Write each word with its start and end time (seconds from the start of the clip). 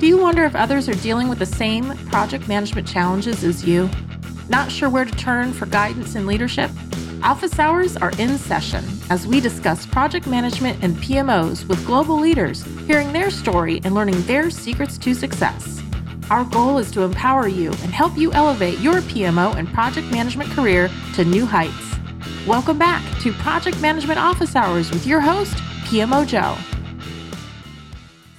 Do 0.00 0.08
you 0.08 0.18
wonder 0.18 0.44
if 0.44 0.56
others 0.56 0.88
are 0.88 0.94
dealing 0.94 1.28
with 1.28 1.38
the 1.38 1.46
same 1.46 1.96
project 2.08 2.48
management 2.48 2.86
challenges 2.86 3.44
as 3.44 3.64
you? 3.64 3.88
Not 4.48 4.70
sure 4.70 4.90
where 4.90 5.04
to 5.04 5.12
turn 5.12 5.52
for 5.52 5.66
guidance 5.66 6.16
and 6.16 6.26
leadership? 6.26 6.70
Office 7.22 7.60
hours 7.60 7.96
are 7.96 8.10
in 8.18 8.36
session 8.36 8.84
as 9.08 9.26
we 9.26 9.40
discuss 9.40 9.86
project 9.86 10.26
management 10.26 10.82
and 10.82 10.96
PMOs 10.96 11.66
with 11.68 11.86
global 11.86 12.18
leaders, 12.18 12.64
hearing 12.86 13.12
their 13.12 13.30
story 13.30 13.80
and 13.84 13.94
learning 13.94 14.20
their 14.22 14.50
secrets 14.50 14.98
to 14.98 15.14
success. 15.14 15.80
Our 16.28 16.44
goal 16.44 16.78
is 16.78 16.90
to 16.90 17.02
empower 17.02 17.46
you 17.46 17.68
and 17.68 17.92
help 17.92 18.18
you 18.18 18.32
elevate 18.32 18.80
your 18.80 19.00
PMO 19.02 19.54
and 19.54 19.72
project 19.72 20.10
management 20.10 20.50
career 20.50 20.90
to 21.14 21.24
new 21.24 21.46
heights. 21.46 21.94
Welcome 22.48 22.78
back 22.78 23.02
to 23.20 23.32
Project 23.32 23.80
Management 23.80 24.18
Office 24.18 24.56
Hours 24.56 24.90
with 24.90 25.06
your 25.06 25.20
host, 25.20 25.54
PMO 25.86 26.26
Joe. 26.26 26.58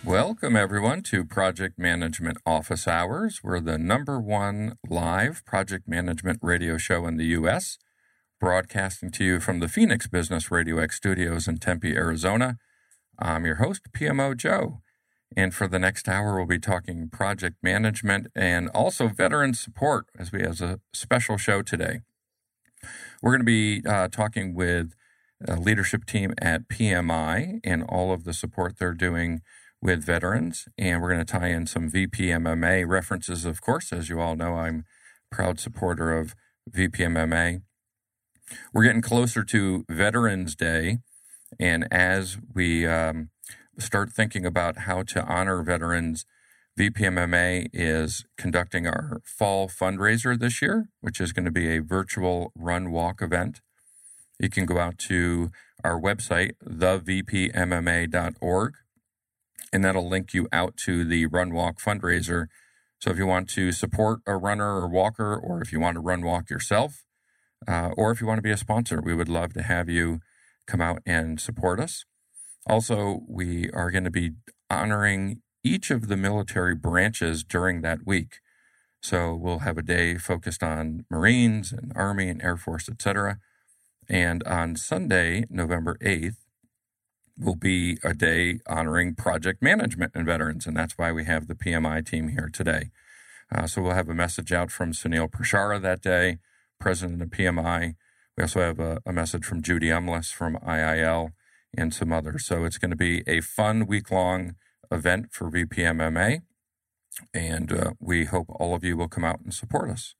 Welcome, 0.05 0.55
everyone, 0.55 1.01
to 1.03 1.25
Project 1.25 1.79
Management 1.79 2.37
Office 2.46 2.87
Hours. 2.87 3.41
We're 3.43 3.59
the 3.59 3.79
number 3.79 4.19
one 4.19 4.77
live 4.87 5.43
project 5.46 5.87
management 5.87 6.37
radio 6.43 6.77
show 6.77 7.07
in 7.07 7.18
the 7.18 7.25
U.S., 7.25 7.79
broadcasting 8.39 9.10
to 9.10 9.23
you 9.23 9.39
from 9.39 9.61
the 9.61 9.68
Phoenix 9.68 10.05
Business 10.05 10.51
Radio 10.51 10.77
X 10.77 10.97
studios 10.97 11.47
in 11.47 11.57
Tempe, 11.57 11.96
Arizona. 11.96 12.60
I'm 13.18 13.47
your 13.47 13.55
host, 13.55 13.82
PMO 13.93 14.37
Joe. 14.37 14.82
And 15.36 15.55
for 15.55 15.68
the 15.68 15.79
next 15.79 16.07
hour, 16.07 16.35
we'll 16.35 16.46
be 16.46 16.60
talking 16.60 17.10
project 17.10 17.55
management 17.63 18.27
and 18.35 18.69
also 18.75 19.07
veteran 19.07 19.55
support 19.55 20.05
as 20.19 20.32
we 20.32 20.43
have 20.43 20.61
a 20.61 20.82
special 20.93 21.37
show 21.37 21.63
today. 21.63 22.01
We're 23.24 23.32
going 23.32 23.39
to 23.39 23.43
be 23.43 23.82
uh, 23.89 24.10
talking 24.10 24.54
with 24.54 24.93
a 25.47 25.55
leadership 25.55 26.05
team 26.05 26.35
at 26.39 26.69
PMI 26.69 27.60
and 27.63 27.82
all 27.82 28.13
of 28.13 28.24
the 28.24 28.33
support 28.33 28.77
they're 28.77 28.93
doing 28.93 29.41
with 29.82 30.04
veterans. 30.04 30.68
And 30.78 31.02
we're 31.02 31.14
going 31.14 31.25
to 31.25 31.32
tie 31.32 31.50
in 31.50 31.68
some 31.68 31.89
VPMMA 31.92 32.88
references, 32.88 33.45
of 33.45 33.61
course. 33.61 33.94
As 33.94 34.09
you 34.09 34.19
all 34.19 34.36
know, 34.36 34.55
I'm 34.55 34.86
a 35.31 35.36
proud 35.36 35.59
supporter 35.59 36.17
of 36.17 36.36
VPMMA. 36.69 37.61
We're 38.73 38.83
getting 38.83 39.02
closer 39.02 39.44
to 39.44 39.86
Veterans 39.89 40.55
Day. 40.55 40.99
And 41.59 41.88
as 41.91 42.38
we 42.53 42.86
um, 42.86 43.30
start 43.77 44.11
thinking 44.11 44.45
about 44.45 44.80
how 44.80 45.03
to 45.03 45.23
honor 45.23 45.64
veterans, 45.64 46.25
VPMMA 46.77 47.67
is 47.71 48.25
conducting 48.38 48.86
our 48.86 49.21
fall 49.23 49.69
fundraiser 49.69 50.38
this 50.38 50.61
year, 50.61 50.89
which 50.99 51.21
is 51.21 51.31
going 51.31 51.45
to 51.45 51.52
be 51.52 51.69
a 51.69 51.80
virtual 51.81 52.52
run 52.55 52.92
walk 52.92 53.21
event. 53.21 53.61
You 54.39 54.49
can 54.49 54.66
go 54.66 54.77
out 54.80 54.97
to 54.99 55.52
our 55.83 55.97
website, 55.99 56.52
thevpmma.org, 56.67 57.53
and 59.75 59.83
that'll 59.83 60.07
link 60.07 60.33
you 60.33 60.47
out 60.53 60.77
to 60.77 61.03
the 61.03 61.25
Run 61.25 61.53
Walk 61.53 61.81
fundraiser. 61.81 62.47
So 62.97 63.11
if 63.11 63.17
you 63.17 63.27
want 63.27 63.49
to 63.49 63.73
support 63.73 64.21
a 64.25 64.37
runner 64.37 64.79
or 64.79 64.87
walker, 64.87 65.35
or 65.35 65.61
if 65.61 65.73
you 65.73 65.81
want 65.81 65.95
to 65.95 65.99
run 65.99 66.21
walk 66.21 66.49
yourself, 66.49 67.03
uh, 67.67 67.89
or 67.97 68.11
if 68.11 68.21
you 68.21 68.25
want 68.25 68.37
to 68.37 68.41
be 68.41 68.51
a 68.51 68.57
sponsor, 68.57 69.01
we 69.01 69.13
would 69.13 69.27
love 69.27 69.53
to 69.53 69.61
have 69.61 69.89
you 69.89 70.21
come 70.65 70.79
out 70.79 70.99
and 71.05 71.41
support 71.41 71.81
us. 71.81 72.05
Also, 72.67 73.23
we 73.27 73.69
are 73.71 73.91
going 73.91 74.05
to 74.05 74.09
be 74.09 74.31
honoring 74.69 75.41
each 75.61 75.91
of 75.91 76.07
the 76.07 76.15
military 76.15 76.73
branches 76.73 77.43
during 77.43 77.81
that 77.81 78.07
week. 78.07 78.39
So 79.01 79.35
we'll 79.35 79.59
have 79.59 79.77
a 79.77 79.83
day 79.83 80.17
focused 80.17 80.63
on 80.63 81.05
Marines 81.11 81.73
and 81.73 81.91
Army 81.95 82.29
and 82.29 82.41
Air 82.41 82.55
Force, 82.55 82.87
etc. 82.87 83.39
And 84.07 84.41
on 84.43 84.77
Sunday, 84.77 85.43
November 85.49 85.97
8th, 86.01 86.37
will 87.38 87.55
be 87.55 87.97
a 88.03 88.14
day 88.14 88.59
honoring 88.67 89.16
project 89.16 89.61
management 89.61 90.11
and 90.16 90.25
veterans, 90.25 90.66
and 90.66 90.75
that's 90.75 90.97
why 90.97 91.11
we 91.11 91.25
have 91.25 91.47
the 91.47 91.55
PMI 91.55 92.05
team 92.05 92.30
here 92.30 92.50
today. 92.52 92.89
Uh, 93.53 93.67
so 93.67 93.81
we'll 93.81 93.94
have 93.94 94.09
a 94.09 94.14
message 94.14 94.53
out 94.53 94.72
from 94.72 94.92
Sunil 94.92 95.30
Prashara 95.30 95.81
that 95.81 96.02
day, 96.02 96.38
president 96.80 97.22
of 97.22 97.30
PMI. 97.30 97.95
We 98.37 98.43
also 98.43 98.61
have 98.61 98.80
a, 98.80 99.02
a 99.05 99.14
message 99.14 99.45
from 99.45 99.61
Judy 99.61 99.87
Umlas 99.87 100.33
from 100.33 100.58
IIL 100.58 101.30
and 101.77 101.93
some 101.93 102.11
others. 102.11 102.45
So 102.45 102.64
it's 102.64 102.77
going 102.77 102.92
to 102.92 102.98
be 102.98 103.23
a 103.27 103.42
fun 103.42 103.86
week 103.86 104.09
long 104.11 104.55
event 104.92 105.27
for 105.32 105.52
VPMMA, 105.52 106.42
and 107.33 107.71
uh, 107.71 107.92
we 107.99 108.26
hope 108.26 108.48
all 108.49 108.76
of 108.76 108.83
you 108.83 108.98
will 108.98 109.08
come 109.08 109.23
out 109.23 109.39
and 109.42 109.54
support 109.54 109.89
us. 109.89 110.15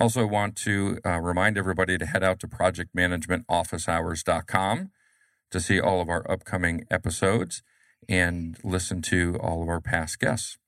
Also, 0.00 0.24
want 0.26 0.54
to 0.56 0.98
uh, 1.04 1.20
remind 1.20 1.58
everybody 1.58 1.98
to 1.98 2.06
head 2.06 2.22
out 2.22 2.38
to 2.40 2.46
projectmanagementofficehours.com 2.46 4.90
to 5.50 5.60
see 5.60 5.80
all 5.80 6.00
of 6.00 6.08
our 6.08 6.28
upcoming 6.30 6.84
episodes 6.90 7.62
and 8.08 8.56
listen 8.62 9.02
to 9.02 9.38
all 9.40 9.62
of 9.62 9.68
our 9.68 9.80
past 9.80 10.18
guests. 10.18 10.58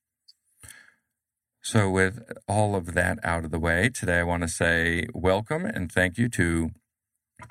So, 1.63 1.91
with 1.91 2.33
all 2.49 2.75
of 2.75 2.95
that 2.95 3.19
out 3.23 3.45
of 3.45 3.51
the 3.51 3.59
way, 3.59 3.91
today 3.91 4.21
I 4.21 4.23
want 4.23 4.43
to 4.43 4.49
say 4.49 5.07
welcome 5.15 5.67
and 5.67 5.93
thank 5.93 6.17
you 6.17 6.29
to 6.31 6.71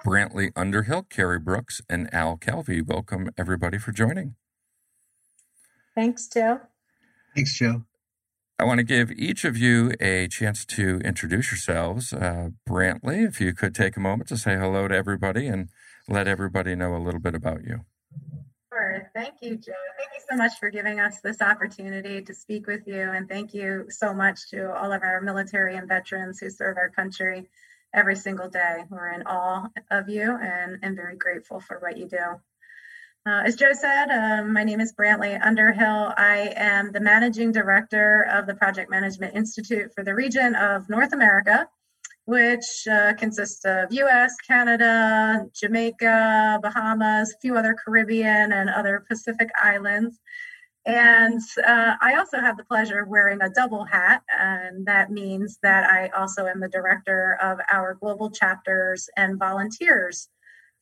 Brantley 0.05 0.51
Underhill, 0.55 1.03
Carrie 1.03 1.39
Brooks, 1.39 1.81
and 1.89 2.11
Al 2.13 2.37
Calvi. 2.37 2.81
Welcome, 2.81 3.29
everybody, 3.37 3.77
for 3.77 3.91
joining. 3.91 4.35
Thanks, 5.95 6.27
Joe. 6.27 6.61
Thanks, 7.35 7.57
Joe. 7.57 7.83
I 8.57 8.65
want 8.65 8.79
to 8.79 8.83
give 8.83 9.11
each 9.11 9.45
of 9.45 9.57
you 9.57 9.93
a 10.01 10.27
chance 10.27 10.65
to 10.65 10.99
introduce 10.99 11.51
yourselves. 11.51 12.11
Uh, 12.11 12.49
Brantley, 12.67 13.25
if 13.27 13.39
you 13.39 13.53
could 13.53 13.73
take 13.73 13.95
a 13.95 14.01
moment 14.01 14.27
to 14.29 14.37
say 14.37 14.57
hello 14.57 14.87
to 14.87 14.95
everybody 14.95 15.47
and 15.47 15.69
let 16.09 16.27
everybody 16.27 16.75
know 16.75 16.95
a 16.95 17.01
little 17.03 17.19
bit 17.19 17.35
about 17.35 17.63
you. 17.63 17.81
Sure. 18.71 19.09
Thank 19.13 19.35
you, 19.41 19.57
Joe. 19.57 19.73
Thank 19.97 20.11
you 20.13 20.21
so 20.29 20.35
much 20.35 20.53
for 20.59 20.69
giving 20.69 20.99
us 20.99 21.21
this 21.21 21.41
opportunity 21.41 22.21
to 22.21 22.33
speak 22.33 22.67
with 22.67 22.87
you. 22.87 23.01
And 23.01 23.27
thank 23.27 23.53
you 23.53 23.85
so 23.89 24.13
much 24.13 24.49
to 24.51 24.73
all 24.73 24.91
of 24.91 25.01
our 25.01 25.21
military 25.21 25.75
and 25.75 25.87
veterans 25.87 26.39
who 26.39 26.49
serve 26.49 26.77
our 26.77 26.89
country 26.89 27.49
every 27.93 28.15
single 28.15 28.49
day. 28.49 28.83
We're 28.89 29.11
in 29.11 29.23
awe 29.23 29.67
of 29.89 30.09
you 30.09 30.37
and, 30.41 30.79
and 30.83 30.95
very 30.95 31.15
grateful 31.15 31.59
for 31.59 31.79
what 31.79 31.97
you 31.97 32.07
do. 32.07 32.39
Uh, 33.25 33.43
as 33.45 33.55
Joe 33.55 33.73
said, 33.73 34.09
um, 34.09 34.53
my 34.53 34.63
name 34.63 34.79
is 34.79 34.93
Brantley 34.93 35.37
Underhill. 35.41 36.13
I 36.17 36.53
am 36.55 36.91
the 36.91 37.01
managing 37.01 37.51
director 37.51 38.25
of 38.31 38.47
the 38.47 38.55
Project 38.55 38.89
Management 38.89 39.35
Institute 39.35 39.93
for 39.93 40.03
the 40.03 40.15
region 40.15 40.55
of 40.55 40.89
North 40.89 41.11
America 41.11 41.67
which 42.29 42.87
uh, 42.87 43.11
consists 43.15 43.65
of 43.65 43.91
US, 43.91 44.35
Canada, 44.47 45.47
Jamaica, 45.59 46.59
Bahamas, 46.61 47.33
a 47.33 47.39
few 47.41 47.57
other 47.57 47.75
Caribbean 47.83 48.53
and 48.53 48.69
other 48.69 49.03
Pacific 49.09 49.49
islands. 49.59 50.19
And 50.85 51.41
uh, 51.65 51.95
I 51.99 52.17
also 52.19 52.39
have 52.39 52.55
the 52.55 52.65
pleasure 52.65 52.99
of 52.99 53.09
wearing 53.09 53.41
a 53.41 53.49
double 53.49 53.83
hat, 53.83 54.21
and 54.39 54.85
that 54.85 55.09
means 55.09 55.57
that 55.63 55.89
I 55.89 56.09
also 56.09 56.45
am 56.45 56.59
the 56.59 56.69
director 56.69 57.35
of 57.41 57.57
our 57.71 57.95
global 57.95 58.29
chapters 58.29 59.09
and 59.17 59.39
volunteers 59.39 60.29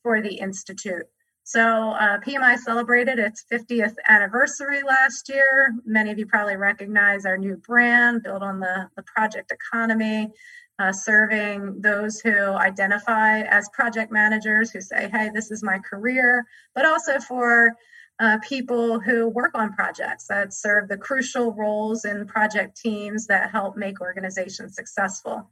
for 0.04 0.22
the 0.22 0.36
Institute. 0.36 1.06
So, 1.48 1.62
uh, 1.62 2.20
PMI 2.20 2.58
celebrated 2.58 3.20
its 3.20 3.46
50th 3.50 3.96
anniversary 4.10 4.84
last 4.84 5.30
year. 5.30 5.74
Many 5.86 6.12
of 6.12 6.20
you 6.20 6.26
probably 6.26 6.58
recognize 6.58 7.26
our 7.26 7.38
new 7.38 7.56
brand 7.56 8.24
built 8.24 8.44
on 8.44 8.60
the, 8.60 8.90
the 8.98 9.04
project 9.04 9.54
economy 9.54 10.30
uh, 10.78 10.92
serving 10.92 11.80
those 11.80 12.20
who 12.20 12.38
identify 12.38 13.44
as 13.44 13.70
project 13.70 14.12
managers 14.12 14.72
who 14.72 14.82
say, 14.82 15.10
hey, 15.10 15.32
this 15.34 15.50
is 15.50 15.64
my 15.64 15.80
career, 15.80 16.46
but 16.76 16.84
also 16.84 17.18
for 17.18 17.72
uh, 18.20 18.40
people 18.44 19.00
who 19.00 19.30
work 19.30 19.56
on 19.56 19.72
projects 19.72 20.28
that 20.28 20.54
serve 20.54 20.90
the 20.90 20.98
crucial 20.98 21.54
roles 21.54 22.04
in 22.04 22.28
project 22.28 22.76
teams 22.76 23.26
that 23.28 23.52
help 23.52 23.78
make 23.78 24.02
organizations 24.02 24.76
successful. 24.76 25.50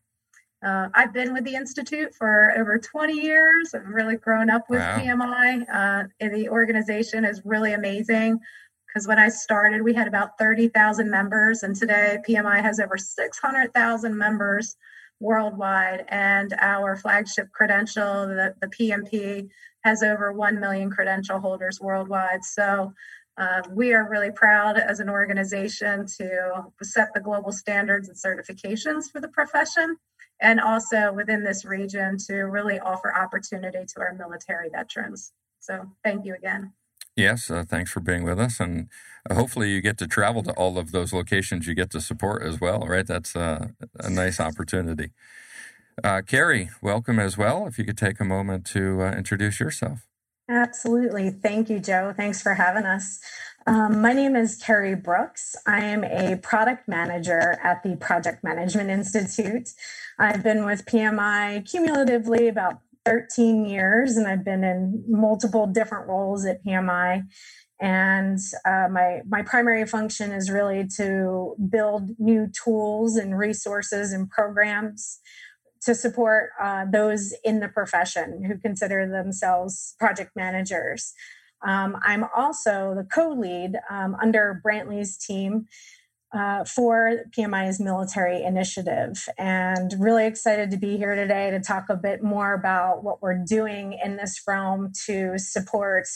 Uh, 0.64 0.90
I've 0.94 1.14
been 1.14 1.34
with 1.34 1.44
the 1.44 1.56
Institute 1.56 2.14
for 2.16 2.52
over 2.58 2.78
20 2.78 3.14
years. 3.14 3.74
I've 3.74 3.88
really 3.88 4.18
grown 4.18 4.50
up 4.50 4.70
with 4.70 4.80
wow. 4.80 4.98
PMI. 4.98 5.66
Uh, 5.72 6.04
the 6.20 6.50
organization 6.50 7.26
is 7.26 7.42
really 7.46 7.74
amazing 7.74 8.40
because 8.88 9.08
when 9.08 9.20
I 9.20 9.30
started, 9.30 9.82
we 9.82 9.94
had 9.94 10.08
about 10.08 10.38
30,000 10.40 11.10
members, 11.10 11.64
and 11.64 11.76
today 11.76 12.18
PMI 12.28 12.62
has 12.62 12.80
over 12.80 12.98
600,000 12.98 14.18
members 14.18 14.78
worldwide, 15.20 16.06
and 16.08 16.56
our 16.60 16.96
flagship 16.96 17.52
credential, 17.52 18.28
the, 18.28 18.56
the 18.62 18.68
PMP, 18.68 19.50
has 19.84 20.02
over 20.02 20.32
1 20.32 20.60
million 20.60 20.90
credential 20.90 21.40
holders 21.40 21.80
worldwide. 21.82 22.44
So 22.44 22.94
uh, 23.38 23.62
we 23.70 23.94
are 23.94 24.10
really 24.10 24.32
proud 24.32 24.78
as 24.78 25.02
an 25.02 25.10
organization 25.10 26.06
to 26.18 26.64
set 26.82 27.14
the 27.14 27.20
global 27.20 27.52
standards 27.52 28.08
and 28.08 28.18
certifications 28.18 29.12
for 29.12 29.20
the 29.20 29.28
profession, 29.28 29.98
and 30.42 30.60
also 30.60 31.12
within 31.14 31.44
this 31.44 31.66
region 31.66 32.18
to 32.28 32.44
really 32.44 32.80
offer 32.80 33.16
opportunity 33.16 33.86
to 33.86 34.00
our 34.00 34.14
military 34.14 34.70
veterans. 34.70 35.34
So 35.60 35.92
thank 36.04 36.26
you 36.26 36.36
again. 36.36 36.74
Yes, 37.16 37.50
uh, 37.50 37.64
thanks 37.66 37.92
for 37.92 38.02
being 38.02 38.24
with 38.24 38.40
us, 38.40 38.60
and 38.60 38.90
uh, 39.30 39.36
hopefully 39.36 39.72
you 39.72 39.80
get 39.80 39.98
to 40.00 40.08
travel 40.08 40.44
to 40.44 40.52
all 40.52 40.78
of 40.78 40.92
those 40.92 41.14
locations 41.14 41.66
you 41.66 41.74
get 41.74 41.90
to 41.92 42.02
support 42.02 42.44
as 42.44 42.60
well. 42.60 42.80
Right, 42.82 43.08
that's 43.08 43.36
uh, 43.38 43.68
a 44.00 44.10
nice 44.10 44.40
opportunity. 44.40 45.12
Uh, 46.04 46.22
Carrie, 46.22 46.72
welcome 46.82 47.20
as 47.20 47.38
well. 47.38 47.68
If 47.68 47.80
you 47.80 47.86
could 47.86 47.98
take 47.98 48.20
a 48.20 48.26
moment 48.26 48.66
to 48.68 49.02
uh, 49.02 49.12
introduce 49.14 49.62
yourself. 49.62 50.06
Absolutely. 50.50 51.32
Thank 51.32 51.70
you, 51.70 51.80
Joe. 51.80 52.14
Thanks 52.16 52.42
for 52.42 52.54
having 52.54 52.86
us. 52.86 53.20
Um, 53.68 54.00
my 54.00 54.14
name 54.14 54.36
is 54.36 54.58
Carrie 54.58 54.96
Brooks. 54.96 55.56
I 55.66 55.84
am 55.86 56.04
a 56.04 56.38
product 56.38 56.88
manager 56.88 57.60
at 57.64 57.82
the 57.82 57.96
Project 57.96 58.44
Management 58.44 58.92
Institute. 58.92 59.70
I've 60.20 60.44
been 60.44 60.66
with 60.66 60.86
PMI 60.86 61.68
cumulatively 61.68 62.48
about 62.48 62.82
13 63.06 63.66
years, 63.66 64.18
and 64.18 64.28
I've 64.28 64.46
been 64.46 64.64
in 64.64 65.04
multiple 65.08 65.66
different 65.66 66.08
roles 66.08 66.46
at 66.46 66.64
PMI. 66.64 67.24
And 67.82 68.38
uh, 68.66 68.88
my 68.92 69.22
my 69.28 69.42
primary 69.42 69.86
function 69.88 70.32
is 70.32 70.52
really 70.52 70.88
to 70.98 71.56
build 71.70 72.12
new 72.20 72.48
tools 72.64 73.16
and 73.16 73.38
resources 73.38 74.14
and 74.14 74.30
programs 74.30 75.20
to 75.82 75.96
support 75.96 76.52
uh, 76.62 76.86
those 76.92 77.34
in 77.44 77.60
the 77.60 77.68
profession 77.68 78.44
who 78.46 78.58
consider 78.60 79.08
themselves 79.08 79.96
project 80.00 80.32
managers. 80.36 81.14
Um, 81.62 81.98
I'm 82.04 82.26
also 82.36 82.94
the 82.96 83.04
co 83.04 83.30
lead 83.30 83.78
um, 83.90 84.16
under 84.22 84.62
Brantley's 84.66 85.18
team 85.18 85.68
uh, 86.34 86.66
for 86.66 87.24
PMI's 87.38 87.80
military 87.80 88.44
initiative, 88.44 89.28
and 89.38 89.94
really 89.98 90.26
excited 90.26 90.70
to 90.72 90.78
be 90.78 90.98
here 90.98 91.16
today 91.16 91.50
to 91.50 91.60
talk 91.60 91.86
a 91.90 91.96
bit 91.96 92.22
more 92.22 92.54
about 92.54 93.04
what 93.04 93.22
we're 93.22 93.44
doing 93.46 93.98
in 94.04 94.18
this 94.18 94.42
realm 94.46 94.92
to 95.06 95.38
support 95.38 96.08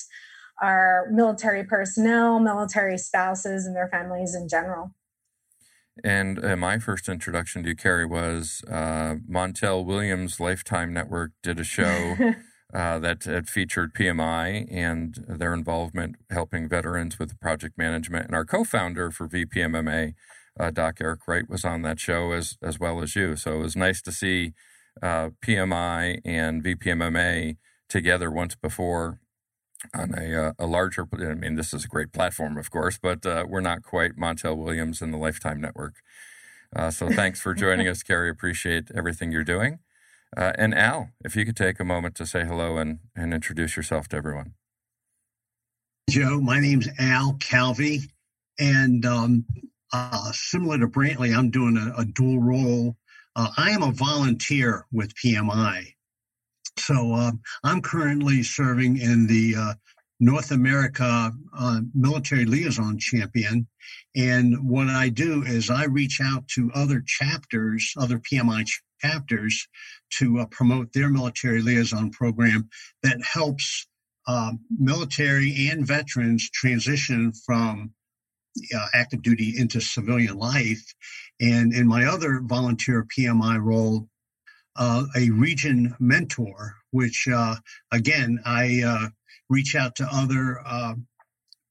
our 0.61 1.07
military 1.09 1.63
personnel, 1.63 2.39
military 2.39 2.97
spouses, 2.97 3.65
and 3.65 3.75
their 3.75 3.87
families 3.87 4.35
in 4.35 4.49
general. 4.49 4.93
And 6.03 6.43
uh, 6.43 6.55
my 6.55 6.79
first 6.79 7.09
introduction 7.09 7.63
to 7.63 7.69
you, 7.69 7.75
Carrie, 7.75 8.05
was 8.05 8.63
uh, 8.69 9.15
Montel 9.29 9.85
Williams 9.85 10.39
Lifetime 10.39 10.93
Network 10.93 11.31
did 11.43 11.59
a 11.59 11.63
show 11.63 12.15
uh, 12.73 12.99
that, 12.99 13.21
that 13.21 13.47
featured 13.47 13.93
PMI 13.93 14.67
and 14.69 15.25
their 15.27 15.53
involvement 15.53 16.17
helping 16.29 16.69
veterans 16.69 17.17
with 17.17 17.39
project 17.39 17.77
management. 17.77 18.27
And 18.27 18.35
our 18.35 18.45
co-founder 18.45 19.09
for 19.11 19.27
VPMMA, 19.27 20.13
uh, 20.59 20.71
Doc 20.71 20.97
Eric 21.01 21.21
Wright, 21.27 21.49
was 21.49 21.65
on 21.65 21.81
that 21.81 21.99
show 21.99 22.31
as 22.31 22.57
as 22.61 22.79
well 22.79 23.01
as 23.01 23.15
you. 23.15 23.35
So 23.35 23.55
it 23.55 23.63
was 23.63 23.75
nice 23.75 24.01
to 24.03 24.11
see 24.11 24.53
uh, 25.01 25.31
PMI 25.43 26.19
and 26.23 26.63
VPMMA 26.63 27.57
together 27.87 28.29
once 28.29 28.55
before 28.55 29.19
on 29.93 30.13
a, 30.13 30.49
uh, 30.49 30.51
a 30.59 30.65
larger, 30.65 31.07
I 31.13 31.33
mean, 31.35 31.55
this 31.55 31.73
is 31.73 31.85
a 31.85 31.87
great 31.87 32.11
platform, 32.11 32.57
of 32.57 32.69
course, 32.69 32.99
but 33.01 33.25
uh, 33.25 33.45
we're 33.47 33.61
not 33.61 33.81
quite 33.81 34.17
Montel 34.17 34.57
Williams 34.57 35.01
and 35.01 35.13
the 35.13 35.17
Lifetime 35.17 35.61
Network. 35.61 35.95
So 36.91 37.09
thanks 37.09 37.39
for 37.39 37.55
joining 37.55 37.87
us, 37.87 38.03
Carrie. 38.03 38.29
Appreciate 38.29 38.91
everything 38.93 39.31
you're 39.31 39.43
doing. 39.43 39.79
Uh, 40.35 40.53
and 40.57 40.75
Al, 40.75 41.09
if 41.23 41.35
you 41.35 41.45
could 41.45 41.57
take 41.57 41.79
a 41.79 41.85
moment 41.85 42.15
to 42.15 42.25
say 42.25 42.45
hello 42.45 42.77
and, 42.77 42.99
and 43.15 43.33
introduce 43.33 43.75
yourself 43.75 44.07
to 44.09 44.17
everyone. 44.17 44.53
Joe, 46.09 46.39
my 46.41 46.59
name's 46.59 46.87
Al 46.99 47.35
Calvi. 47.39 48.01
And 48.59 49.05
um, 49.05 49.45
uh, 49.93 50.31
similar 50.31 50.77
to 50.79 50.87
Brantley, 50.87 51.35
I'm 51.35 51.49
doing 51.49 51.77
a, 51.77 52.01
a 52.01 52.05
dual 52.05 52.39
role. 52.39 52.95
Uh, 53.35 53.49
I 53.57 53.71
am 53.71 53.83
a 53.83 53.91
volunteer 53.91 54.85
with 54.91 55.13
PMI. 55.15 55.93
So 56.77 57.13
uh, 57.13 57.31
I'm 57.63 57.81
currently 57.81 58.43
serving 58.43 58.97
in 58.97 59.27
the 59.27 59.55
uh, 59.55 59.73
North 60.19 60.51
America 60.51 61.31
uh, 61.57 61.81
Military 61.93 62.45
Liaison 62.45 62.97
Champion. 62.97 63.67
And 64.15 64.67
what 64.67 64.87
I 64.87 65.09
do 65.09 65.43
is 65.43 65.69
I 65.69 65.85
reach 65.85 66.19
out 66.21 66.47
to 66.49 66.71
other 66.73 67.03
chapters, 67.05 67.93
other 67.97 68.19
PMI 68.19 68.65
chapters, 69.01 69.67
to 70.17 70.39
uh, 70.39 70.45
promote 70.47 70.91
their 70.93 71.09
military 71.09 71.61
liaison 71.61 72.11
program 72.11 72.69
that 73.03 73.21
helps 73.21 73.87
uh, 74.27 74.51
military 74.77 75.69
and 75.71 75.87
veterans 75.87 76.49
transition 76.51 77.31
from 77.45 77.91
uh, 78.75 78.85
active 78.93 79.21
duty 79.21 79.55
into 79.57 79.81
civilian 79.81 80.37
life. 80.37 80.83
And 81.41 81.73
in 81.73 81.87
my 81.87 82.05
other 82.05 82.41
volunteer 82.43 83.05
PMI 83.17 83.59
role, 83.59 84.07
uh, 84.75 85.05
a 85.15 85.29
region 85.31 85.95
mentor, 85.99 86.75
which 86.91 87.27
uh, 87.27 87.55
again, 87.91 88.39
I 88.45 88.83
uh, 88.85 89.09
reach 89.49 89.75
out 89.75 89.95
to 89.95 90.07
other 90.11 90.61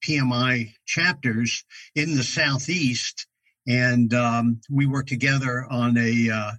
PMI 0.04 0.72
chapters 0.86 1.64
in 1.94 2.16
the 2.16 2.22
Southeast, 2.22 3.26
and 3.66 4.12
um, 4.14 4.60
we 4.70 4.86
work 4.86 5.06
together 5.06 5.64
on 5.70 5.96
a 5.96 6.52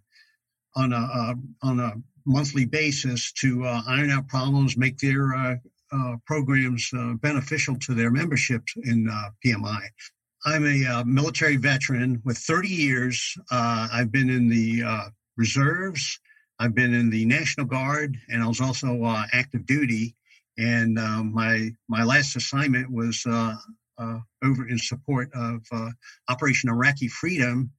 on 0.76 0.94
a 0.94 0.98
uh, 0.98 1.36
on 1.64 1.80
a 1.80 1.94
monthly 2.26 2.66
basis 2.66 3.32
to 3.34 3.66
iron 3.66 4.12
out 4.12 4.28
problems, 4.28 4.78
make 4.78 4.98
their 5.00 5.60
programs 6.28 6.92
beneficial 7.22 7.76
to 7.80 7.96
their 7.96 8.12
memberships 8.12 8.74
in 8.84 9.10
PMI. 9.44 9.82
I'm 10.46 10.66
a 10.66 11.04
military 11.06 11.58
veteran 11.58 12.22
with 12.24 12.38
30 12.38 12.68
years. 12.68 13.36
I've 13.52 14.12
been 14.12 14.30
in 14.30 14.48
the 14.48 15.12
reserves. 15.38 16.20
I've 16.60 16.76
been 16.76 16.94
in 16.94 17.10
the 17.10 17.26
National 17.26 17.66
Guard, 17.66 18.18
and 18.28 18.44
I 18.44 18.48
was 18.48 18.62
also 18.62 19.04
uh, 19.04 19.24
active 19.34 19.66
duty. 19.66 20.16
And 20.58 20.96
my 21.34 21.72
my 21.88 22.04
last 22.04 22.36
assignment 22.36 22.92
was 22.92 23.24
uh, 23.26 23.56
uh, 24.00 24.20
over 24.44 24.68
in 24.68 24.78
support 24.78 25.30
of 25.34 25.62
uh, 25.72 25.90
Operation 26.30 26.70
Iraqi 26.70 27.08
Freedom. 27.08 27.70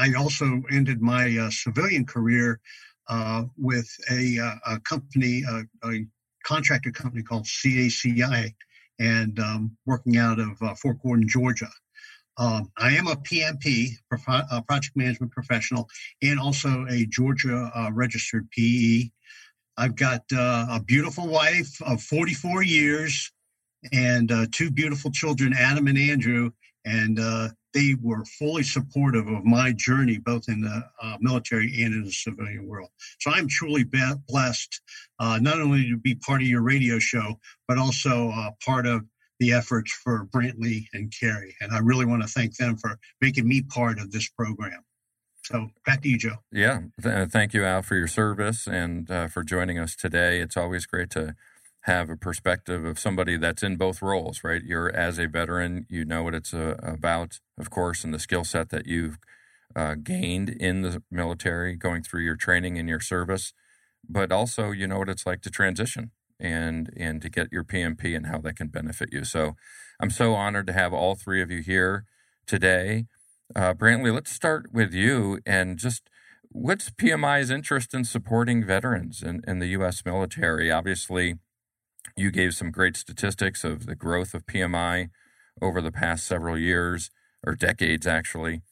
I 0.00 0.14
also 0.14 0.62
ended 0.72 1.02
my 1.02 1.36
uh, 1.36 1.50
civilian 1.50 2.06
career 2.06 2.58
uh, 3.08 3.44
with 3.58 3.88
a, 4.10 4.38
a 4.66 4.80
company, 4.80 5.42
a, 5.46 6.00
contractor 6.42 6.90
company 6.90 7.22
called 7.22 7.44
CACI, 7.44 8.54
and 8.98 9.38
um, 9.38 9.76
working 9.84 10.16
out 10.16 10.38
of 10.40 10.56
Fort 10.78 11.02
Gordon, 11.02 11.28
Georgia. 11.28 11.68
Um, 12.38 12.70
I 12.78 12.92
am 12.92 13.06
a 13.06 13.16
PMP, 13.16 13.90
a 14.10 14.62
project 14.62 14.96
management 14.96 15.32
professional, 15.32 15.86
and 16.22 16.40
also 16.40 16.86
a 16.88 17.04
Georgia 17.04 17.70
uh, 17.74 17.90
registered 17.92 18.50
PE. 18.50 19.10
I've 19.76 19.96
got 19.96 20.22
uh, 20.32 20.66
a 20.70 20.82
beautiful 20.82 21.28
wife 21.28 21.70
of 21.82 22.00
44 22.00 22.62
years 22.62 23.30
and 23.92 24.32
uh, 24.32 24.46
two 24.52 24.70
beautiful 24.70 25.10
children, 25.10 25.52
Adam 25.52 25.86
and 25.86 25.98
Andrew, 25.98 26.50
and 26.84 27.18
uh, 27.18 27.48
they 27.72 27.94
were 28.00 28.24
fully 28.24 28.62
supportive 28.62 29.26
of 29.28 29.44
my 29.44 29.72
journey, 29.72 30.18
both 30.18 30.48
in 30.48 30.60
the 30.60 30.84
uh, 31.02 31.16
military 31.20 31.82
and 31.82 31.94
in 31.94 32.04
the 32.04 32.12
civilian 32.12 32.66
world. 32.66 32.88
So 33.20 33.30
I'm 33.30 33.48
truly 33.48 33.84
blessed 33.84 34.80
uh, 35.18 35.38
not 35.40 35.60
only 35.60 35.88
to 35.88 35.96
be 35.96 36.14
part 36.14 36.42
of 36.42 36.48
your 36.48 36.62
radio 36.62 36.98
show, 36.98 37.38
but 37.68 37.78
also 37.78 38.32
part 38.64 38.86
of 38.86 39.02
the 39.40 39.52
efforts 39.52 39.92
for 39.92 40.26
Brantley 40.26 40.86
and 40.92 41.12
Carrie. 41.18 41.56
And 41.60 41.72
I 41.72 41.78
really 41.78 42.04
want 42.04 42.22
to 42.22 42.28
thank 42.28 42.56
them 42.56 42.76
for 42.76 42.98
making 43.20 43.48
me 43.48 43.62
part 43.62 43.98
of 43.98 44.12
this 44.12 44.28
program. 44.28 44.84
So 45.42 45.70
back 45.86 46.02
to 46.02 46.08
you, 46.08 46.18
Joe. 46.18 46.36
Yeah. 46.52 46.82
Th- 47.02 47.28
thank 47.28 47.54
you, 47.54 47.64
Al, 47.64 47.82
for 47.82 47.96
your 47.96 48.06
service 48.06 48.66
and 48.66 49.10
uh, 49.10 49.26
for 49.26 49.42
joining 49.42 49.78
us 49.78 49.96
today. 49.96 50.40
It's 50.40 50.56
always 50.56 50.86
great 50.86 51.10
to 51.10 51.34
have 51.82 52.10
a 52.10 52.16
perspective 52.16 52.84
of 52.84 52.98
somebody 52.98 53.36
that's 53.36 53.62
in 53.62 53.76
both 53.76 54.02
roles, 54.02 54.44
right? 54.44 54.62
You're 54.62 54.94
as 54.94 55.18
a 55.18 55.26
veteran, 55.26 55.86
you 55.88 56.04
know 56.04 56.22
what 56.22 56.34
it's 56.34 56.52
uh, 56.52 56.76
about, 56.82 57.40
of 57.58 57.70
course, 57.70 58.04
and 58.04 58.12
the 58.12 58.18
skill 58.18 58.44
set 58.44 58.68
that 58.70 58.86
you've 58.86 59.18
uh, 59.74 59.94
gained 59.94 60.50
in 60.50 60.82
the 60.82 61.02
military, 61.10 61.76
going 61.76 62.02
through 62.02 62.22
your 62.22 62.36
training 62.36 62.78
and 62.78 62.88
your 62.88 63.00
service, 63.00 63.54
but 64.08 64.30
also 64.30 64.72
you 64.72 64.86
know 64.86 64.98
what 64.98 65.08
it's 65.08 65.26
like 65.26 65.40
to 65.42 65.50
transition 65.50 66.10
and 66.38 66.90
and 66.96 67.22
to 67.22 67.28
get 67.28 67.52
your 67.52 67.64
PMP 67.64 68.16
and 68.16 68.26
how 68.26 68.38
that 68.38 68.56
can 68.56 68.68
benefit 68.68 69.10
you. 69.12 69.24
So 69.24 69.56
I'm 70.00 70.10
so 70.10 70.34
honored 70.34 70.66
to 70.66 70.72
have 70.72 70.92
all 70.92 71.14
three 71.14 71.40
of 71.40 71.50
you 71.50 71.62
here 71.62 72.04
today. 72.46 73.06
Uh, 73.54 73.74
Brantley, 73.74 74.12
let's 74.12 74.32
start 74.32 74.72
with 74.72 74.92
you 74.92 75.40
and 75.46 75.78
just 75.78 76.02
what's 76.50 76.90
PMI's 76.90 77.50
interest 77.50 77.94
in 77.94 78.04
supporting 78.04 78.64
veterans 78.64 79.22
in, 79.22 79.42
in 79.46 79.58
the 79.58 79.68
U.S. 79.68 80.04
military? 80.04 80.70
Obviously, 80.70 81.36
you 82.16 82.30
gave 82.30 82.54
some 82.54 82.70
great 82.70 82.96
statistics 82.96 83.64
of 83.64 83.86
the 83.86 83.94
growth 83.94 84.34
of 84.34 84.46
PMI 84.46 85.10
over 85.60 85.80
the 85.80 85.92
past 85.92 86.26
several 86.26 86.58
years 86.58 87.10
or 87.44 87.54
decades, 87.54 88.06
actually. 88.06 88.62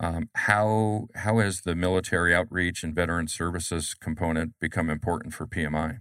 Um, 0.00 0.30
how 0.34 1.08
how 1.14 1.38
has 1.38 1.60
the 1.60 1.76
military 1.76 2.34
outreach 2.34 2.82
and 2.82 2.94
veteran 2.94 3.28
services 3.28 3.94
component 3.94 4.54
become 4.60 4.90
important 4.90 5.34
for 5.34 5.46
PMI? 5.46 5.98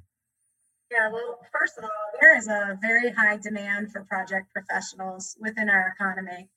Yeah, 0.92 1.10
well, 1.12 1.40
first 1.52 1.78
of 1.78 1.84
all, 1.84 1.90
there 2.20 2.38
is 2.38 2.48
a 2.48 2.78
very 2.82 3.12
high 3.12 3.38
demand 3.38 3.92
for 3.92 4.04
project 4.04 4.52
professionals 4.54 5.38
within 5.40 5.70
our 5.70 5.94
economy. 5.96 6.50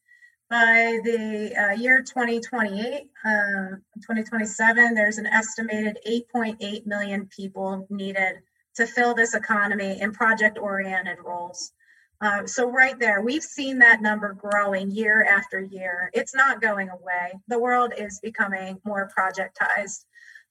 By 0.50 1.00
the 1.04 1.54
uh, 1.56 1.80
year 1.80 2.02
2028, 2.02 3.10
uh, 3.24 3.76
2027, 3.96 4.94
there's 4.94 5.18
an 5.18 5.26
estimated 5.26 5.98
8.8 6.06 6.86
million 6.86 7.28
people 7.34 7.86
needed 7.90 8.42
to 8.76 8.86
fill 8.86 9.14
this 9.14 9.34
economy 9.34 10.00
in 10.00 10.12
project 10.12 10.58
oriented 10.58 11.18
roles. 11.24 11.72
Uh, 12.20 12.46
so, 12.46 12.70
right 12.70 12.98
there, 12.98 13.20
we've 13.20 13.42
seen 13.42 13.78
that 13.78 14.00
number 14.00 14.32
growing 14.32 14.90
year 14.90 15.24
after 15.24 15.60
year. 15.60 16.10
It's 16.14 16.34
not 16.34 16.62
going 16.62 16.88
away. 16.88 17.32
The 17.48 17.58
world 17.58 17.92
is 17.96 18.20
becoming 18.20 18.80
more 18.84 19.10
projectized. 19.14 20.06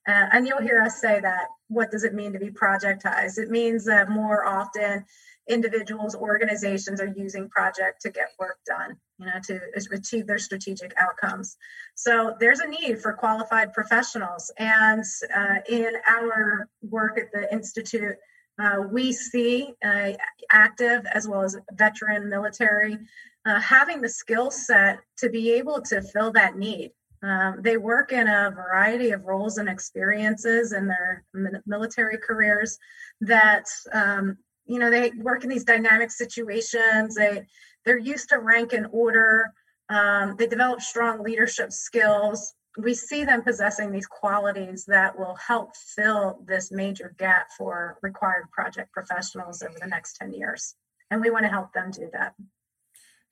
Uh, 0.07 0.27
and 0.33 0.45
you'll 0.45 0.61
hear 0.61 0.81
us 0.81 0.99
say 0.99 1.19
that. 1.21 1.47
What 1.69 1.89
does 1.89 2.03
it 2.03 2.13
mean 2.13 2.33
to 2.33 2.39
be 2.39 2.51
projectized? 2.51 3.37
It 3.37 3.49
means 3.49 3.85
that 3.85 4.09
more 4.09 4.45
often 4.45 5.05
individuals, 5.49 6.15
organizations 6.15 7.01
are 7.01 7.13
using 7.15 7.49
project 7.49 8.01
to 8.01 8.09
get 8.09 8.29
work 8.39 8.57
done, 8.65 8.95
you 9.19 9.25
know, 9.25 9.39
to 9.43 9.59
achieve 9.91 10.25
their 10.25 10.37
strategic 10.37 10.93
outcomes. 10.97 11.57
So 11.95 12.35
there's 12.39 12.59
a 12.59 12.67
need 12.67 13.01
for 13.01 13.13
qualified 13.13 13.73
professionals. 13.73 14.51
And 14.57 15.03
uh, 15.35 15.55
in 15.69 15.93
our 16.07 16.69
work 16.81 17.17
at 17.17 17.31
the 17.33 17.51
Institute, 17.51 18.15
uh, 18.59 18.81
we 18.91 19.11
see 19.11 19.73
uh, 19.83 20.11
active 20.51 21.05
as 21.13 21.27
well 21.27 21.41
as 21.41 21.57
veteran 21.73 22.29
military 22.29 22.97
uh, 23.45 23.59
having 23.59 24.01
the 24.01 24.09
skill 24.09 24.51
set 24.51 24.99
to 25.17 25.29
be 25.29 25.51
able 25.53 25.81
to 25.81 26.01
fill 26.01 26.31
that 26.31 26.57
need. 26.57 26.91
Um, 27.21 27.61
they 27.61 27.77
work 27.77 28.11
in 28.11 28.27
a 28.27 28.51
variety 28.51 29.11
of 29.11 29.23
roles 29.23 29.57
and 29.57 29.69
experiences 29.69 30.73
in 30.73 30.87
their 30.87 31.23
military 31.65 32.17
careers 32.17 32.77
that 33.21 33.65
um, 33.93 34.37
you 34.65 34.79
know 34.79 34.89
they 34.89 35.11
work 35.17 35.43
in 35.43 35.49
these 35.49 35.63
dynamic 35.63 36.11
situations 36.11 37.15
they 37.15 37.45
they're 37.85 37.97
used 37.97 38.29
to 38.29 38.39
rank 38.39 38.73
and 38.73 38.87
order 38.91 39.53
um, 39.89 40.35
they 40.37 40.47
develop 40.47 40.81
strong 40.81 41.23
leadership 41.23 41.71
skills. 41.71 42.53
We 42.77 42.93
see 42.93 43.23
them 43.23 43.43
possessing 43.43 43.91
these 43.91 44.07
qualities 44.07 44.85
that 44.85 45.17
will 45.17 45.35
help 45.35 45.75
fill 45.75 46.39
this 46.47 46.71
major 46.71 47.13
gap 47.19 47.49
for 47.55 47.99
required 48.01 48.49
project 48.51 48.91
professionals 48.91 49.61
over 49.61 49.77
the 49.79 49.87
next 49.87 50.15
10 50.15 50.33
years 50.33 50.75
and 51.11 51.21
we 51.21 51.29
want 51.29 51.43
to 51.43 51.49
help 51.49 51.73
them 51.73 51.91
do 51.91 52.09
that. 52.13 52.33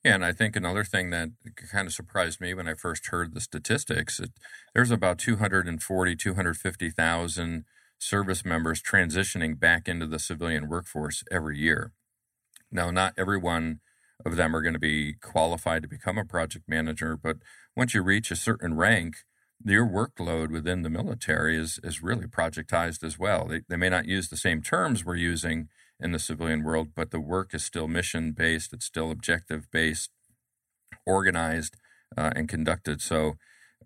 Yeah, 0.04 0.16
and 0.16 0.26
I 0.26 0.32
think 0.34 0.56
another 0.56 0.84
thing 0.84 1.10
that 1.12 1.30
kind 1.72 1.88
of 1.88 1.94
surprised 1.94 2.42
me 2.42 2.54
when 2.54 2.68
I 2.68 2.74
first 2.74 3.08
heard 3.08 3.34
the 3.34 3.42
statistics, 3.42 4.20
it, 4.20 4.32
there's 4.74 4.92
about 4.92 5.20
240, 5.20 6.16
250,000 6.16 7.66
service 8.02 8.44
members 8.44 8.82
transitioning 8.82 9.60
back 9.60 9.88
into 9.88 10.08
the 10.08 10.20
civilian 10.20 10.68
workforce 10.68 11.24
every 11.32 11.60
year. 11.60 11.94
Now, 12.72 12.90
not 12.90 13.14
every 13.16 13.38
one 13.38 13.80
of 14.26 14.36
them 14.36 14.56
are 14.56 14.62
going 14.62 14.74
to 14.74 14.80
be 14.80 15.14
qualified 15.14 15.84
to 15.84 15.88
become 15.88 16.18
a 16.18 16.26
project 16.26 16.66
manager, 16.68 17.16
but 17.16 17.38
once 17.76 17.94
you 17.94 18.02
reach 18.02 18.32
a 18.32 18.36
certain 18.36 18.76
rank, 18.76 19.18
your 19.64 19.86
workload 19.86 20.50
within 20.50 20.82
the 20.82 20.90
military 20.90 21.56
is, 21.56 21.80
is 21.84 22.02
really 22.02 22.26
projectized 22.28 23.04
as 23.04 23.20
well. 23.20 23.46
They, 23.46 23.62
they 23.70 23.78
may 23.78 23.90
not 23.90 24.08
use 24.08 24.30
the 24.30 24.38
same 24.38 24.64
terms 24.64 25.06
we're 25.06 25.16
using 25.16 25.68
in 26.00 26.12
the 26.12 26.20
civilian 26.20 26.64
world, 26.64 26.90
but 26.96 27.12
the 27.12 27.20
work 27.20 27.54
is 27.54 27.64
still 27.64 27.88
mission 27.88 28.32
based, 28.32 28.74
it's 28.74 28.86
still 28.86 29.12
objective 29.12 29.70
based, 29.72 30.10
organized, 31.06 31.78
uh, 32.18 32.32
and 32.36 32.50
conducted. 32.50 33.02
So, 33.02 33.36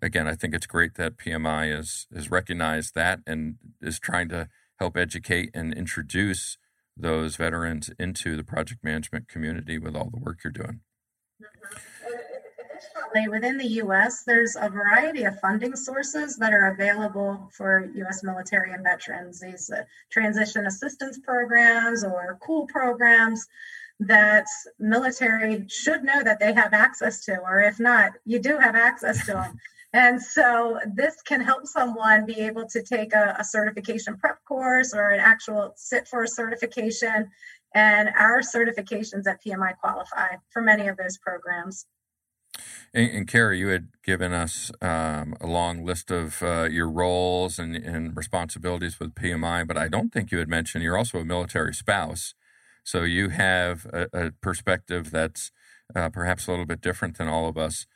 again, 0.02 0.26
I 0.26 0.34
think 0.34 0.54
it's 0.54 0.66
great 0.66 0.94
that 0.94 1.16
PMI 1.16 1.74
has 1.74 2.06
has 2.14 2.30
recognized 2.30 2.94
that 2.94 3.20
and 3.26 3.56
is 3.80 3.98
trying 3.98 4.28
to 4.30 4.48
help 4.78 4.96
educate 4.96 5.50
and 5.54 5.72
introduce 5.72 6.58
those 6.96 7.36
veterans 7.36 7.90
into 7.98 8.36
the 8.36 8.44
project 8.44 8.82
management 8.82 9.28
community 9.28 9.78
with 9.78 9.94
all 9.94 10.10
the 10.10 10.20
work 10.20 10.38
you're 10.42 10.52
doing. 10.52 10.80
Additionally, 12.76 13.28
within 13.28 13.58
the 13.58 13.66
U.S., 13.82 14.24
there's 14.24 14.56
a 14.56 14.68
variety 14.68 15.24
of 15.24 15.38
funding 15.40 15.76
sources 15.76 16.36
that 16.36 16.52
are 16.52 16.70
available 16.70 17.48
for 17.52 17.90
U.S. 17.94 18.22
military 18.22 18.72
and 18.72 18.82
veterans. 18.82 19.40
These 19.40 19.70
uh, 19.70 19.82
transition 20.10 20.66
assistance 20.66 21.18
programs 21.18 22.04
or 22.04 22.38
COOL 22.42 22.66
programs 22.66 23.46
that 24.00 24.46
military 24.78 25.64
should 25.68 26.04
know 26.04 26.22
that 26.22 26.38
they 26.38 26.52
have 26.52 26.74
access 26.74 27.24
to, 27.24 27.38
or 27.38 27.60
if 27.60 27.80
not, 27.80 28.12
you 28.24 28.38
do 28.38 28.58
have 28.58 28.74
access 28.74 29.24
to 29.26 29.32
them. 29.34 29.58
And 29.92 30.20
so 30.20 30.78
this 30.94 31.22
can 31.22 31.40
help 31.40 31.66
someone 31.66 32.26
be 32.26 32.40
able 32.40 32.66
to 32.68 32.82
take 32.82 33.14
a, 33.14 33.36
a, 33.38 33.44
certification 33.44 34.16
prep 34.16 34.44
course 34.44 34.92
or 34.92 35.10
an 35.10 35.20
actual 35.20 35.72
sit 35.76 36.08
for 36.08 36.24
a 36.24 36.28
certification. 36.28 37.30
And 37.74 38.10
our 38.16 38.40
certifications 38.40 39.26
at 39.26 39.42
PMI 39.44 39.76
qualify 39.78 40.36
for 40.50 40.60
many 40.60 40.88
of 40.88 40.96
those 40.96 41.18
programs. 41.18 41.86
And, 42.92 43.10
and 43.10 43.28
Carrie, 43.28 43.58
you 43.58 43.68
had 43.68 43.88
given 44.02 44.32
us 44.32 44.70
um, 44.80 45.36
a 45.40 45.46
long 45.46 45.84
list 45.84 46.10
of 46.10 46.42
uh, 46.42 46.68
your 46.70 46.88
roles 46.88 47.58
and, 47.58 47.76
and 47.76 48.16
responsibilities 48.16 48.98
with 48.98 49.14
PMI, 49.14 49.66
but 49.66 49.76
I 49.76 49.88
don't 49.88 50.12
think 50.12 50.30
you 50.30 50.38
had 50.38 50.48
mentioned 50.48 50.82
you're 50.82 50.98
also 50.98 51.18
a 51.18 51.24
military 51.24 51.74
spouse. 51.74 52.34
So 52.84 53.02
you 53.02 53.30
have 53.30 53.86
a, 53.92 54.06
a 54.12 54.30
perspective 54.40 55.10
that's 55.10 55.50
uh, 55.94 56.08
perhaps 56.08 56.46
a 56.46 56.50
little 56.50 56.66
bit 56.66 56.80
different 56.80 57.18
than 57.18 57.28
all 57.28 57.48
of 57.48 57.58
us. 57.58 57.86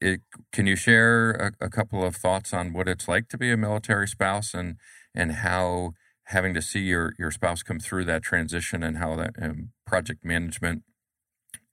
It, 0.00 0.22
can 0.52 0.66
you 0.66 0.76
share 0.76 1.32
a, 1.32 1.66
a, 1.66 1.68
couple 1.68 2.02
of 2.02 2.16
thoughts 2.16 2.54
on 2.54 2.72
what 2.72 2.88
it's 2.88 3.08
like 3.08 3.28
to 3.28 3.38
be 3.38 3.50
a 3.50 3.56
military 3.56 4.08
spouse 4.08 4.54
and 4.54 4.76
and 5.14 5.32
how 5.32 5.92
having 6.28 6.54
to 6.54 6.62
see 6.62 6.80
your 6.80 7.12
your 7.18 7.30
spouse 7.30 7.62
come 7.62 7.78
through 7.78 8.04
that 8.06 8.22
transition 8.22 8.82
and 8.82 8.98
how 8.98 9.16
that 9.16 9.34
um, 9.40 9.70
project 9.86 10.24
management 10.24 10.82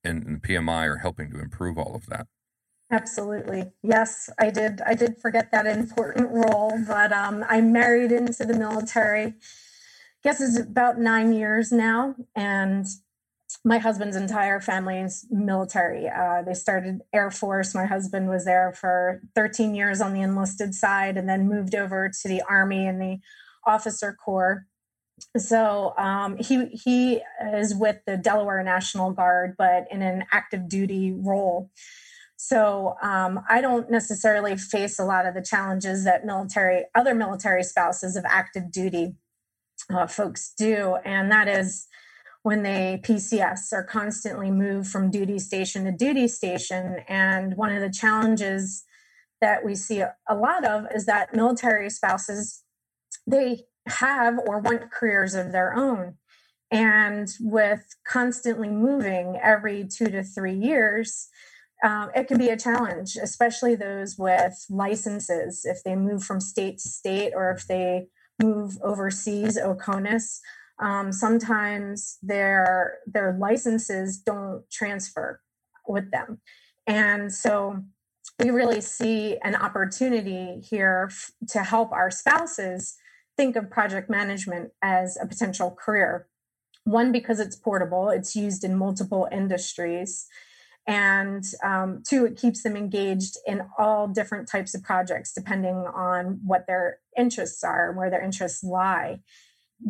and, 0.04 0.24
and 0.25 0.42
PMI 0.42 0.88
are 0.88 0.98
helping 0.98 1.32
to 1.32 1.40
improve 1.40 1.78
all 1.78 1.96
of 1.96 2.08
that? 2.08 2.28
Absolutely. 2.92 3.72
Yes, 3.82 4.30
I 4.38 4.50
did. 4.50 4.82
I 4.86 4.96
did 4.96 5.18
forget 5.18 5.51
that 5.51 5.66
important 5.66 6.30
role, 6.30 6.78
but 6.86 7.13
um, 7.13 7.46
I'm 7.48 7.72
married 7.72 8.12
into 8.12 8.44
the 8.44 8.58
military. 8.58 9.28
I 9.28 9.34
guess 10.24 10.42
it's 10.42 10.60
about 10.60 11.00
nine 11.00 11.32
years 11.32 11.72
now, 11.72 12.16
and 12.36 12.86
my 13.63 13.77
husband's 13.77 14.15
entire 14.15 14.60
family 14.60 15.00
is 15.00 15.25
military. 15.30 16.10
Uh, 16.10 16.41
they 16.41 16.53
started 16.53 17.01
Air 17.13 17.30
Force. 17.30 17.75
My 17.75 17.86
husband 17.86 18.27
was 18.27 18.46
there 18.46 18.74
for 18.74 19.22
13 19.36 19.75
years 19.75 20.01
on 20.01 20.13
the 20.13 20.22
enlisted 20.22 20.74
side, 20.74 21.15
and 21.15 21.30
then 21.30 21.48
moved 21.48 21.75
over 21.75 22.10
to 22.10 22.27
the 22.27 22.41
Army 22.50 22.88
and 22.88 23.00
the 23.00 23.20
Officer 23.65 24.13
Corps. 24.13 24.65
So 25.38 25.94
um, 26.00 26.38
he 26.38 26.65
he 26.68 27.22
is 27.53 27.75
with 27.75 27.98
the 28.08 28.18
Delaware 28.18 28.63
National 28.63 29.12
Guard, 29.12 29.56
but 29.58 29.86
in 29.91 30.01
an 30.01 30.25
active 30.32 30.68
duty 30.68 31.12
role. 31.12 31.70
So 32.38 32.96
um, 33.03 33.41
I 33.48 33.62
don't 33.62 33.91
necessarily 33.91 34.58
face 34.58 34.98
a 34.98 35.06
lot 35.06 35.27
of 35.27 35.36
the 35.36 35.44
challenges 35.44 36.03
that 36.06 36.25
military 36.25 36.86
other 36.96 37.13
military 37.13 37.62
spouses 37.62 38.15
of 38.15 38.25
active 38.27 38.72
duty 38.72 39.13
uh, 39.94 40.08
folks 40.08 40.51
do, 40.58 40.98
and 41.06 41.32
that 41.32 41.48
is 41.48 41.88
when 42.43 42.63
they 42.63 43.00
PCS 43.03 43.71
are 43.71 43.83
constantly 43.83 44.50
moved 44.50 44.89
from 44.89 45.12
duty 45.12 45.38
station 45.38 45.86
to 45.86 45.91
duty 45.91 46.27
station. 46.27 46.98
And 47.07 47.55
one 47.55 47.71
of 47.71 47.81
the 47.81 47.91
challenges 47.91 48.83
that 49.41 49.63
we 49.63 49.75
see 49.75 50.01
a 50.01 50.36
lot 50.36 50.65
of 50.65 50.86
is 50.93 51.05
that 51.05 51.36
military 51.36 51.89
spouses 51.89 52.63
they 53.27 53.63
have 53.88 54.39
or 54.48 54.60
want 54.60 54.91
careers 54.91 55.36
of 55.36 55.51
their 55.51 55.75
own. 55.75 56.15
And 56.71 57.27
with 57.39 57.83
constantly 58.07 58.69
moving 58.69 59.38
every 59.41 59.86
two 59.86 60.05
to 60.05 60.24
three 60.24 60.55
years, 60.55 61.27
um, 61.83 62.10
it 62.15 62.27
can 62.27 62.38
be 62.38 62.50
a 62.50 62.57
challenge, 62.57 63.17
especially 63.21 63.75
those 63.75 64.17
with 64.17 64.65
licenses. 64.69 65.65
If 65.65 65.83
they 65.83 65.95
move 65.95 66.24
from 66.24 66.39
state 66.39 66.77
to 66.79 66.89
state 66.89 67.33
or 67.36 67.51
if 67.51 67.67
they 67.67 68.07
move 68.41 68.77
overseas, 68.83 69.57
OCONUS, 69.57 70.39
um, 70.82 71.12
sometimes 71.12 72.18
their 72.22 73.00
their 73.06 73.38
licenses 73.40 74.18
don't 74.18 74.64
transfer 74.72 75.40
with 75.88 76.12
them, 76.12 76.42
and 76.88 77.34
so 77.34 77.84
we 78.40 78.50
really 78.50 78.82
see 78.82 79.38
an 79.44 79.56
opportunity 79.56 80.60
here 80.68 81.10
f- 81.12 81.32
to 81.50 81.60
help 81.64 81.92
our 81.92 82.10
spouses 82.10 82.96
think 83.38 83.56
of 83.56 83.70
project 83.70 84.10
management 84.10 84.72
as 84.82 85.18
a 85.22 85.28
potential 85.28 85.72
career. 85.80 86.28
One, 86.84 87.12
because 87.12 87.40
it's 87.40 87.56
portable, 87.56 88.10
it's 88.10 88.36
used 88.36 88.64
in 88.64 88.76
multiple 88.76 89.28
industries. 89.32 90.28
And 90.88 91.44
um, 91.64 92.02
two, 92.08 92.26
it 92.26 92.38
keeps 92.38 92.64
them 92.64 92.76
engaged 92.76 93.38
in 93.46 93.62
all 93.78 94.08
different 94.08 94.50
types 94.50 94.74
of 94.74 94.84
projects, 94.84 95.32
depending 95.32 95.76
on 95.76 96.40
what 96.44 96.66
their 96.68 97.00
interests 97.18 97.64
are 97.64 97.90
and 97.90 97.98
where 97.98 98.10
their 98.10 98.24
interests 98.24 98.64
lie. 98.64 99.20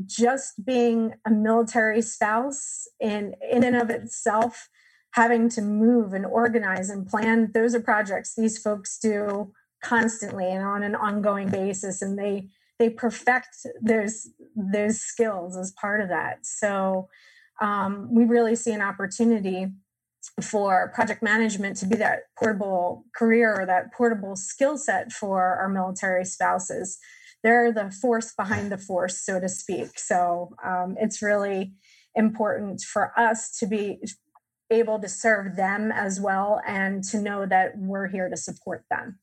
Just 0.06 0.66
being 0.66 1.14
a 1.26 1.32
military 1.32 2.02
spouse 2.02 2.88
in, 3.00 3.36
in 3.52 3.64
and 3.64 3.76
of 3.76 3.90
itself, 3.90 4.70
having 5.14 5.50
to 5.50 5.62
move 5.62 6.14
and 6.14 6.26
organize 6.26 6.90
and 6.90 7.08
plan, 7.08 7.52
those 7.54 7.76
are 7.76 7.82
projects 7.82 8.36
these 8.36 8.58
folks 8.58 8.98
do 8.98 9.52
constantly 9.84 10.50
and 10.50 10.64
on 10.64 10.84
an 10.84 10.96
ongoing 10.96 11.50
basis. 11.50 12.02
And 12.02 12.18
they 12.18 12.50
they 12.80 12.90
perfect 12.90 13.68
those 13.82 14.30
those 14.56 15.00
skills 15.00 15.56
as 15.56 15.72
part 15.72 16.02
of 16.02 16.10
that. 16.10 16.46
So 16.46 17.10
um, 17.62 18.08
we 18.12 18.26
really 18.26 18.56
see 18.56 18.72
an 18.72 18.82
opportunity 18.82 19.68
for 20.42 20.92
project 20.94 21.22
management 21.22 21.78
to 21.78 21.86
be 21.86 21.96
that 21.98 22.24
portable 22.38 23.06
career 23.16 23.60
or 23.60 23.66
that 23.66 23.94
portable 23.94 24.36
skill 24.36 24.78
set 24.78 25.12
for 25.12 25.56
our 25.58 25.70
military 25.70 26.26
spouses. 26.26 26.98
They're 27.44 27.72
the 27.72 27.90
force 27.90 28.34
behind 28.34 28.72
the 28.72 28.78
force, 28.78 29.24
so 29.24 29.40
to 29.40 29.50
speak. 29.50 29.98
So 29.98 30.56
um, 30.64 30.96
it's 31.00 31.22
really 31.22 31.74
important 32.16 32.82
for 32.82 33.18
us 33.18 33.58
to 33.60 33.68
be 33.68 34.00
able 34.70 35.00
to 35.00 35.10
serve 35.10 35.56
them 35.56 35.92
as 35.92 36.20
well 36.20 36.62
and 36.68 37.04
to 37.04 37.20
know 37.20 37.46
that 37.46 37.78
we're 37.78 38.08
here 38.08 38.30
to 38.30 38.38
support 38.38 38.86
them 38.90 39.20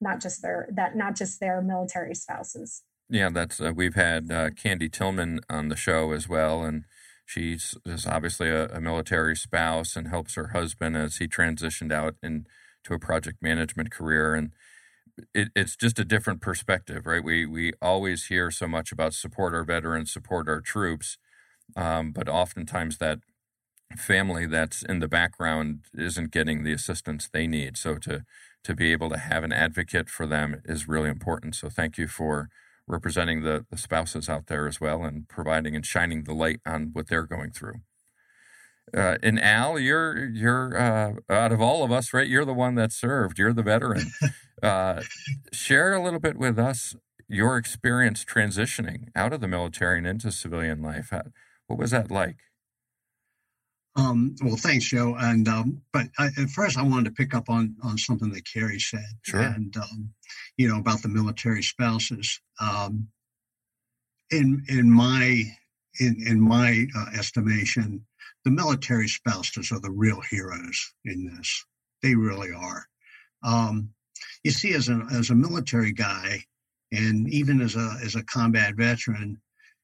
not 0.00 0.20
just 0.20 0.40
their 0.42 0.68
that 0.72 0.96
not 0.96 1.16
just 1.16 1.40
their 1.40 1.60
military 1.60 2.14
spouses 2.14 2.82
yeah, 3.10 3.30
that's 3.30 3.60
uh, 3.60 3.72
we've 3.74 3.94
had 3.94 4.30
uh, 4.30 4.50
Candy 4.50 4.88
Tillman 4.88 5.40
on 5.48 5.68
the 5.68 5.76
show 5.76 6.12
as 6.12 6.28
well, 6.28 6.62
and 6.62 6.84
she's 7.24 7.74
is 7.86 8.06
obviously 8.06 8.50
a, 8.50 8.66
a, 8.66 8.80
military 8.80 9.34
spouse 9.34 9.96
and 9.96 10.08
helps 10.08 10.34
her 10.34 10.48
husband 10.48 10.96
as 10.96 11.16
he 11.16 11.26
transitioned 11.26 11.92
out 11.92 12.16
into 12.22 12.44
a 12.90 12.98
project 12.98 13.42
management 13.42 13.90
career. 13.90 14.34
And 14.34 14.52
it, 15.34 15.48
it's 15.56 15.76
just 15.76 15.98
a 15.98 16.04
different 16.04 16.40
perspective, 16.40 17.06
right? 17.06 17.22
We 17.24 17.46
we 17.46 17.72
always 17.82 18.26
hear 18.26 18.50
so 18.50 18.68
much 18.68 18.92
about 18.92 19.14
support 19.14 19.54
our 19.54 19.64
veterans, 19.64 20.12
support 20.12 20.48
our 20.48 20.60
troops, 20.60 21.18
um, 21.76 22.12
but 22.12 22.28
oftentimes 22.28 22.98
that 22.98 23.20
family 23.96 24.46
that's 24.46 24.82
in 24.82 25.00
the 25.00 25.08
background 25.08 25.84
isn't 25.94 26.30
getting 26.32 26.62
the 26.64 26.72
assistance 26.72 27.28
they 27.32 27.46
need. 27.46 27.76
So 27.76 27.96
to 27.98 28.24
to 28.64 28.74
be 28.74 28.92
able 28.92 29.08
to 29.10 29.18
have 29.18 29.44
an 29.44 29.52
advocate 29.52 30.08
for 30.10 30.26
them 30.26 30.62
is 30.64 30.88
really 30.88 31.08
important. 31.10 31.54
So 31.56 31.68
thank 31.70 31.98
you 31.98 32.08
for 32.08 32.48
representing 32.86 33.42
the, 33.42 33.66
the 33.70 33.78
spouses 33.78 34.28
out 34.28 34.46
there 34.48 34.66
as 34.66 34.80
well 34.80 35.04
and 35.04 35.28
providing 35.28 35.76
and 35.76 35.86
shining 35.86 36.24
the 36.24 36.34
light 36.34 36.60
on 36.66 36.90
what 36.92 37.08
they're 37.08 37.26
going 37.26 37.52
through. 37.52 37.80
Uh, 38.96 39.18
and 39.22 39.40
Al, 39.42 39.78
you're 39.78 40.26
you're 40.26 40.78
uh, 40.78 41.12
out 41.28 41.52
of 41.52 41.60
all 41.60 41.84
of 41.84 41.92
us, 41.92 42.12
right? 42.12 42.26
You're 42.26 42.44
the 42.44 42.54
one 42.54 42.74
that 42.76 42.92
served. 42.92 43.38
You're 43.38 43.52
the 43.52 43.62
veteran. 43.62 44.12
Uh, 44.60 45.02
share 45.52 45.94
a 45.94 46.02
little 46.02 46.18
bit 46.18 46.36
with 46.36 46.58
us 46.58 46.96
your 47.28 47.56
experience 47.56 48.24
transitioning 48.24 49.04
out 49.14 49.32
of 49.32 49.40
the 49.40 49.46
military 49.46 49.98
and 49.98 50.06
into 50.08 50.32
civilian 50.32 50.82
life. 50.82 51.12
What 51.68 51.78
was 51.78 51.92
that 51.92 52.10
like? 52.10 52.38
Um, 53.98 54.36
well, 54.42 54.56
thanks, 54.56 54.86
Joe. 54.86 55.16
And 55.18 55.48
um, 55.48 55.82
but 55.92 56.06
I, 56.18 56.26
at 56.26 56.50
first, 56.50 56.78
I 56.78 56.82
wanted 56.82 57.06
to 57.06 57.10
pick 57.10 57.34
up 57.34 57.50
on 57.50 57.74
on 57.82 57.98
something 57.98 58.30
that 58.32 58.46
Carrie 58.50 58.78
said, 58.78 59.04
sure. 59.22 59.40
and 59.40 59.76
um, 59.76 60.10
you 60.56 60.68
know 60.68 60.78
about 60.78 61.02
the 61.02 61.08
military 61.08 61.62
spouses. 61.62 62.40
Um, 62.60 63.08
in 64.30 64.64
in 64.68 64.90
my 64.90 65.44
in 65.98 66.16
in 66.26 66.40
my 66.40 66.86
uh, 66.96 67.06
estimation, 67.18 68.04
the 68.44 68.50
military 68.50 69.08
spouses 69.08 69.72
are 69.72 69.80
the 69.80 69.90
real 69.90 70.20
heroes 70.20 70.92
in 71.04 71.26
this. 71.36 71.64
They 72.02 72.14
really 72.14 72.50
are. 72.52 72.86
Um, 73.42 73.90
you 74.44 74.50
see, 74.50 74.74
as 74.74 74.88
a 74.88 75.06
as 75.12 75.30
a 75.30 75.34
military 75.34 75.92
guy, 75.92 76.44
and 76.92 77.28
even 77.32 77.60
as 77.60 77.76
a 77.76 77.98
as 78.02 78.14
a 78.14 78.24
combat 78.24 78.74
veteran, 78.74 79.40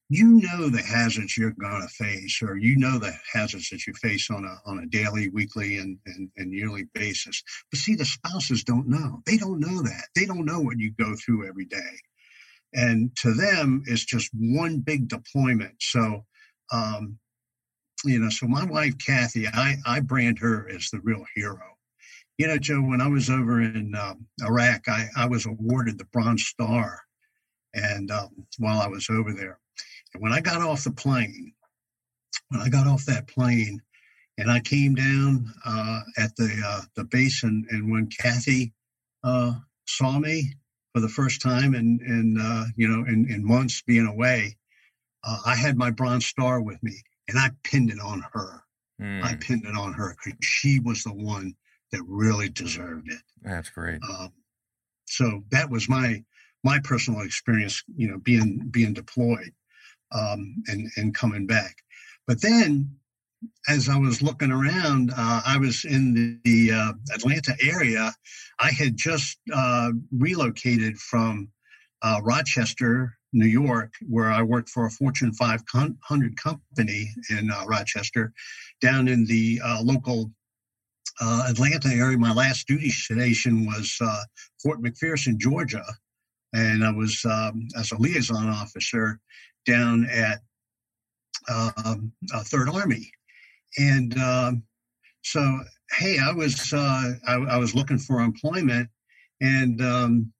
you 0.08 0.40
know 0.42 0.68
the 0.68 0.82
hazards 0.82 1.36
you're 1.36 1.50
going 1.52 1.82
to 1.82 1.88
face, 1.88 2.40
or 2.42 2.56
you 2.56 2.76
know 2.76 2.98
the 2.98 3.14
hazards 3.32 3.70
that 3.70 3.86
you 3.86 3.94
face 3.94 4.30
on 4.30 4.44
a 4.44 4.60
on 4.68 4.78
a 4.78 4.86
daily, 4.86 5.28
weekly, 5.28 5.78
and, 5.78 5.98
and, 6.06 6.30
and 6.36 6.52
yearly 6.52 6.84
basis. 6.94 7.42
But 7.70 7.80
see, 7.80 7.94
the 7.94 8.04
spouses 8.04 8.64
don't 8.64 8.88
know. 8.88 9.22
They 9.26 9.36
don't 9.36 9.60
know 9.60 9.82
that. 9.82 10.06
They 10.14 10.26
don't 10.26 10.44
know 10.44 10.60
what 10.60 10.78
you 10.78 10.92
go 10.92 11.14
through 11.16 11.48
every 11.48 11.64
day, 11.64 11.98
and 12.72 13.16
to 13.22 13.32
them, 13.32 13.82
it's 13.86 14.04
just 14.04 14.30
one 14.34 14.80
big 14.80 15.08
deployment. 15.08 15.76
So, 15.80 16.24
um, 16.72 17.18
you 18.04 18.20
know, 18.20 18.30
so 18.30 18.46
my 18.48 18.64
wife 18.66 18.98
Kathy, 18.98 19.48
I 19.48 19.76
I 19.86 20.00
brand 20.00 20.38
her 20.40 20.68
as 20.70 20.90
the 20.90 21.00
real 21.00 21.24
hero. 21.36 21.60
You 22.38 22.48
know, 22.48 22.58
Joe, 22.58 22.80
when 22.82 23.00
I 23.00 23.08
was 23.08 23.30
over 23.30 23.62
in 23.62 23.94
um, 23.96 24.26
Iraq, 24.42 24.88
I, 24.88 25.08
I 25.16 25.26
was 25.26 25.46
awarded 25.46 25.98
the 25.98 26.06
Bronze 26.06 26.44
Star, 26.44 27.00
and 27.74 28.10
um, 28.10 28.46
while 28.58 28.80
I 28.80 28.88
was 28.88 29.08
over 29.10 29.32
there 29.34 29.56
And 30.14 30.22
when 30.22 30.32
I 30.32 30.40
got 30.40 30.62
off 30.62 30.84
the 30.84 30.92
plane, 30.92 31.52
when 32.50 32.60
I 32.62 32.68
got 32.68 32.86
off 32.86 33.06
that 33.06 33.28
plane, 33.28 33.82
and 34.38 34.50
I 34.50 34.60
came 34.60 34.94
down 34.94 35.52
uh, 35.64 36.00
at 36.18 36.36
the 36.36 36.62
uh, 36.66 36.82
the 36.96 37.04
base, 37.04 37.44
and, 37.44 37.66
and 37.70 37.90
when 37.92 38.08
Kathy 38.08 38.72
uh, 39.24 39.54
saw 39.86 40.18
me 40.18 40.54
for 40.94 41.00
the 41.00 41.08
first 41.08 41.42
time, 41.42 41.74
and 41.74 42.00
and 42.02 42.38
uh, 42.40 42.64
you 42.76 42.88
know, 42.88 43.04
in, 43.06 43.30
in 43.30 43.46
months 43.46 43.82
being 43.82 44.06
away, 44.06 44.56
uh, 45.24 45.38
I 45.46 45.56
had 45.56 45.76
my 45.78 45.90
Bronze 45.90 46.26
Star 46.26 46.60
with 46.62 46.82
me, 46.82 47.02
and 47.28 47.38
I 47.38 47.50
pinned 47.62 47.90
it 47.90 48.00
on 48.00 48.24
her. 48.32 48.62
Mm. 49.00 49.22
I 49.22 49.32
hmm. 49.32 49.38
pinned 49.38 49.64
it 49.64 49.76
on 49.76 49.92
her 49.94 50.14
because 50.14 50.38
she 50.42 50.80
was 50.80 51.02
the 51.02 51.12
one 51.12 51.54
that 51.90 52.02
really 52.06 52.48
deserved 52.48 53.10
it. 53.10 53.20
That's 53.42 53.70
great. 53.70 54.00
Um, 54.08 54.32
so 55.06 55.44
that 55.50 55.70
was 55.70 55.88
my 55.88 56.24
my 56.62 56.80
personal 56.82 57.20
experience, 57.20 57.82
you 57.96 58.08
know, 58.08 58.18
being 58.18 58.68
being 58.70 58.94
deployed 58.94 59.52
um, 60.12 60.62
and 60.66 60.90
and 60.96 61.14
coming 61.14 61.46
back. 61.46 61.76
But 62.26 62.40
then, 62.40 62.96
as 63.68 63.88
I 63.88 63.98
was 63.98 64.22
looking 64.22 64.50
around, 64.50 65.10
uh, 65.10 65.42
I 65.46 65.58
was 65.58 65.84
in 65.84 66.14
the, 66.14 66.38
the 66.44 66.74
uh, 66.74 66.92
Atlanta 67.14 67.54
area. 67.62 68.12
I 68.58 68.70
had 68.70 68.96
just 68.96 69.38
uh, 69.52 69.90
relocated 70.10 70.98
from 70.98 71.50
uh, 72.02 72.20
Rochester, 72.22 73.16
New 73.34 73.46
York, 73.46 73.92
where 74.08 74.30
I 74.30 74.42
worked 74.42 74.70
for 74.70 74.86
a 74.86 74.90
Fortune 74.90 75.32
500 75.32 76.36
company 76.42 77.10
in 77.30 77.50
uh, 77.50 77.64
Rochester, 77.66 78.32
down 78.80 79.08
in 79.08 79.26
the 79.26 79.60
uh, 79.62 79.80
local 79.82 80.30
Atlanta 81.20 81.88
area. 81.88 82.18
My 82.18 82.32
last 82.32 82.66
duty 82.66 82.90
station 82.90 83.66
was 83.66 83.96
Fort 84.62 84.82
McPherson, 84.82 85.36
Georgia, 85.36 85.84
and 86.54 86.84
I 86.84 86.90
was 86.90 87.24
um, 87.24 87.68
as 87.76 87.92
a 87.92 87.98
liaison 87.98 88.48
officer 88.48 89.20
down 89.66 90.06
at 90.06 90.40
um, 91.48 92.12
uh, 92.32 92.42
Third 92.44 92.68
Army, 92.68 93.10
and 93.76 94.16
um, 94.18 94.62
so 95.22 95.60
hey, 95.98 96.18
I 96.18 96.32
was 96.32 96.72
uh, 96.72 97.12
I, 97.26 97.34
I, 97.34 97.56
was 97.58 97.74
looking 97.74 97.98
for 97.98 98.20
employment, 98.20 98.88
and 99.40 99.82
um, 99.82 100.32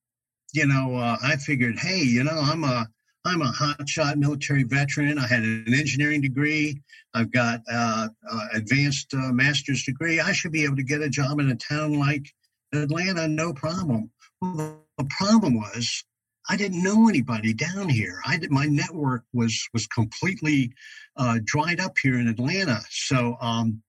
you 0.55 0.67
know 0.67 0.97
uh, 0.97 1.17
I 1.23 1.37
figured, 1.37 1.79
hey, 1.79 1.99
you 1.99 2.25
know 2.25 2.39
I'm 2.39 2.65
a 2.65 2.87
I'm 3.27 3.43
a 3.43 3.53
hotshot 3.53 4.17
military 4.17 4.65
veteran. 4.65 5.19
I 5.19 5.27
had 5.27 5.43
an 5.43 5.75
engineering 5.75 6.21
degree. 6.21 6.81
I've 7.15 7.33
got 7.33 7.61
uh, 7.71 8.09
uh, 8.31 8.47
advanced 8.53 9.15
uh, 9.15 9.33
master's 9.33 9.83
degree. 9.85 10.21
I 10.21 10.33
should 10.33 10.53
be 10.53 10.65
able 10.65 10.77
to 10.77 10.83
get 10.83 11.01
a 11.01 11.09
job 11.09 11.41
in 11.41 11.51
a 11.51 11.57
town 11.57 11.99
like 11.99 12.27
Atlanta, 12.73 13.27
no 13.27 13.53
problem. 13.53 14.11
Well, 14.41 14.85
the 14.99 15.09
problem 15.19 15.55
was 15.55 16.05
I 16.49 16.57
didn't 16.57 16.83
know 16.83 17.09
anybody 17.09 17.55
down 17.55 17.89
here. 17.89 18.21
I 18.27 18.37
did, 18.37 18.51
my 18.51 18.67
network 18.67 19.25
was 19.33 19.69
was 19.73 19.87
completely 19.87 20.73
uh, 21.17 21.39
dried 21.45 21.81
up 21.81 21.97
here 22.01 22.19
in 22.19 22.29
Atlanta. 22.29 22.81
So 22.91 23.37
um, 23.41 23.83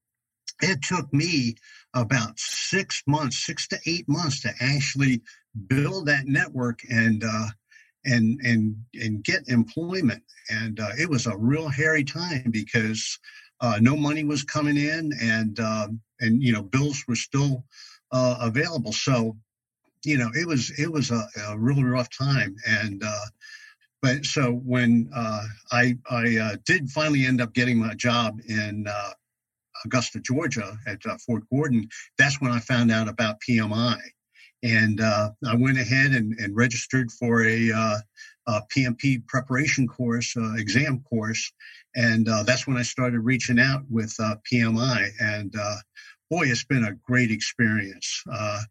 it 0.61 0.81
took 0.81 1.13
me 1.13 1.55
about 1.95 2.37
six 2.37 3.01
months, 3.07 3.45
six 3.45 3.67
to 3.69 3.79
eight 3.85 4.07
months, 4.07 4.41
to 4.41 4.53
actually 4.59 5.21
build 5.67 6.05
that 6.07 6.27
network 6.27 6.79
and 6.89 7.23
uh, 7.23 7.47
and 8.05 8.39
and 8.41 8.75
and 8.93 9.23
get 9.23 9.47
employment. 9.47 10.21
And 10.49 10.79
uh, 10.79 10.89
it 10.99 11.09
was 11.09 11.25
a 11.25 11.37
real 11.37 11.69
hairy 11.69 12.03
time 12.03 12.51
because 12.51 13.17
uh, 13.61 13.79
no 13.81 13.95
money 13.95 14.23
was 14.23 14.43
coming 14.43 14.77
in, 14.77 15.11
and 15.21 15.59
um, 15.59 16.01
and 16.19 16.43
you 16.43 16.53
know 16.53 16.61
bills 16.61 17.03
were 17.07 17.15
still 17.15 17.63
uh, 18.11 18.37
available. 18.41 18.93
So 18.93 19.37
you 20.03 20.17
know, 20.17 20.29
it 20.33 20.47
was 20.47 20.71
it 20.77 20.91
was 20.91 21.11
a, 21.11 21.27
a 21.47 21.57
really 21.57 21.83
rough 21.83 22.09
time, 22.15 22.55
and 22.67 23.01
uh, 23.03 23.25
but 24.01 24.25
so 24.25 24.51
when 24.51 25.09
uh, 25.15 25.45
I 25.71 25.97
I 26.09 26.57
did 26.65 26.89
finally 26.89 27.25
end 27.25 27.41
up 27.41 27.53
getting 27.53 27.79
my 27.79 27.93
job 27.95 28.39
in 28.47 28.85
Augusta, 29.83 30.19
Georgia, 30.19 30.77
at 30.87 30.99
uh, 31.05 31.17
Fort 31.25 31.43
Gordon, 31.51 31.87
that's 32.17 32.39
when 32.39 32.51
I 32.51 32.59
found 32.59 32.91
out 32.91 33.07
about 33.07 33.37
PMI, 33.47 33.99
and 34.63 35.01
uh, 35.01 35.31
I 35.47 35.55
went 35.55 35.77
ahead 35.77 36.11
and, 36.11 36.33
and 36.39 36.55
registered 36.55 37.11
for 37.11 37.43
a, 37.45 37.69
a 38.47 38.61
PMP 38.75 39.25
preparation 39.27 39.87
course, 39.87 40.33
exam 40.55 41.03
course, 41.09 41.51
and 41.95 42.27
that's 42.45 42.67
when 42.67 42.77
I 42.77 42.83
started 42.83 43.19
reaching 43.19 43.59
out 43.59 43.83
with 43.89 44.15
PMI 44.17 45.09
and 45.19 45.55
boy, 46.29 46.43
it's 46.45 46.63
been 46.63 46.85
a 46.85 46.95
great 47.05 47.31
experience. 47.31 48.23
Uh, 48.31 48.61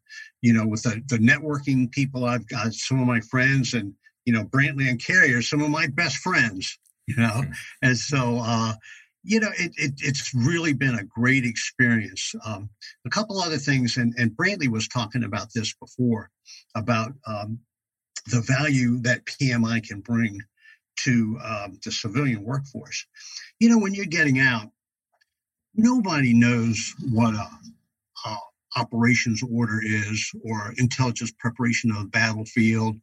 you 0.43 0.53
know, 0.53 0.67
with 0.67 0.83
the, 0.83 1.03
the 1.09 1.19
networking 1.19 1.91
people 1.91 2.25
I've 2.25 2.47
got, 2.49 2.73
some 2.75 3.01
of 3.01 3.07
my 3.07 3.21
friends, 3.21 3.75
and 3.75 3.95
you 4.25 4.33
know, 4.33 4.45
Brantley 4.45 4.89
and 4.89 5.03
Carrie 5.05 5.35
are 5.35 5.43
some 5.43 5.63
of 5.63 5.71
my 5.71 5.87
best 5.87 6.19
friends. 6.19 6.79
You 7.07 7.17
know, 7.17 7.29
mm-hmm. 7.29 7.53
and 7.83 7.99
so 7.99 8.41
uh, 8.43 8.73
you 9.25 9.41
know, 9.41 9.51
it, 9.59 9.73
it, 9.77 9.93
it's 9.99 10.33
really 10.35 10.75
been 10.75 10.97
a 10.97 11.05
great 11.05 11.45
experience. 11.47 12.35
Um, 12.45 12.69
a 13.07 13.11
couple 13.11 13.41
other 13.41 13.57
things, 13.57 13.97
and, 13.97 14.15
and 14.19 14.31
Brantley 14.33 14.69
was 14.69 14.87
talking 14.87 15.25
about 15.25 15.49
this 15.55 15.75
before 15.75 16.31
about 16.77 17.13
um, 17.27 17.59
the 18.27 18.43
value 18.43 19.01
that 19.01 19.25
PMI 19.25 19.83
can 19.83 20.01
bring 20.01 20.41
to 21.01 21.39
um, 21.43 21.79
the 21.85 21.91
civilian 21.91 22.45
workforce. 22.45 23.07
You 23.59 23.71
know, 23.71 23.79
when 23.79 23.95
you're 23.95 24.05
getting 24.05 24.39
out, 24.39 24.71
nobody 25.75 26.35
knows 26.35 26.95
what 27.11 27.35
a, 27.35 27.49
a, 28.27 28.37
operations 28.77 29.43
order 29.43 29.81
is 29.83 30.31
or 30.45 30.75
intelligence 30.79 31.33
preparation 31.39 31.91
of 31.91 31.99
the 31.99 32.09
battlefield 32.09 32.97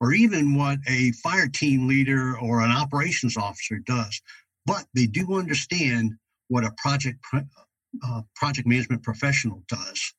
or 0.00 0.12
even 0.12 0.56
what 0.56 0.78
a 0.88 1.12
fire 1.12 1.48
team 1.48 1.86
leader 1.86 2.38
or 2.38 2.62
an 2.62 2.70
operations 2.70 3.36
officer 3.36 3.78
does 3.84 4.22
but 4.68 4.86
they 4.94 5.06
do 5.06 5.36
understand 5.36 6.12
what 6.48 6.64
a 6.64 6.72
project 6.78 7.18
uh, 7.34 8.22
project 8.36 8.68
management 8.68 9.02
professional 9.02 9.64
does 9.68 10.14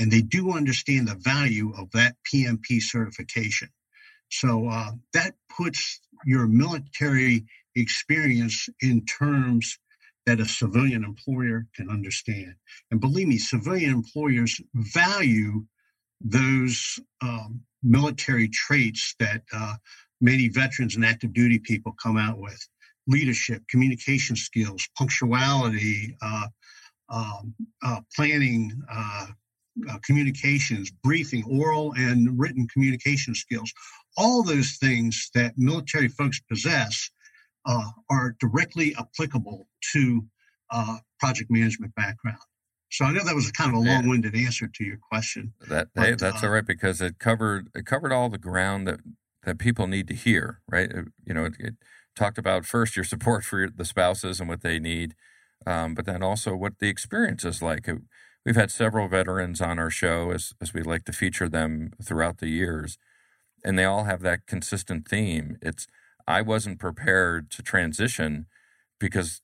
and 0.00 0.12
they 0.12 0.22
do 0.22 0.52
understand 0.52 1.08
the 1.08 1.16
value 1.16 1.72
of 1.78 1.90
that 1.92 2.16
pmp 2.32 2.82
certification 2.82 3.70
so 4.30 4.68
uh, 4.68 4.92
that 5.14 5.34
puts 5.56 6.00
your 6.26 6.48
military 6.48 7.46
experience 7.76 8.68
in 8.82 9.06
terms 9.06 9.78
that 10.26 10.40
a 10.40 10.46
civilian 10.46 11.04
employer 11.04 11.66
can 11.76 11.90
understand. 11.90 12.54
And 12.90 13.00
believe 13.00 13.28
me, 13.28 13.38
civilian 13.38 13.92
employers 13.92 14.60
value 14.74 15.64
those 16.20 17.00
um, 17.22 17.62
military 17.82 18.48
traits 18.48 19.14
that 19.20 19.42
uh, 19.52 19.74
many 20.20 20.48
veterans 20.48 20.96
and 20.96 21.04
active 21.04 21.34
duty 21.34 21.58
people 21.58 21.94
come 22.02 22.16
out 22.16 22.38
with 22.38 22.68
leadership, 23.06 23.62
communication 23.68 24.36
skills, 24.36 24.88
punctuality, 24.96 26.16
uh, 26.22 26.46
um, 27.08 27.54
uh, 27.82 28.00
planning, 28.14 28.72
uh, 28.90 29.26
uh, 29.90 29.98
communications, 30.04 30.90
briefing, 31.02 31.44
oral 31.44 31.92
and 31.96 32.38
written 32.38 32.66
communication 32.68 33.34
skills. 33.34 33.72
All 34.16 34.42
those 34.42 34.76
things 34.76 35.30
that 35.34 35.54
military 35.56 36.08
folks 36.08 36.40
possess 36.40 37.10
uh, 37.64 37.88
are 38.10 38.36
directly 38.38 38.94
applicable 38.98 39.66
to 39.92 40.24
uh, 40.70 40.98
project 41.18 41.50
management 41.50 41.94
background. 41.94 42.38
So 42.90 43.06
I 43.06 43.12
know 43.12 43.24
that 43.24 43.34
was 43.34 43.50
kind 43.52 43.70
of 43.70 43.76
a 43.76 43.80
long-winded 43.80 44.36
answer 44.36 44.68
to 44.68 44.84
your 44.84 44.98
question. 44.98 45.54
That 45.68 45.88
but, 45.94 46.04
hey, 46.04 46.14
that's 46.14 46.42
uh, 46.42 46.46
all 46.46 46.52
right 46.52 46.66
because 46.66 47.00
it 47.00 47.18
covered 47.18 47.68
it 47.74 47.86
covered 47.86 48.12
all 48.12 48.28
the 48.28 48.36
ground 48.36 48.86
that 48.86 49.00
that 49.44 49.58
people 49.58 49.86
need 49.86 50.08
to 50.08 50.14
hear, 50.14 50.60
right? 50.68 50.90
It, 50.90 51.08
you 51.24 51.32
know, 51.32 51.46
it, 51.46 51.54
it, 51.58 51.74
talked 52.16 52.38
about 52.38 52.66
first 52.66 52.96
your 52.96 53.04
support 53.04 53.44
for 53.44 53.68
the 53.68 53.84
spouses 53.84 54.40
and 54.40 54.48
what 54.48 54.62
they 54.62 54.78
need, 54.78 55.14
um, 55.66 55.94
but 55.94 56.06
then 56.06 56.22
also 56.22 56.54
what 56.54 56.78
the 56.78 56.88
experience 56.88 57.44
is 57.44 57.62
like. 57.62 57.88
We've 58.44 58.56
had 58.56 58.70
several 58.70 59.08
veterans 59.08 59.60
on 59.60 59.78
our 59.78 59.90
show 59.90 60.30
as 60.32 60.52
as 60.60 60.74
we 60.74 60.82
like 60.82 61.04
to 61.04 61.12
feature 61.12 61.48
them 61.48 61.92
throughout 62.02 62.38
the 62.38 62.48
years, 62.48 62.98
and 63.64 63.78
they 63.78 63.84
all 63.84 64.04
have 64.04 64.22
that 64.22 64.46
consistent 64.46 65.08
theme. 65.08 65.58
It's 65.62 65.86
I 66.26 66.42
wasn't 66.42 66.78
prepared 66.80 67.50
to 67.52 67.62
transition 67.62 68.46
because 69.00 69.42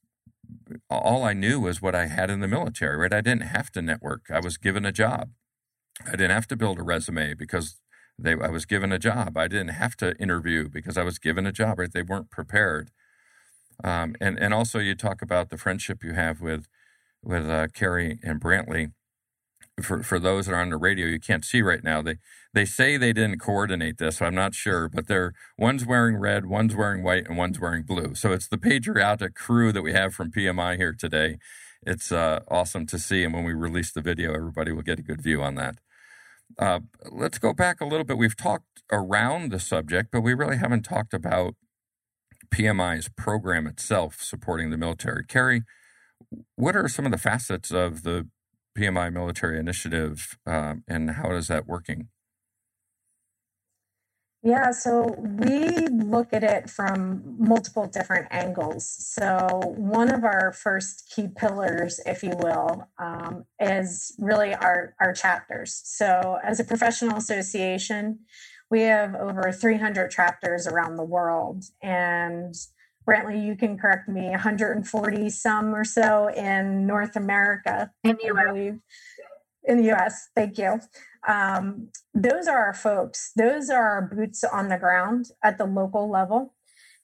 all 0.90 1.24
I 1.24 1.32
knew 1.32 1.60
was 1.60 1.82
what 1.82 1.94
I 1.94 2.06
had 2.06 2.30
in 2.30 2.40
the 2.40 2.48
military, 2.48 2.96
right? 2.96 3.12
I 3.12 3.20
didn't 3.20 3.42
have 3.48 3.70
to 3.72 3.82
network. 3.82 4.26
I 4.32 4.40
was 4.40 4.56
given 4.56 4.84
a 4.84 4.92
job. 4.92 5.30
I 6.06 6.12
didn't 6.12 6.32
have 6.32 6.48
to 6.48 6.56
build 6.56 6.78
a 6.78 6.82
resume 6.82 7.34
because 7.34 7.80
they 8.18 8.32
I 8.32 8.48
was 8.48 8.66
given 8.66 8.92
a 8.92 8.98
job. 8.98 9.36
I 9.36 9.48
didn't 9.48 9.68
have 9.68 9.96
to 9.98 10.16
interview 10.18 10.68
because 10.68 10.98
I 10.98 11.04
was 11.04 11.18
given 11.18 11.46
a 11.46 11.52
job, 11.52 11.78
right? 11.78 11.92
They 11.92 12.02
weren't 12.02 12.30
prepared. 12.30 12.90
Um, 13.84 14.16
and 14.20 14.38
and 14.38 14.52
also 14.54 14.78
you 14.80 14.94
talk 14.94 15.22
about 15.22 15.50
the 15.50 15.58
friendship 15.58 16.02
you 16.04 16.14
have 16.14 16.40
with 16.40 16.66
with 17.22 17.48
uh, 17.48 17.68
Carrie 17.74 18.18
and 18.22 18.40
Brantley 18.40 18.92
for 19.82 20.02
for 20.02 20.18
those 20.18 20.46
that 20.46 20.52
are 20.52 20.60
on 20.60 20.70
the 20.70 20.76
radio, 20.76 21.06
you 21.06 21.20
can't 21.20 21.44
see 21.44 21.62
right 21.62 21.82
now. 21.82 22.02
They 22.02 22.18
they 22.54 22.64
say 22.64 22.96
they 22.96 23.12
didn't 23.12 23.38
coordinate 23.38 23.98
this. 23.98 24.18
So 24.18 24.26
I'm 24.26 24.34
not 24.34 24.54
sure, 24.54 24.88
but 24.88 25.06
they're 25.06 25.32
one's 25.56 25.84
wearing 25.86 26.16
red, 26.16 26.46
one's 26.46 26.74
wearing 26.74 27.02
white, 27.02 27.26
and 27.28 27.36
one's 27.36 27.60
wearing 27.60 27.84
blue. 27.84 28.14
So 28.14 28.32
it's 28.32 28.48
the 28.48 28.58
Patriotic 28.58 29.34
crew 29.34 29.72
that 29.72 29.82
we 29.82 29.92
have 29.92 30.14
from 30.14 30.30
PMI 30.30 30.76
here 30.76 30.94
today. 30.98 31.38
It's 31.86 32.10
uh, 32.10 32.40
awesome 32.48 32.86
to 32.86 32.98
see, 32.98 33.22
and 33.24 33.32
when 33.32 33.44
we 33.44 33.54
release 33.54 33.92
the 33.92 34.02
video, 34.02 34.34
everybody 34.34 34.72
will 34.72 34.82
get 34.82 34.98
a 34.98 35.02
good 35.02 35.22
view 35.22 35.42
on 35.42 35.54
that. 35.56 35.78
Uh, 36.56 36.80
let's 37.10 37.38
go 37.38 37.52
back 37.52 37.80
a 37.80 37.84
little 37.84 38.04
bit. 38.04 38.18
We've 38.18 38.36
talked 38.36 38.82
around 38.90 39.50
the 39.50 39.60
subject, 39.60 40.10
but 40.12 40.22
we 40.22 40.34
really 40.34 40.56
haven't 40.56 40.82
talked 40.82 41.12
about 41.12 41.54
PMI's 42.50 43.08
program 43.08 43.66
itself 43.66 44.18
supporting 44.20 44.70
the 44.70 44.78
military. 44.78 45.24
Carrie, 45.24 45.62
what 46.56 46.76
are 46.76 46.88
some 46.88 47.04
of 47.04 47.12
the 47.12 47.18
facets 47.18 47.70
of 47.70 48.02
the 48.02 48.28
PMI 48.76 49.12
military 49.12 49.58
initiative, 49.58 50.38
um, 50.46 50.84
and 50.88 51.10
how 51.10 51.30
is 51.32 51.48
that 51.48 51.66
working? 51.66 52.08
Yeah, 54.42 54.70
so 54.70 55.16
we 55.18 55.88
look 55.88 56.32
at 56.32 56.44
it 56.44 56.70
from 56.70 57.22
multiple 57.38 57.88
different 57.88 58.28
angles. 58.30 58.86
So, 58.88 59.74
one 59.76 60.12
of 60.12 60.22
our 60.22 60.52
first 60.52 61.12
key 61.14 61.26
pillars, 61.26 61.98
if 62.06 62.22
you 62.22 62.34
will, 62.38 62.88
um, 63.00 63.46
is 63.58 64.14
really 64.18 64.54
our, 64.54 64.94
our 65.00 65.12
chapters. 65.12 65.82
So, 65.84 66.38
as 66.44 66.60
a 66.60 66.64
professional 66.64 67.16
association, 67.16 68.20
we 68.70 68.82
have 68.82 69.16
over 69.16 69.50
300 69.50 70.08
chapters 70.12 70.68
around 70.68 70.96
the 70.96 71.04
world. 71.04 71.64
And 71.82 72.54
Brantley, 73.08 73.44
you 73.44 73.56
can 73.56 73.76
correct 73.76 74.08
me, 74.08 74.28
140 74.28 75.30
some 75.30 75.74
or 75.74 75.84
so 75.84 76.28
in 76.28 76.86
North 76.86 77.16
America. 77.16 77.90
The 78.04 78.10
US. 78.10 78.78
In 79.68 79.76
the 79.76 79.92
US, 79.92 80.28
thank 80.34 80.58
you. 80.58 80.80
Um, 81.28 81.90
those 82.14 82.48
are 82.48 82.58
our 82.58 82.74
folks. 82.74 83.32
Those 83.36 83.70
are 83.70 83.88
our 83.88 84.02
boots 84.02 84.42
on 84.42 84.68
the 84.68 84.78
ground 84.78 85.26
at 85.44 85.58
the 85.58 85.66
local 85.66 86.10
level. 86.10 86.54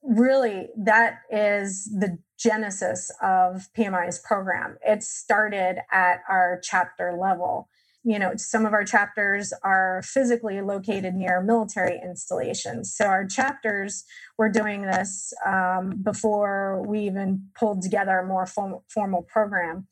Really, 0.03 0.69
that 0.77 1.21
is 1.31 1.85
the 1.85 2.19
genesis 2.39 3.11
of 3.23 3.69
PMI's 3.79 4.19
program. 4.19 4.79
It 4.85 5.03
started 5.03 5.79
at 5.93 6.23
our 6.29 6.61
chapter 6.63 7.17
level 7.17 7.69
you 8.05 8.19
know, 8.19 8.33
some 8.37 8.67
of 8.67 8.75
our 8.75 8.85
chapters 8.85 9.53
are 9.63 10.03
physically 10.05 10.61
located 10.61 11.15
near 11.15 11.41
military 11.41 11.99
installations. 12.05 12.95
So 12.95 13.07
our 13.07 13.27
chapters 13.27 14.05
were 14.37 14.51
doing 14.51 14.83
this 14.83 15.33
um, 15.47 16.03
before 16.03 16.85
we 16.87 17.01
even 17.01 17.49
pulled 17.59 17.81
together 17.81 18.19
a 18.19 18.27
more 18.27 18.45
form- 18.45 18.81
formal 18.89 19.23
program. 19.23 19.87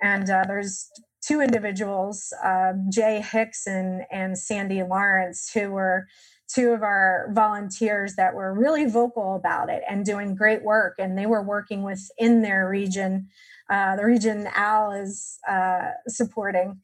And 0.00 0.30
uh, 0.30 0.44
there's 0.46 0.90
two 1.28 1.40
individuals, 1.40 2.32
uh, 2.42 2.72
Jay 2.90 3.20
Hicks 3.20 3.66
and, 3.66 4.02
and 4.10 4.38
Sandy 4.38 4.82
Lawrence, 4.82 5.50
who 5.52 5.70
were 5.70 6.06
two 6.48 6.70
of 6.70 6.82
our 6.82 7.28
volunteers 7.32 8.14
that 8.14 8.34
were 8.34 8.54
really 8.54 8.86
vocal 8.86 9.36
about 9.36 9.68
it 9.68 9.82
and 9.88 10.06
doing 10.06 10.34
great 10.34 10.62
work. 10.64 10.94
And 10.98 11.18
they 11.18 11.26
were 11.26 11.42
working 11.42 11.82
within 11.82 12.40
their 12.40 12.66
region, 12.66 13.28
uh, 13.68 13.96
the 13.96 14.06
region 14.06 14.48
Al 14.54 14.92
is 14.92 15.38
uh, 15.46 15.90
supporting 16.06 16.80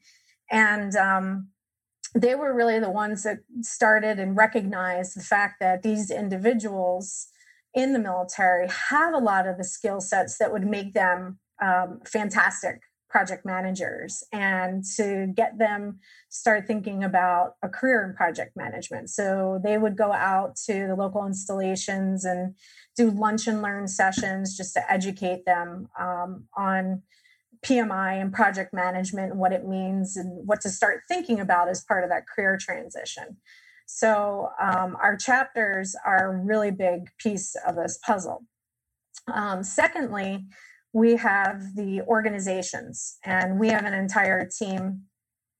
and 0.51 0.95
um, 0.95 1.49
they 2.13 2.35
were 2.35 2.53
really 2.53 2.79
the 2.79 2.91
ones 2.91 3.23
that 3.23 3.39
started 3.61 4.19
and 4.19 4.37
recognized 4.37 5.17
the 5.17 5.23
fact 5.23 5.55
that 5.59 5.83
these 5.83 6.11
individuals 6.11 7.27
in 7.73 7.93
the 7.93 7.99
military 7.99 8.67
have 8.89 9.13
a 9.13 9.17
lot 9.17 9.47
of 9.47 9.57
the 9.57 9.63
skill 9.63 9.99
sets 9.99 10.37
that 10.37 10.51
would 10.51 10.65
make 10.65 10.93
them 10.93 11.39
um, 11.61 11.99
fantastic 12.05 12.81
project 13.09 13.45
managers 13.45 14.23
and 14.31 14.83
to 14.83 15.27
get 15.35 15.57
them 15.57 15.99
start 16.29 16.67
thinking 16.67 17.03
about 17.03 17.55
a 17.61 17.69
career 17.69 18.03
in 18.03 18.13
project 18.15 18.51
management 18.55 19.09
so 19.09 19.59
they 19.63 19.77
would 19.77 19.95
go 19.95 20.11
out 20.11 20.55
to 20.55 20.87
the 20.87 20.95
local 20.95 21.25
installations 21.25 22.25
and 22.25 22.55
do 22.97 23.11
lunch 23.11 23.47
and 23.47 23.61
learn 23.61 23.87
sessions 23.87 24.57
just 24.57 24.73
to 24.73 24.91
educate 24.91 25.45
them 25.45 25.87
um, 25.99 26.45
on 26.57 27.01
PMI 27.65 28.21
and 28.21 28.31
project 28.31 28.73
management 28.73 29.31
and 29.31 29.39
what 29.39 29.51
it 29.51 29.67
means 29.67 30.17
and 30.17 30.45
what 30.47 30.61
to 30.61 30.69
start 30.69 31.01
thinking 31.07 31.39
about 31.39 31.67
as 31.67 31.83
part 31.83 32.03
of 32.03 32.09
that 32.09 32.27
career 32.27 32.57
transition. 32.59 33.37
So, 33.87 34.49
um, 34.61 34.97
our 35.01 35.15
chapters 35.15 35.95
are 36.05 36.31
a 36.31 36.37
really 36.37 36.71
big 36.71 37.09
piece 37.19 37.55
of 37.67 37.75
this 37.75 37.99
puzzle. 38.05 38.43
Um, 39.31 39.63
secondly, 39.63 40.45
we 40.95 41.17
have 41.17 41.75
the 41.75 41.99
organizations, 42.03 43.17
and 43.25 43.59
we 43.59 43.67
have 43.67 43.83
an 43.83 43.93
entire 43.93 44.47
team 44.47 45.01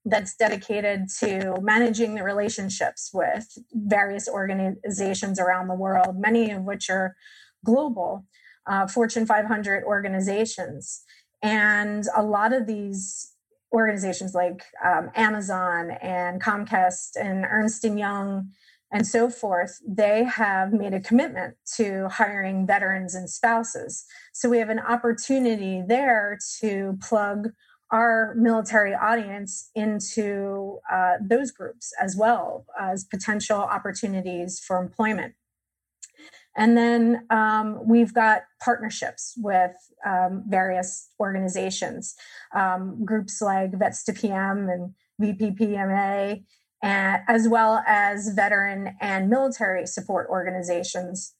that's 0.05 0.33
dedicated 0.37 1.09
to 1.19 1.59
managing 1.61 2.15
the 2.15 2.23
relationships 2.23 3.11
with 3.13 3.45
various 3.73 4.29
organizations 4.29 5.37
around 5.37 5.67
the 5.67 5.75
world, 5.75 6.17
many 6.17 6.51
of 6.51 6.63
which 6.63 6.89
are 6.89 7.17
global, 7.65 8.25
uh, 8.65 8.87
Fortune 8.87 9.25
500 9.25 9.83
organizations. 9.83 11.03
And 11.43 12.05
a 12.15 12.23
lot 12.23 12.53
of 12.53 12.65
these 12.65 13.33
organizations 13.73 14.33
like 14.33 14.63
um, 14.85 15.09
Amazon 15.15 15.91
and 16.01 16.41
Comcast 16.41 17.17
and 17.19 17.43
Ernst 17.43 17.83
Young 17.83 18.51
and 18.95 19.05
so 19.05 19.29
forth, 19.29 19.81
they 19.85 20.23
have 20.23 20.71
made 20.71 20.93
a 20.93 21.01
commitment 21.01 21.57
to 21.75 22.07
hiring 22.07 22.65
veterans 22.65 23.13
and 23.13 23.29
spouses. 23.29 24.05
So 24.31 24.47
we 24.47 24.59
have 24.59 24.69
an 24.69 24.79
opportunity 24.79 25.83
there 25.85 26.39
to 26.61 26.97
plug 27.01 27.49
our 27.91 28.33
military 28.37 28.93
audience 28.95 29.69
into 29.75 30.79
uh, 30.89 31.15
those 31.21 31.51
groups 31.51 31.91
as 32.01 32.15
well 32.15 32.67
as 32.79 33.03
potential 33.03 33.57
opportunities 33.57 34.61
for 34.65 34.81
employment. 34.81 35.33
And 36.55 36.77
then 36.77 37.25
um, 37.29 37.81
we've 37.85 38.13
got 38.13 38.43
partnerships 38.63 39.33
with 39.35 39.75
um, 40.05 40.45
various 40.47 41.09
organizations, 41.19 42.15
um, 42.53 43.03
groups 43.03 43.41
like 43.41 43.77
Vets 43.77 44.05
to 44.05 44.13
PM 44.13 44.69
and 44.69 44.93
VPMMA, 45.21 46.45
and, 46.85 47.23
as 47.27 47.47
well 47.47 47.83
as 47.87 48.29
veteran 48.29 48.95
and 49.01 49.29
military 49.29 49.87
support 49.87 50.27
organizations 50.29 51.33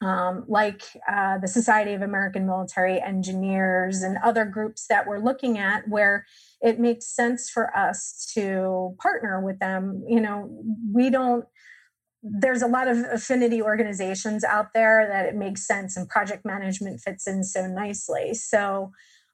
um, 0.00 0.44
like 0.46 0.82
uh, 1.10 1.38
the 1.38 1.48
Society 1.48 1.92
of 1.92 2.02
American 2.02 2.46
Military 2.46 3.00
Engineers 3.00 4.02
and 4.02 4.16
other 4.22 4.44
groups 4.44 4.86
that 4.88 5.06
we're 5.06 5.18
looking 5.18 5.58
at 5.58 5.88
where 5.88 6.24
it 6.60 6.78
makes 6.78 7.06
sense 7.06 7.48
for 7.50 7.76
us 7.76 8.30
to 8.34 8.94
partner 9.00 9.40
with 9.40 9.58
them. 9.58 10.04
You 10.08 10.20
know, 10.20 10.48
we 10.92 11.10
don't 11.10 11.44
there's 12.22 12.62
a 12.62 12.66
lot 12.66 12.88
of 12.88 12.98
affinity 13.12 13.62
organizations 13.62 14.42
out 14.42 14.72
there 14.74 15.06
that 15.08 15.26
it 15.26 15.36
makes 15.36 15.64
sense 15.64 15.96
and 15.96 16.08
project 16.08 16.44
management 16.44 17.00
fits 17.00 17.28
in 17.28 17.44
so 17.44 17.66
nicely. 17.68 18.34
So 18.34 18.90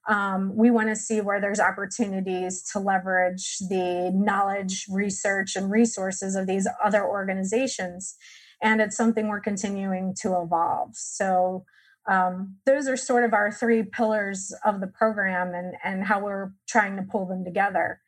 um, 0.09 0.55
we 0.55 0.71
want 0.71 0.89
to 0.89 0.97
see 0.97 1.21
where 1.21 1.41
there's 1.41 1.61
opportunities 1.61 2.63
to 2.73 2.79
leverage 2.79 3.59
the 3.69 4.11
knowledge, 4.15 4.87
research, 4.91 5.57
and 5.57 5.71
resources 5.71 6.37
of 6.37 6.47
these 6.47 6.69
other 6.83 7.05
organizations. 7.05 8.17
And 8.63 8.81
it's 8.81 8.97
something 8.97 9.29
we're 9.29 9.41
continuing 9.41 10.15
to 10.21 10.41
evolve. 10.41 10.91
So 10.95 11.65
um, 12.07 12.57
those 12.67 12.87
are 12.87 12.97
sort 12.97 13.25
of 13.25 13.33
our 13.33 13.51
three 13.51 13.83
pillars 13.83 14.55
of 14.65 14.81
the 14.81 14.87
program 14.87 15.55
and, 15.55 15.75
and 15.83 16.05
how 16.05 16.21
we're 16.21 16.53
trying 16.69 16.97
to 16.97 17.03
pull 17.03 17.27
them 17.27 17.45
together. 17.45 18.01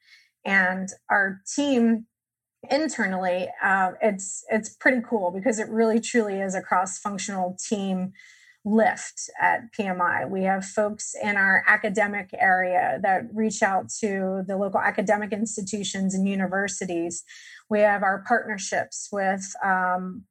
And 0.45 0.89
our 1.11 1.41
team 1.55 2.07
internally, 2.71 3.49
uh, 3.63 3.93
it's 4.03 4.45
it's 4.51 4.69
pretty 4.69 5.03
cool 5.09 5.31
because 5.31 5.59
it 5.59 5.69
really 5.69 6.01
truly 6.01 6.41
is 6.41 6.55
a 6.55 6.61
cross-functional 6.61 7.57
team 7.69 8.13
lift 8.67 9.31
at 9.41 9.73
PMI. 9.73 10.29
We 10.29 10.43
have 10.43 10.65
folks 10.65 11.15
in 11.23 11.37
our 11.37 11.63
academic 11.69 12.31
area 12.37 12.99
that 13.03 13.29
reach 13.33 13.63
out 13.63 13.89
to 14.01 14.43
the 14.47 14.57
local 14.57 14.81
academic 14.81 15.33
institutions 15.33 16.15
and 16.15 16.29
universities. 16.29 17.23
We 17.71 17.81
have 17.81 18.03
our 18.03 18.25
partnerships 18.27 19.09
with 19.13 19.47
um, 19.65 20.25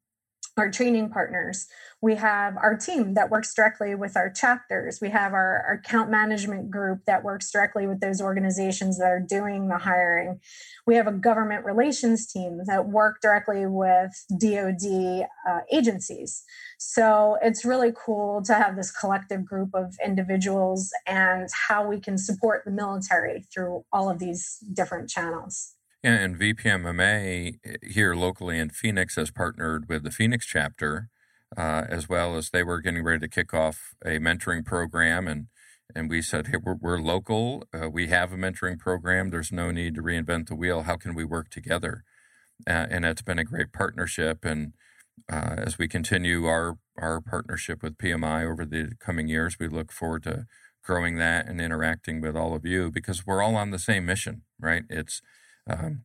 our 0.56 0.70
training 0.70 1.10
partners. 1.10 1.66
We 2.00 2.14
have 2.16 2.56
our 2.56 2.76
team 2.76 3.14
that 3.14 3.30
works 3.30 3.54
directly 3.54 3.94
with 3.94 4.16
our 4.16 4.30
chapters. 4.30 5.00
We 5.00 5.10
have 5.10 5.32
our, 5.34 5.64
our, 5.66 5.74
account 5.74 6.10
management 6.10 6.70
group 6.70 7.00
that 7.06 7.24
works 7.24 7.50
directly 7.50 7.86
with 7.86 8.00
those 8.00 8.20
organizations 8.20 8.98
that 8.98 9.08
are 9.08 9.20
doing 9.20 9.68
the 9.68 9.78
hiring. 9.78 10.40
We 10.86 10.94
have 10.96 11.06
a 11.06 11.12
government 11.12 11.64
relations 11.64 12.26
team 12.26 12.60
that 12.66 12.88
work 12.88 13.20
directly 13.20 13.66
with 13.66 14.12
DoD 14.38 15.26
uh, 15.48 15.60
agencies. 15.70 16.42
So 16.78 17.38
it's 17.42 17.64
really 17.64 17.92
cool 17.94 18.42
to 18.44 18.54
have 18.54 18.76
this 18.76 18.90
collective 18.90 19.44
group 19.44 19.70
of 19.74 19.94
individuals 20.04 20.90
and 21.06 21.48
how 21.68 21.86
we 21.86 22.00
can 22.00 22.16
support 22.16 22.62
the 22.64 22.70
military 22.70 23.44
through 23.52 23.84
all 23.92 24.08
of 24.08 24.18
these 24.18 24.58
different 24.72 25.10
channels. 25.10 25.75
And 26.06 26.38
VPMMA 26.38 27.58
eh, 27.64 27.76
here 27.82 28.14
locally 28.14 28.60
in 28.60 28.70
Phoenix 28.70 29.16
has 29.16 29.32
partnered 29.32 29.88
with 29.88 30.04
the 30.04 30.12
Phoenix 30.12 30.46
chapter, 30.46 31.08
uh, 31.56 31.82
as 31.88 32.08
well 32.08 32.36
as 32.36 32.50
they 32.50 32.62
were 32.62 32.80
getting 32.80 33.02
ready 33.02 33.18
to 33.18 33.28
kick 33.28 33.52
off 33.52 33.96
a 34.04 34.20
mentoring 34.20 34.64
program. 34.64 35.26
And, 35.26 35.48
and 35.96 36.08
we 36.08 36.22
said, 36.22 36.46
hey, 36.46 36.58
we're, 36.62 36.76
we're 36.80 37.00
local. 37.00 37.64
Uh, 37.74 37.90
we 37.90 38.06
have 38.06 38.32
a 38.32 38.36
mentoring 38.36 38.78
program. 38.78 39.30
There's 39.30 39.50
no 39.50 39.72
need 39.72 39.96
to 39.96 40.00
reinvent 40.00 40.46
the 40.46 40.54
wheel. 40.54 40.82
How 40.82 40.96
can 40.96 41.12
we 41.12 41.24
work 41.24 41.50
together? 41.50 42.04
Uh, 42.68 42.86
and 42.88 43.04
it's 43.04 43.22
been 43.22 43.40
a 43.40 43.44
great 43.44 43.72
partnership. 43.72 44.44
And 44.44 44.74
uh, 45.28 45.56
as 45.58 45.76
we 45.76 45.88
continue 45.88 46.46
our, 46.46 46.78
our 46.96 47.20
partnership 47.20 47.82
with 47.82 47.98
PMI 47.98 48.48
over 48.48 48.64
the 48.64 48.92
coming 49.00 49.26
years, 49.26 49.56
we 49.58 49.66
look 49.66 49.90
forward 49.90 50.22
to 50.22 50.46
growing 50.84 51.16
that 51.16 51.48
and 51.48 51.60
interacting 51.60 52.20
with 52.20 52.36
all 52.36 52.54
of 52.54 52.64
you 52.64 52.92
because 52.92 53.26
we're 53.26 53.42
all 53.42 53.56
on 53.56 53.72
the 53.72 53.78
same 53.80 54.06
mission, 54.06 54.42
right? 54.60 54.84
It's 54.88 55.20
um, 55.68 56.04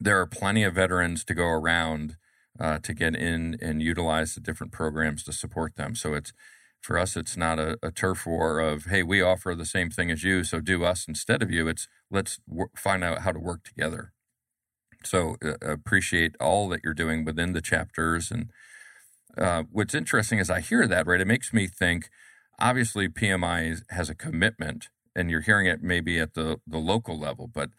there 0.00 0.20
are 0.20 0.26
plenty 0.26 0.62
of 0.62 0.74
veterans 0.74 1.24
to 1.24 1.34
go 1.34 1.46
around 1.46 2.16
uh, 2.58 2.78
to 2.78 2.94
get 2.94 3.14
in 3.14 3.56
and 3.60 3.82
utilize 3.82 4.34
the 4.34 4.40
different 4.40 4.72
programs 4.72 5.22
to 5.24 5.32
support 5.32 5.76
them. 5.76 5.94
So 5.94 6.14
it's 6.14 6.32
for 6.80 6.98
us, 6.98 7.16
it's 7.16 7.36
not 7.36 7.58
a, 7.58 7.78
a, 7.82 7.90
turf 7.90 8.26
war 8.26 8.60
of 8.60 8.86
hey, 8.86 9.02
we 9.02 9.20
offer 9.20 9.54
the 9.54 9.66
same 9.66 9.90
thing 9.90 10.10
as 10.10 10.22
you, 10.22 10.44
so 10.44 10.60
do 10.60 10.84
us 10.84 11.06
instead 11.08 11.42
of 11.42 11.50
you. 11.50 11.68
It's 11.68 11.88
let's 12.10 12.38
w- 12.48 12.68
find 12.76 13.02
out 13.02 13.22
how 13.22 13.32
to 13.32 13.40
work 13.40 13.64
together. 13.64 14.12
So 15.04 15.36
uh, 15.44 15.54
appreciate 15.60 16.36
all 16.40 16.68
that 16.68 16.80
you're 16.84 16.94
doing 16.94 17.24
within 17.24 17.52
the 17.52 17.60
chapters. 17.60 18.30
And 18.30 18.50
uh, 19.36 19.64
what's 19.70 19.94
interesting 19.94 20.38
is 20.38 20.48
I 20.48 20.60
hear 20.60 20.86
that 20.86 21.06
right. 21.06 21.20
It 21.20 21.26
makes 21.26 21.52
me 21.52 21.66
think. 21.66 22.08
Obviously, 22.58 23.08
PMI 23.08 23.82
has 23.90 24.08
a 24.08 24.14
commitment, 24.14 24.88
and 25.14 25.30
you're 25.30 25.42
hearing 25.42 25.66
it 25.66 25.82
maybe 25.82 26.18
at 26.18 26.34
the 26.34 26.58
the 26.66 26.78
local 26.78 27.18
level, 27.18 27.50
but 27.52 27.70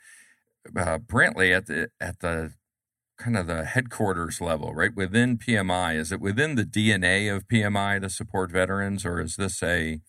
uh, 0.76 1.00
Brantley 1.00 1.56
at 1.56 1.68
the 1.68 1.90
at 2.00 2.20
the 2.20 2.54
kind 3.18 3.38
of 3.38 3.48
the 3.48 3.66
headquarters 3.66 4.40
level, 4.42 4.74
right 4.74 4.96
within 4.96 5.38
PMI. 5.38 5.96
Is 5.96 6.12
it 6.12 6.22
within 6.22 6.56
the 6.56 6.64
DNA 6.64 7.34
of 7.36 7.48
PMI 7.48 8.02
to 8.02 8.10
support 8.10 8.52
veterans, 8.52 9.06
or 9.06 9.20
is 9.22 9.36
this 9.36 9.62
a 9.64 10.00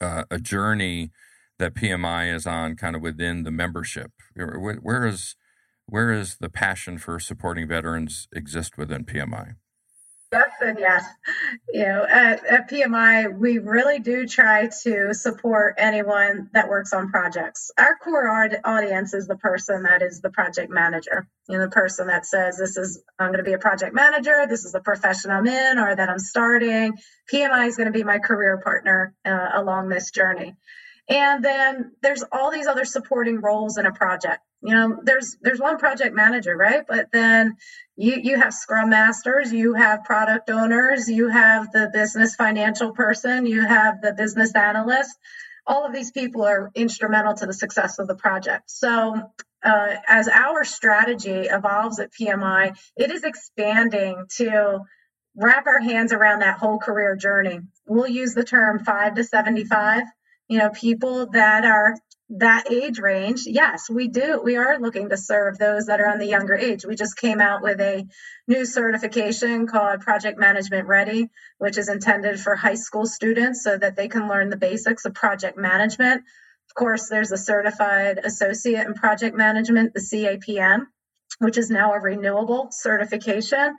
uh, 0.00 0.24
a 0.30 0.38
journey 0.38 1.10
that 1.58 1.74
PMI 1.74 2.34
is 2.34 2.46
on, 2.46 2.76
kind 2.76 2.96
of 2.96 3.02
within 3.02 3.42
the 3.42 3.50
membership? 3.50 4.12
Where, 4.34 4.78
where 4.80 5.06
is 5.06 5.36
where 5.86 6.12
is 6.12 6.36
the 6.40 6.48
passion 6.48 6.98
for 6.98 7.18
supporting 7.18 7.68
veterans 7.68 8.28
exist 8.34 8.78
within 8.78 9.04
PMI? 9.04 9.56
Yes 10.32 10.50
and 10.62 10.78
yes. 10.78 11.04
You 11.68 11.84
know, 11.84 12.06
at, 12.08 12.44
at, 12.46 12.70
PMI, 12.70 13.36
we 13.36 13.58
really 13.58 13.98
do 13.98 14.26
try 14.26 14.70
to 14.82 15.12
support 15.12 15.74
anyone 15.76 16.48
that 16.54 16.70
works 16.70 16.94
on 16.94 17.10
projects. 17.10 17.70
Our 17.76 17.96
core 18.02 18.26
audience 18.64 19.12
is 19.12 19.26
the 19.26 19.36
person 19.36 19.82
that 19.82 20.00
is 20.00 20.22
the 20.22 20.30
project 20.30 20.70
manager. 20.70 21.28
You 21.50 21.58
know, 21.58 21.64
the 21.64 21.70
person 21.70 22.06
that 22.06 22.24
says, 22.24 22.56
"This 22.56 22.78
is 22.78 23.02
I'm 23.18 23.28
going 23.28 23.44
to 23.44 23.44
be 23.44 23.52
a 23.52 23.58
project 23.58 23.94
manager. 23.94 24.46
This 24.48 24.64
is 24.64 24.72
the 24.72 24.80
profession 24.80 25.30
I'm 25.30 25.46
in, 25.46 25.78
or 25.78 25.94
that 25.94 26.08
I'm 26.08 26.18
starting." 26.18 26.94
PMI 27.30 27.68
is 27.68 27.76
going 27.76 27.92
to 27.92 27.98
be 27.98 28.04
my 28.04 28.18
career 28.18 28.58
partner 28.58 29.14
uh, 29.26 29.50
along 29.52 29.90
this 29.90 30.10
journey. 30.12 30.54
And 31.12 31.44
then 31.44 31.92
there's 32.02 32.24
all 32.32 32.50
these 32.50 32.66
other 32.66 32.86
supporting 32.86 33.40
roles 33.42 33.76
in 33.76 33.84
a 33.84 33.92
project. 33.92 34.40
You 34.62 34.74
know, 34.74 35.00
there's 35.02 35.36
there's 35.42 35.60
one 35.60 35.76
project 35.76 36.14
manager, 36.14 36.56
right? 36.56 36.84
But 36.88 37.12
then 37.12 37.56
you 37.96 38.18
you 38.22 38.40
have 38.40 38.54
scrum 38.54 38.90
masters, 38.90 39.52
you 39.52 39.74
have 39.74 40.04
product 40.04 40.48
owners, 40.48 41.08
you 41.08 41.28
have 41.28 41.70
the 41.70 41.90
business 41.92 42.34
financial 42.34 42.92
person, 42.92 43.44
you 43.44 43.66
have 43.66 44.00
the 44.00 44.14
business 44.14 44.54
analyst. 44.54 45.10
All 45.66 45.84
of 45.84 45.92
these 45.92 46.12
people 46.12 46.44
are 46.44 46.70
instrumental 46.74 47.34
to 47.34 47.46
the 47.46 47.52
success 47.52 47.98
of 47.98 48.08
the 48.08 48.14
project. 48.14 48.70
So 48.70 49.30
uh, 49.62 49.96
as 50.08 50.28
our 50.28 50.64
strategy 50.64 51.46
evolves 51.50 52.00
at 52.00 52.12
PMI, 52.12 52.76
it 52.96 53.10
is 53.10 53.22
expanding 53.22 54.24
to 54.36 54.80
wrap 55.36 55.66
our 55.66 55.80
hands 55.80 56.12
around 56.12 56.40
that 56.40 56.58
whole 56.58 56.78
career 56.78 57.16
journey. 57.16 57.60
We'll 57.86 58.08
use 58.08 58.34
the 58.34 58.44
term 58.44 58.80
five 58.84 59.14
to 59.16 59.24
75 59.24 60.04
you 60.52 60.58
know, 60.58 60.68
people 60.68 61.28
that 61.28 61.64
are 61.64 61.96
that 62.28 62.70
age 62.70 62.98
range, 62.98 63.44
yes, 63.46 63.88
we 63.88 64.08
do. 64.08 64.38
We 64.44 64.56
are 64.56 64.78
looking 64.78 65.08
to 65.08 65.16
serve 65.16 65.56
those 65.56 65.86
that 65.86 65.98
are 65.98 66.06
on 66.06 66.18
the 66.18 66.26
younger 66.26 66.54
age. 66.54 66.84
We 66.84 66.94
just 66.94 67.16
came 67.16 67.40
out 67.40 67.62
with 67.62 67.80
a 67.80 68.06
new 68.46 68.66
certification 68.66 69.66
called 69.66 70.02
Project 70.02 70.38
Management 70.38 70.86
Ready, 70.88 71.30
which 71.56 71.78
is 71.78 71.88
intended 71.88 72.38
for 72.38 72.54
high 72.54 72.74
school 72.74 73.06
students 73.06 73.64
so 73.64 73.78
that 73.78 73.96
they 73.96 74.08
can 74.08 74.28
learn 74.28 74.50
the 74.50 74.58
basics 74.58 75.06
of 75.06 75.14
project 75.14 75.56
management. 75.56 76.20
Of 76.68 76.74
course, 76.74 77.08
there's 77.08 77.32
a 77.32 77.38
certified 77.38 78.18
associate 78.22 78.86
in 78.86 78.92
project 78.92 79.34
management, 79.34 79.94
the 79.94 80.00
CAPM, 80.00 80.82
which 81.38 81.56
is 81.56 81.70
now 81.70 81.94
a 81.94 81.98
renewable 81.98 82.68
certification. 82.72 83.74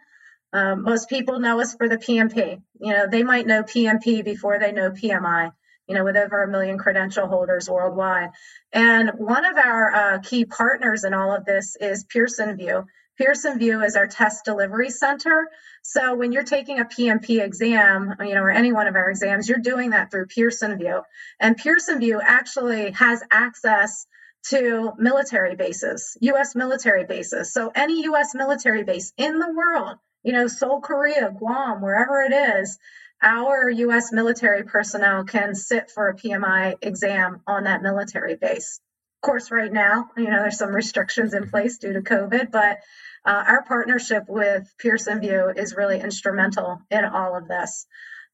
Um, 0.54 0.82
most 0.82 1.08
people 1.08 1.40
know 1.40 1.62
us 1.62 1.76
for 1.76 1.88
the 1.88 1.98
PMP. 1.98 2.64
You 2.82 2.94
know, 2.94 3.06
they 3.08 3.22
might 3.22 3.46
know 3.46 3.62
PMP 3.62 4.26
before 4.26 4.58
they 4.58 4.72
know 4.72 4.90
PMI 4.90 5.52
you 5.88 5.96
know, 5.96 6.04
with 6.04 6.16
over 6.16 6.44
a 6.44 6.48
million 6.48 6.78
credential 6.78 7.28
holders 7.28 7.70
worldwide. 7.70 8.30
And 8.72 9.12
one 9.18 9.46
of 9.46 9.58
our 9.58 9.94
uh, 9.94 10.20
key 10.20 10.46
partners 10.46 11.04
in 11.04 11.14
all 11.14 11.36
of 11.36 11.46
this 11.46 11.76
is 11.80 12.06
Pearson 12.06 12.58
VUE. 12.58 12.86
Pearson 13.18 13.60
VUE 13.60 13.82
is 13.84 13.96
our 13.96 14.08
test 14.08 14.44
delivery 14.44 14.90
center. 14.90 15.48
So 15.84 16.16
when 16.16 16.32
you're 16.32 16.44
taking 16.44 16.80
a 16.80 16.86
PMP 16.86 17.44
exam, 17.44 18.16
you 18.22 18.34
know, 18.34 18.42
or 18.42 18.50
any 18.50 18.72
one 18.72 18.88
of 18.88 18.96
our 18.96 19.10
exams, 19.10 19.48
you're 19.48 19.60
doing 19.60 19.92
that 19.92 20.10
through 20.10 20.28
Pearson 20.28 20.78
VUE. 20.78 21.04
And 21.40 21.58
Pearson 21.58 22.00
VUE 22.00 22.22
actually 22.22 22.92
has 22.92 23.22
access 23.30 24.08
to 24.50 24.92
military 24.98 25.56
bases, 25.56 26.18
US 26.22 26.56
military 26.56 27.06
bases. 27.06 27.54
So 27.54 27.72
any 27.74 28.04
US 28.06 28.34
military 28.34 28.84
base 28.84 29.14
in 29.18 29.40
the 29.40 29.52
world, 29.52 29.98
you 30.24 30.34
know, 30.34 30.48
Seoul, 30.48 30.82
Korea, 30.82 31.32
Guam, 31.38 31.82
wherever 31.82 32.22
it 32.22 32.34
is, 32.34 32.78
our 33.24 33.70
US 33.70 34.12
military 34.12 34.64
personnel 34.64 35.24
can 35.24 35.56
sit 35.56 35.90
for 35.90 36.10
a 36.10 36.16
PMI 36.16 36.76
exam 36.82 37.42
on 37.48 37.64
that 37.64 37.82
military 37.82 38.36
base. 38.36 38.80
Of 39.22 39.28
course, 39.28 39.50
right 39.50 39.72
now, 39.72 40.10
you 40.18 40.26
know, 40.26 40.42
there's 40.42 40.58
some 40.58 40.76
restrictions 40.76 41.34
in 41.34 41.50
place 41.50 41.78
due 41.78 41.94
to 41.94 42.02
COVID, 42.02 42.52
but 42.52 42.80
uh, 43.26 43.44
our 43.48 43.64
partnership 43.64 44.26
with 44.28 44.70
Pearson 44.78 45.22
VUE 45.22 45.54
is 45.56 45.76
really 45.76 46.02
instrumental 46.02 46.82
in 46.92 47.06
all 47.06 47.38
of 47.38 47.48
this. 47.48 47.88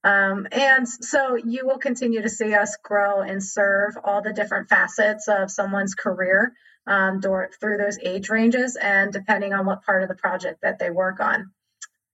Um, 0.04 0.48
and 0.52 0.88
so 0.88 1.36
you 1.36 1.68
will 1.68 1.78
continue 1.78 2.22
to 2.22 2.30
see 2.30 2.54
us 2.56 2.78
grow 2.84 3.22
and 3.22 3.44
serve 3.44 3.98
all 4.04 4.22
the 4.22 4.34
different 4.34 4.70
facets 4.70 5.28
of 5.28 5.52
someone's 5.52 5.94
career 5.94 6.54
um, 6.88 7.22
through 7.22 7.78
those 7.78 8.00
age 8.02 8.30
ranges 8.30 8.76
and 8.76 9.14
depending 9.14 9.54
on 9.54 9.66
what 9.66 9.84
part 9.84 10.02
of 10.02 10.10
the 10.10 10.16
project 10.16 10.62
that 10.64 10.80
they 10.80 10.90
work 10.90 11.20
on. 11.20 11.52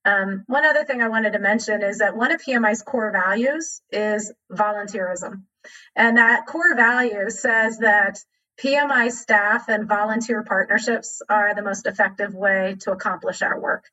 Um, 0.06 0.44
one 0.46 0.66
other 0.66 0.86
thing 0.86 1.02
I 1.02 1.10
wanted 1.10 1.34
to 1.34 1.40
mention 1.40 1.82
is 1.82 1.98
that 1.98 2.16
one 2.16 2.32
of 2.32 2.42
PMI's 2.42 2.84
core 2.84 3.12
values 3.12 3.82
is 3.92 4.32
volunteerism. 4.52 5.44
And 5.96 6.18
that 6.18 6.46
core 6.46 6.76
value 6.76 7.30
says 7.30 7.80
that 7.80 8.20
PMI 8.60 9.12
staff 9.12 9.68
and 9.68 9.88
volunteer 9.88 10.44
partnerships 10.44 11.22
are 11.28 11.54
the 11.56 11.64
most 11.64 11.88
effective 11.88 12.34
way 12.34 12.78
to 12.82 12.92
accomplish 12.92 13.42
our 13.42 13.60
work. 13.60 13.86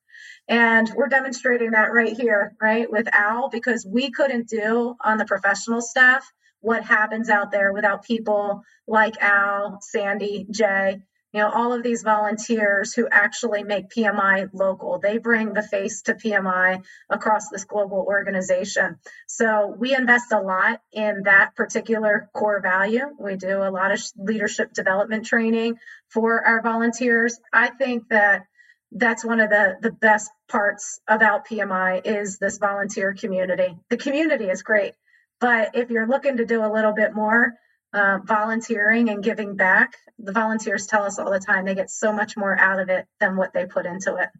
And 0.47 0.91
we're 0.95 1.09
demonstrating 1.09 1.71
that 1.73 1.93
right 1.93 2.15
here, 2.15 2.55
right, 2.61 2.91
with 2.91 3.09
Al, 3.13 3.49
because 3.49 3.87
we 3.87 4.11
couldn't 4.11 4.49
do 4.49 4.95
on 5.01 5.19
the 5.19 5.25
professional 5.25 5.81
staff 5.81 6.31
what 6.61 6.85
happens 6.85 7.29
out 7.29 7.51
there 7.51 7.73
without 7.73 8.05
people 8.05 8.63
like 8.87 9.21
Al, 9.21 9.81
Sandy, 9.81 10.47
Jay, 10.51 11.03
you 11.33 11.41
know, 11.41 11.51
all 11.51 11.73
of 11.73 11.83
these 11.83 12.03
volunteers 12.03 12.93
who 12.93 13.09
actually 13.11 13.65
make 13.65 13.89
PMI 13.89 14.51
local. 14.53 14.99
They 14.99 15.19
bring 15.19 15.55
the 15.55 15.63
face 15.63 16.03
to 16.03 16.15
PMI 16.15 16.83
across 17.09 17.49
this 17.49 17.65
global 17.65 18.05
organization. 18.07 18.99
So 19.27 19.75
we 19.79 19.95
invest 19.95 20.33
a 20.33 20.41
lot 20.41 20.83
in 20.93 21.23
that 21.25 21.55
particular 21.57 22.29
core 22.35 22.61
value. 22.61 23.07
We 23.19 23.37
do 23.37 23.63
a 23.63 23.71
lot 23.71 23.93
of 23.93 24.01
leadership 24.17 24.75
development 24.75 25.25
training 25.25 25.79
for 26.11 26.45
our 26.45 26.61
volunteers. 26.61 27.39
I 27.53 27.71
think 27.71 28.09
that 28.11 28.47
that's 28.95 29.25
one 29.25 29.41
of 29.41 29.49
the 29.49 29.77
the 29.81 29.91
best 29.91 30.31
parts 30.49 31.01
about 31.09 31.49
PMI 31.49 32.03
is 32.05 32.39
this 32.39 32.59
volunteer 32.59 33.15
community. 33.15 33.75
The 33.89 33.97
community 33.97 34.51
is 34.51 34.63
great, 34.63 34.93
but 35.41 35.71
if 35.75 35.89
you're 35.91 36.07
looking 36.07 36.37
to 36.37 36.45
do 36.45 36.63
a 36.63 36.71
little 36.71 36.93
bit 36.93 37.15
more, 37.15 37.55
uh, 37.93 38.19
volunteering 38.25 39.09
and 39.09 39.23
giving 39.23 39.57
back, 39.57 39.97
the 40.19 40.33
volunteers 40.33 40.87
tell 40.87 41.05
us 41.05 41.19
all 41.19 41.31
the 41.31 41.41
time 41.41 41.65
they 41.65 41.75
get 41.75 41.91
so 41.91 42.13
much 42.13 42.37
more 42.37 42.59
out 42.59 42.81
of 42.81 42.89
it 42.89 43.07
than 43.21 43.37
what 43.37 43.53
they 43.53 43.67
put 43.67 43.87
into 43.87 44.17
it. 44.17 44.31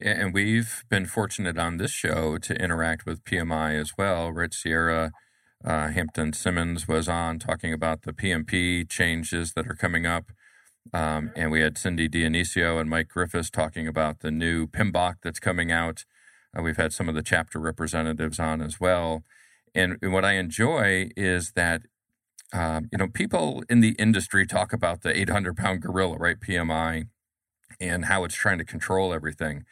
Yeah, 0.00 0.20
And 0.20 0.34
we've 0.34 0.84
been 0.88 1.06
fortunate 1.06 1.58
on 1.58 1.76
this 1.76 1.92
show 1.92 2.38
to 2.38 2.54
interact 2.54 3.06
with 3.06 3.24
PMI 3.24 3.80
as 3.80 3.92
well. 3.96 4.30
Rich 4.30 4.54
Sierra 4.54 5.12
uh, 5.64 5.88
Hampton 5.88 6.32
Simmons 6.32 6.88
was 6.88 7.08
on 7.08 7.38
talking 7.38 7.72
about 7.72 8.02
the 8.02 8.12
PMP 8.12 8.88
changes 8.88 9.52
that 9.52 9.66
are 9.68 9.76
coming 9.76 10.06
up. 10.06 10.32
Um, 10.92 11.30
and 11.36 11.52
we 11.52 11.60
had 11.60 11.78
Cindy 11.78 12.08
Dionisio 12.08 12.80
and 12.80 12.90
Mike 12.90 13.08
Griffiths 13.08 13.50
talking 13.50 13.86
about 13.86 14.20
the 14.20 14.32
new 14.32 14.66
PMBOK 14.66 15.16
that's 15.22 15.38
coming 15.38 15.70
out. 15.70 16.04
Uh, 16.56 16.62
we've 16.62 16.76
had 16.76 16.92
some 16.92 17.08
of 17.08 17.14
the 17.14 17.22
chapter 17.22 17.60
representatives 17.60 18.40
on 18.40 18.60
as 18.60 18.80
well. 18.80 19.22
And 19.74 19.96
what 20.02 20.24
I 20.24 20.32
enjoy 20.32 21.10
is 21.16 21.52
that 21.52 21.82
um, 22.52 22.88
you 22.92 22.98
know, 22.98 23.08
people 23.08 23.62
in 23.68 23.80
the 23.80 23.92
industry 23.98 24.46
talk 24.46 24.72
about 24.72 25.02
the 25.02 25.18
800 25.18 25.56
pound 25.56 25.82
gorilla, 25.82 26.16
right? 26.18 26.38
PMI, 26.38 27.08
and 27.80 28.06
how 28.06 28.24
it's 28.24 28.34
trying 28.34 28.58
to 28.58 28.64
control 28.64 29.12
everything. 29.14 29.64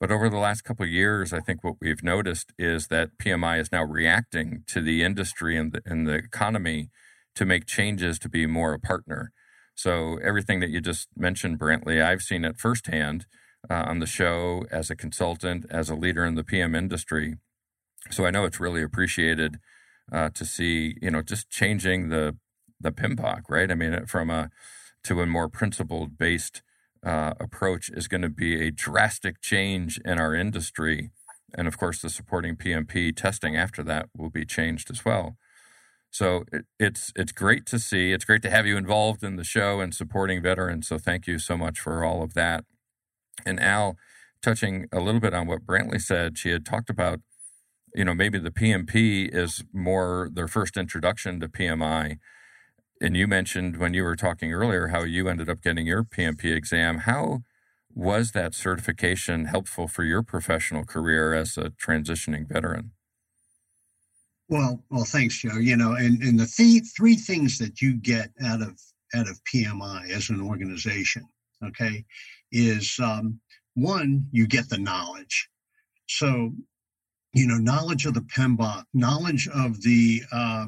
But 0.00 0.10
over 0.10 0.28
the 0.28 0.38
last 0.38 0.62
couple 0.62 0.84
of 0.84 0.90
years, 0.90 1.32
I 1.32 1.40
think 1.40 1.62
what 1.62 1.76
we've 1.80 2.02
noticed 2.02 2.52
is 2.58 2.88
that 2.88 3.16
PMI 3.18 3.60
is 3.60 3.72
now 3.72 3.84
reacting 3.84 4.64
to 4.66 4.80
the 4.80 5.02
industry 5.02 5.56
and 5.56 5.72
the, 5.72 5.82
and 5.86 6.06
the 6.06 6.14
economy 6.14 6.90
to 7.36 7.44
make 7.44 7.66
changes 7.66 8.18
to 8.20 8.28
be 8.28 8.46
more 8.46 8.74
a 8.74 8.78
partner. 8.78 9.32
So 9.74 10.18
everything 10.22 10.60
that 10.60 10.70
you 10.70 10.80
just 10.80 11.08
mentioned, 11.16 11.58
Brantlee, 11.58 12.04
I've 12.04 12.22
seen 12.22 12.44
it 12.44 12.58
firsthand 12.58 13.26
uh, 13.70 13.84
on 13.86 13.98
the 14.00 14.06
show 14.06 14.64
as 14.70 14.90
a 14.90 14.96
consultant, 14.96 15.66
as 15.70 15.88
a 15.88 15.94
leader 15.96 16.24
in 16.24 16.34
the 16.34 16.44
PM 16.44 16.74
industry. 16.74 17.36
So 18.10 18.26
I 18.26 18.30
know 18.30 18.44
it's 18.44 18.60
really 18.60 18.82
appreciated 18.82 19.56
uh, 20.12 20.30
to 20.30 20.44
see, 20.44 20.96
you 21.00 21.10
know, 21.10 21.22
just 21.22 21.50
changing 21.50 22.08
the 22.08 22.36
the 22.80 22.92
PMBOK, 22.92 23.42
right? 23.48 23.70
I 23.70 23.74
mean, 23.74 24.06
from 24.06 24.30
a 24.30 24.50
to 25.04 25.20
a 25.20 25.26
more 25.26 25.48
principled 25.48 26.18
based 26.18 26.62
uh, 27.04 27.34
approach 27.40 27.90
is 27.90 28.08
going 28.08 28.22
to 28.22 28.28
be 28.28 28.66
a 28.66 28.70
drastic 28.70 29.40
change 29.40 30.00
in 30.04 30.18
our 30.18 30.34
industry, 30.34 31.10
and 31.56 31.68
of 31.68 31.78
course, 31.78 32.00
the 32.00 32.10
supporting 32.10 32.56
PMP 32.56 33.14
testing 33.14 33.56
after 33.56 33.82
that 33.84 34.08
will 34.16 34.30
be 34.30 34.44
changed 34.44 34.90
as 34.90 35.04
well. 35.04 35.36
So 36.10 36.44
it, 36.52 36.66
it's 36.78 37.12
it's 37.16 37.32
great 37.32 37.66
to 37.66 37.78
see. 37.78 38.12
It's 38.12 38.24
great 38.24 38.42
to 38.42 38.50
have 38.50 38.66
you 38.66 38.76
involved 38.76 39.24
in 39.24 39.36
the 39.36 39.44
show 39.44 39.80
and 39.80 39.94
supporting 39.94 40.42
veterans. 40.42 40.88
So 40.88 40.98
thank 40.98 41.26
you 41.26 41.38
so 41.38 41.56
much 41.56 41.80
for 41.80 42.04
all 42.04 42.22
of 42.22 42.34
that. 42.34 42.64
And 43.44 43.60
Al, 43.60 43.96
touching 44.42 44.86
a 44.92 45.00
little 45.00 45.20
bit 45.20 45.34
on 45.34 45.46
what 45.46 45.66
Brantlee 45.66 46.00
said, 46.00 46.38
she 46.38 46.50
had 46.50 46.64
talked 46.64 46.90
about 46.90 47.20
you 47.94 48.04
know, 48.04 48.14
maybe 48.14 48.38
the 48.38 48.50
PMP 48.50 49.32
is 49.32 49.64
more 49.72 50.28
their 50.32 50.48
first 50.48 50.76
introduction 50.76 51.40
to 51.40 51.48
PMI. 51.48 52.18
And 53.00 53.16
you 53.16 53.26
mentioned 53.26 53.76
when 53.76 53.94
you 53.94 54.02
were 54.02 54.16
talking 54.16 54.52
earlier 54.52 54.88
how 54.88 55.04
you 55.04 55.28
ended 55.28 55.48
up 55.48 55.62
getting 55.62 55.86
your 55.86 56.04
PMP 56.04 56.54
exam. 56.54 56.98
How 56.98 57.42
was 57.94 58.32
that 58.32 58.54
certification 58.54 59.44
helpful 59.44 59.86
for 59.86 60.02
your 60.02 60.22
professional 60.22 60.84
career 60.84 61.34
as 61.34 61.56
a 61.56 61.70
transitioning 61.70 62.48
veteran? 62.48 62.90
Well, 64.48 64.82
well, 64.90 65.04
thanks, 65.04 65.38
Joe. 65.38 65.56
You 65.56 65.76
know, 65.76 65.92
and, 65.92 66.20
and 66.22 66.38
the 66.38 66.46
th- 66.46 66.84
three 66.96 67.14
things 67.14 67.58
that 67.58 67.80
you 67.80 67.94
get 67.94 68.30
out 68.44 68.60
of 68.60 68.78
out 69.14 69.28
of 69.28 69.40
PMI 69.44 70.10
as 70.10 70.28
an 70.28 70.40
organization, 70.40 71.22
okay, 71.64 72.04
is 72.50 72.98
um, 73.00 73.40
one, 73.74 74.26
you 74.32 74.46
get 74.46 74.68
the 74.68 74.78
knowledge. 74.78 75.48
So 76.08 76.52
you 77.34 77.48
know, 77.48 77.58
knowledge 77.58 78.06
of 78.06 78.14
the 78.14 78.20
PMBOK, 78.20 78.84
knowledge 78.94 79.48
of 79.48 79.82
the 79.82 80.22
uh, 80.32 80.66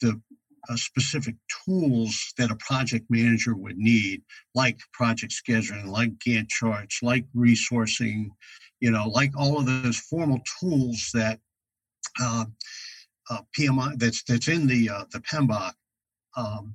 the 0.00 0.20
uh, 0.68 0.76
specific 0.76 1.34
tools 1.64 2.32
that 2.38 2.50
a 2.50 2.56
project 2.56 3.04
manager 3.10 3.54
would 3.54 3.76
need, 3.76 4.22
like 4.54 4.78
project 4.92 5.32
scheduling, 5.32 5.86
like 5.86 6.16
Gantt 6.18 6.48
charts, 6.48 7.00
like 7.02 7.26
resourcing, 7.36 8.28
you 8.80 8.90
know, 8.90 9.08
like 9.08 9.32
all 9.36 9.58
of 9.58 9.66
those 9.66 9.98
formal 9.98 10.40
tools 10.60 11.10
that 11.12 11.40
uh, 12.20 12.44
uh 13.28 13.40
PMI 13.58 13.98
that's 13.98 14.22
that's 14.22 14.48
in 14.48 14.68
the 14.68 14.88
uh, 14.88 15.04
the 15.10 15.18
PMBOK 15.18 15.72
um, 16.36 16.74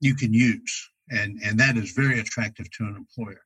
you 0.00 0.14
can 0.14 0.32
use, 0.32 0.90
and 1.10 1.38
and 1.44 1.60
that 1.60 1.76
is 1.76 1.92
very 1.92 2.18
attractive 2.18 2.70
to 2.70 2.84
an 2.84 2.96
employer. 2.96 3.42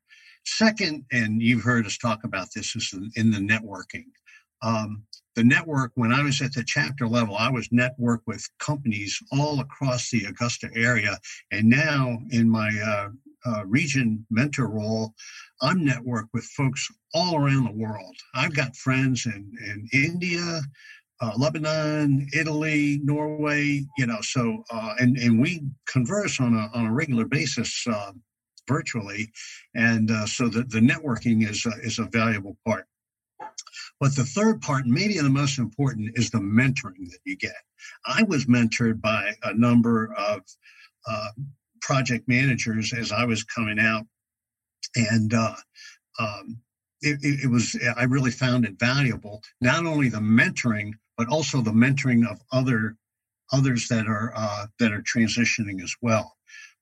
Second, 0.46 1.04
and 1.10 1.42
you've 1.42 1.64
heard 1.64 1.86
us 1.86 1.98
talk 1.98 2.22
about 2.22 2.48
this, 2.54 2.76
is 2.76 2.94
in 3.16 3.32
the 3.32 3.38
networking. 3.38 4.04
Um, 4.62 5.04
the 5.34 5.44
network, 5.44 5.92
when 5.94 6.12
I 6.12 6.22
was 6.22 6.40
at 6.40 6.52
the 6.52 6.64
chapter 6.64 7.08
level, 7.08 7.36
I 7.36 7.50
was 7.50 7.68
networked 7.68 8.26
with 8.26 8.48
companies 8.58 9.18
all 9.32 9.60
across 9.60 10.10
the 10.10 10.24
Augusta 10.24 10.70
area. 10.74 11.18
And 11.50 11.68
now 11.68 12.18
in 12.30 12.48
my 12.48 12.70
uh, 12.84 13.08
uh, 13.46 13.64
region 13.66 14.26
mentor 14.30 14.68
role, 14.68 15.14
I'm 15.60 15.84
networked 15.86 16.28
with 16.32 16.44
folks 16.44 16.88
all 17.12 17.36
around 17.36 17.64
the 17.64 17.72
world. 17.72 18.16
I've 18.34 18.54
got 18.54 18.76
friends 18.76 19.26
in, 19.26 19.52
in 19.64 19.88
India, 19.92 20.60
uh, 21.20 21.32
Lebanon, 21.36 22.28
Italy, 22.32 23.00
Norway, 23.02 23.84
you 23.98 24.06
know, 24.06 24.18
so, 24.20 24.64
uh, 24.70 24.94
and, 24.98 25.16
and 25.16 25.40
we 25.40 25.62
converse 25.86 26.40
on 26.40 26.54
a, 26.54 26.70
on 26.74 26.86
a 26.86 26.92
regular 26.92 27.24
basis 27.24 27.84
uh, 27.86 28.12
virtually. 28.68 29.30
And 29.74 30.10
uh, 30.10 30.26
so 30.26 30.48
the, 30.48 30.64
the 30.64 30.80
networking 30.80 31.48
is, 31.48 31.66
is 31.82 31.98
a 31.98 32.04
valuable 32.04 32.56
part. 32.66 32.86
But 34.00 34.16
the 34.16 34.24
third 34.24 34.60
part, 34.60 34.86
maybe 34.86 35.18
the 35.18 35.30
most 35.30 35.58
important, 35.58 36.18
is 36.18 36.30
the 36.30 36.38
mentoring 36.38 37.10
that 37.10 37.20
you 37.24 37.36
get. 37.36 37.54
I 38.06 38.22
was 38.24 38.46
mentored 38.46 39.00
by 39.00 39.34
a 39.42 39.54
number 39.54 40.12
of 40.14 40.40
uh, 41.08 41.28
project 41.80 42.28
managers 42.28 42.92
as 42.92 43.12
I 43.12 43.24
was 43.24 43.44
coming 43.44 43.78
out, 43.78 44.06
and 44.96 45.32
uh, 45.32 45.54
um, 46.18 46.58
it, 47.02 47.18
it, 47.44 47.50
was 47.50 47.76
I 47.96 48.04
really 48.04 48.30
found 48.30 48.64
it 48.64 48.78
valuable. 48.78 49.42
Not 49.60 49.86
only 49.86 50.08
the 50.08 50.18
mentoring, 50.18 50.92
but 51.16 51.28
also 51.28 51.60
the 51.60 51.70
mentoring 51.70 52.28
of 52.28 52.40
other 52.52 52.96
others 53.52 53.88
that 53.88 54.06
are 54.06 54.32
uh, 54.34 54.66
that 54.78 54.92
are 54.92 55.02
transitioning 55.02 55.82
as 55.82 55.94
well. 56.00 56.36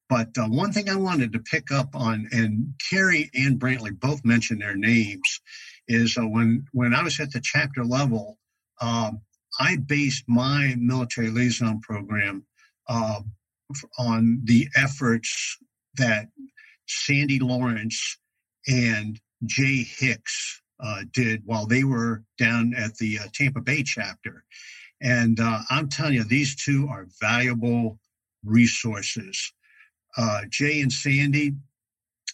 But 0.09 0.37
uh, 0.39 0.47
one 0.47 0.73
thing 0.73 0.89
I 0.89 0.97
wanted 0.97 1.33
to 1.33 1.39
pick 1.39 1.71
up 1.73 1.95
on, 1.95 2.29
and 2.33 2.75
Carrie 2.91 3.31
and 3.35 3.59
Brantlee 3.59 3.99
both 3.99 4.25
mentioned 4.25 4.61
their 4.61 4.77
names, 4.77 5.41
is 5.89 6.17
uh, 6.19 6.27
when 6.27 6.67
when 6.73 6.95
I 6.95 7.03
was 7.03 7.19
at 7.21 7.33
the 7.33 7.41
chapter 7.41 7.85
level, 7.85 8.39
um, 8.81 9.21
I 9.59 9.77
based 9.77 10.25
my 10.29 10.75
military 10.79 11.31
liaison 11.31 11.81
program 11.81 12.45
uh, 12.89 13.21
on 13.99 14.41
the 14.45 14.69
efforts 14.77 15.59
that 15.97 16.29
Sandy 16.87 17.39
Lawrence 17.39 18.19
and 18.67 19.21
Jay 19.45 19.83
Hicks 19.83 20.63
uh, 20.81 21.03
did 21.13 21.43
while 21.45 21.67
they 21.67 21.85
were 21.85 22.25
down 22.39 22.75
at 22.75 22.97
the 22.97 23.19
uh, 23.19 23.27
Tampa 23.33 23.61
Bay 23.61 23.83
chapter. 23.83 24.45
And 25.01 25.41
uh, 25.41 25.61
I'm 25.71 25.89
telling 25.89 26.15
you, 26.15 26.25
these 26.25 26.55
two 26.57 26.89
are 26.89 27.07
valuable 27.21 27.99
resources. 28.45 29.53
Uh, 30.17 30.43
Jay 30.49 30.81
and 30.81 30.93
Sandy, 30.93 31.55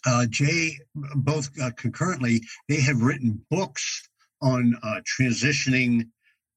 uh, 0.05 0.25
Jay, 0.29 0.77
both 0.95 1.49
uh, 1.61 1.71
concurrently, 1.77 2.41
they 2.67 2.79
have 2.81 3.01
written 3.01 3.43
books 3.49 4.07
on 4.41 4.75
uh, 4.83 5.01
transitioning 5.19 6.07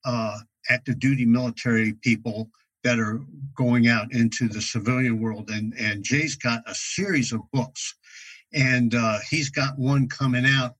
uh, 0.05 0.38
active 0.70 0.99
duty 0.99 1.24
military 1.24 1.95
people 2.03 2.51
that 2.84 2.99
are 2.99 3.20
going 3.57 3.88
out 3.88 4.12
into 4.12 4.49
the 4.49 4.61
civilian 4.61 5.20
world. 5.20 5.51
And, 5.51 5.72
and 5.78 6.03
Jay's 6.03 6.36
got 6.36 6.62
a 6.66 6.74
series 6.74 7.32
of 7.32 7.40
books, 7.53 7.95
and 8.53 8.95
uh, 8.95 9.18
he's 9.30 9.51
got 9.51 9.78
one 9.78 10.09
coming 10.09 10.45
out 10.47 10.74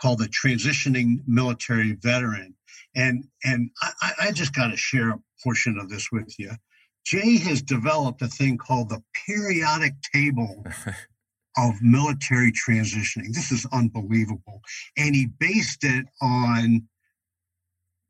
called 0.00 0.20
The 0.20 0.26
Transitioning 0.28 1.18
Military 1.26 1.92
Veteran. 2.00 2.54
And, 2.94 3.24
and 3.44 3.70
I, 3.82 4.12
I 4.22 4.32
just 4.32 4.54
got 4.54 4.68
to 4.68 4.76
share 4.76 5.10
a 5.10 5.20
portion 5.42 5.78
of 5.78 5.88
this 5.88 6.10
with 6.12 6.32
you. 6.38 6.52
Jay 7.04 7.38
has 7.38 7.62
developed 7.62 8.22
a 8.22 8.28
thing 8.28 8.58
called 8.58 8.90
the 8.90 9.02
periodic 9.26 9.94
table 10.12 10.64
of 11.58 11.82
military 11.82 12.52
transitioning. 12.52 13.34
This 13.34 13.50
is 13.50 13.66
unbelievable. 13.72 14.62
And 14.96 15.14
he 15.14 15.26
based 15.26 15.82
it 15.82 16.06
on, 16.22 16.88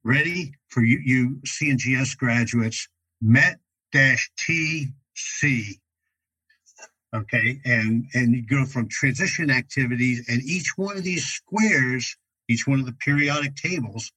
ready 0.05 0.53
for 0.69 0.83
you, 0.83 1.01
you 1.03 1.41
CNGS 1.47 2.17
graduates, 2.19 2.89
MET 3.21 3.59
TC. 3.95 4.93
Okay, 7.15 7.59
and 7.65 8.05
and 8.13 8.35
you 8.35 8.43
go 8.43 8.67
from 8.67 8.87
transition 8.89 9.51
activities, 9.51 10.29
and 10.29 10.43
each 10.43 10.75
one 10.77 10.99
of 10.99 11.05
these 11.05 11.25
squares, 11.25 12.15
each 12.49 12.67
one 12.67 12.81
of 12.81 12.85
the 12.85 12.93
periodic 12.93 13.57
tables, 13.57 14.13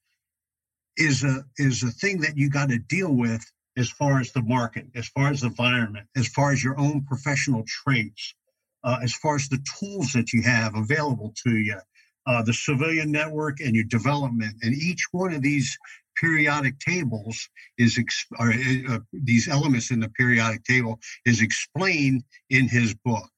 is 0.97 1.23
a 1.23 1.45
is 1.57 1.83
a 1.83 1.91
thing 1.91 2.19
that 2.19 2.37
you 2.37 2.49
got 2.49 2.67
to 2.67 2.77
deal 2.77 3.13
with 3.13 3.49
as 3.77 3.89
far 3.89 4.19
as 4.19 4.33
the 4.33 4.41
market, 4.41 4.87
as 4.93 5.07
far 5.07 5.29
as 5.29 5.39
the 5.39 5.47
environment, 5.47 6.05
as 6.17 6.27
far 6.27 6.51
as 6.51 6.61
your 6.61 6.77
own 6.77 7.05
professional 7.05 7.63
traits, 7.65 8.35
uh, 8.83 8.97
as 9.03 9.13
far 9.13 9.35
as 9.35 9.47
the 9.49 9.63
tools 9.79 10.11
that 10.13 10.33
you 10.33 10.41
have 10.41 10.75
available 10.75 11.33
to 11.45 11.57
you, 11.57 11.79
uh, 12.27 12.43
the 12.43 12.53
civilian 12.53 13.11
network 13.11 13.59
and 13.59 13.75
your 13.75 13.85
development. 13.85 14.55
And 14.61 14.73
each 14.73 15.05
one 15.11 15.33
of 15.33 15.41
these 15.41 15.77
periodic 16.19 16.79
tables 16.79 17.49
is, 17.77 17.99
or, 18.39 18.53
uh, 18.89 18.99
these 19.11 19.47
elements 19.47 19.91
in 19.91 19.99
the 19.99 20.09
periodic 20.09 20.63
table 20.63 20.99
is 21.25 21.41
explained 21.41 22.23
in 22.49 22.67
his 22.67 22.93
book. 22.93 23.29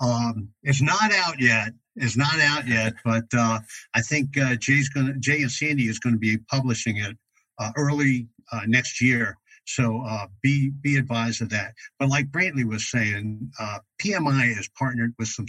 Um, 0.00 0.48
it's 0.62 0.82
not 0.82 1.12
out 1.12 1.40
yet. 1.40 1.72
It's 1.96 2.16
not 2.16 2.38
out 2.40 2.66
yet, 2.66 2.94
but 3.04 3.24
uh, 3.36 3.60
I 3.94 4.00
think 4.00 4.36
uh, 4.38 4.56
Jay's 4.56 4.88
going 4.88 5.20
Jay 5.20 5.42
and 5.42 5.50
Sandy 5.50 5.88
is 5.88 5.98
going 5.98 6.14
to 6.14 6.18
be 6.18 6.38
publishing 6.38 6.96
it 6.96 7.16
uh, 7.58 7.72
early 7.76 8.28
uh, 8.52 8.62
next 8.66 9.00
year. 9.00 9.36
So 9.66 10.02
uh, 10.06 10.26
be 10.42 10.70
be 10.82 10.96
advised 10.96 11.42
of 11.42 11.50
that. 11.50 11.74
But 11.98 12.08
like 12.08 12.30
Brantlee 12.30 12.68
was 12.68 12.90
saying, 12.90 13.50
uh, 13.58 13.78
PMI 14.00 14.58
is 14.58 14.68
partnered 14.78 15.14
with 15.18 15.28
some 15.28 15.46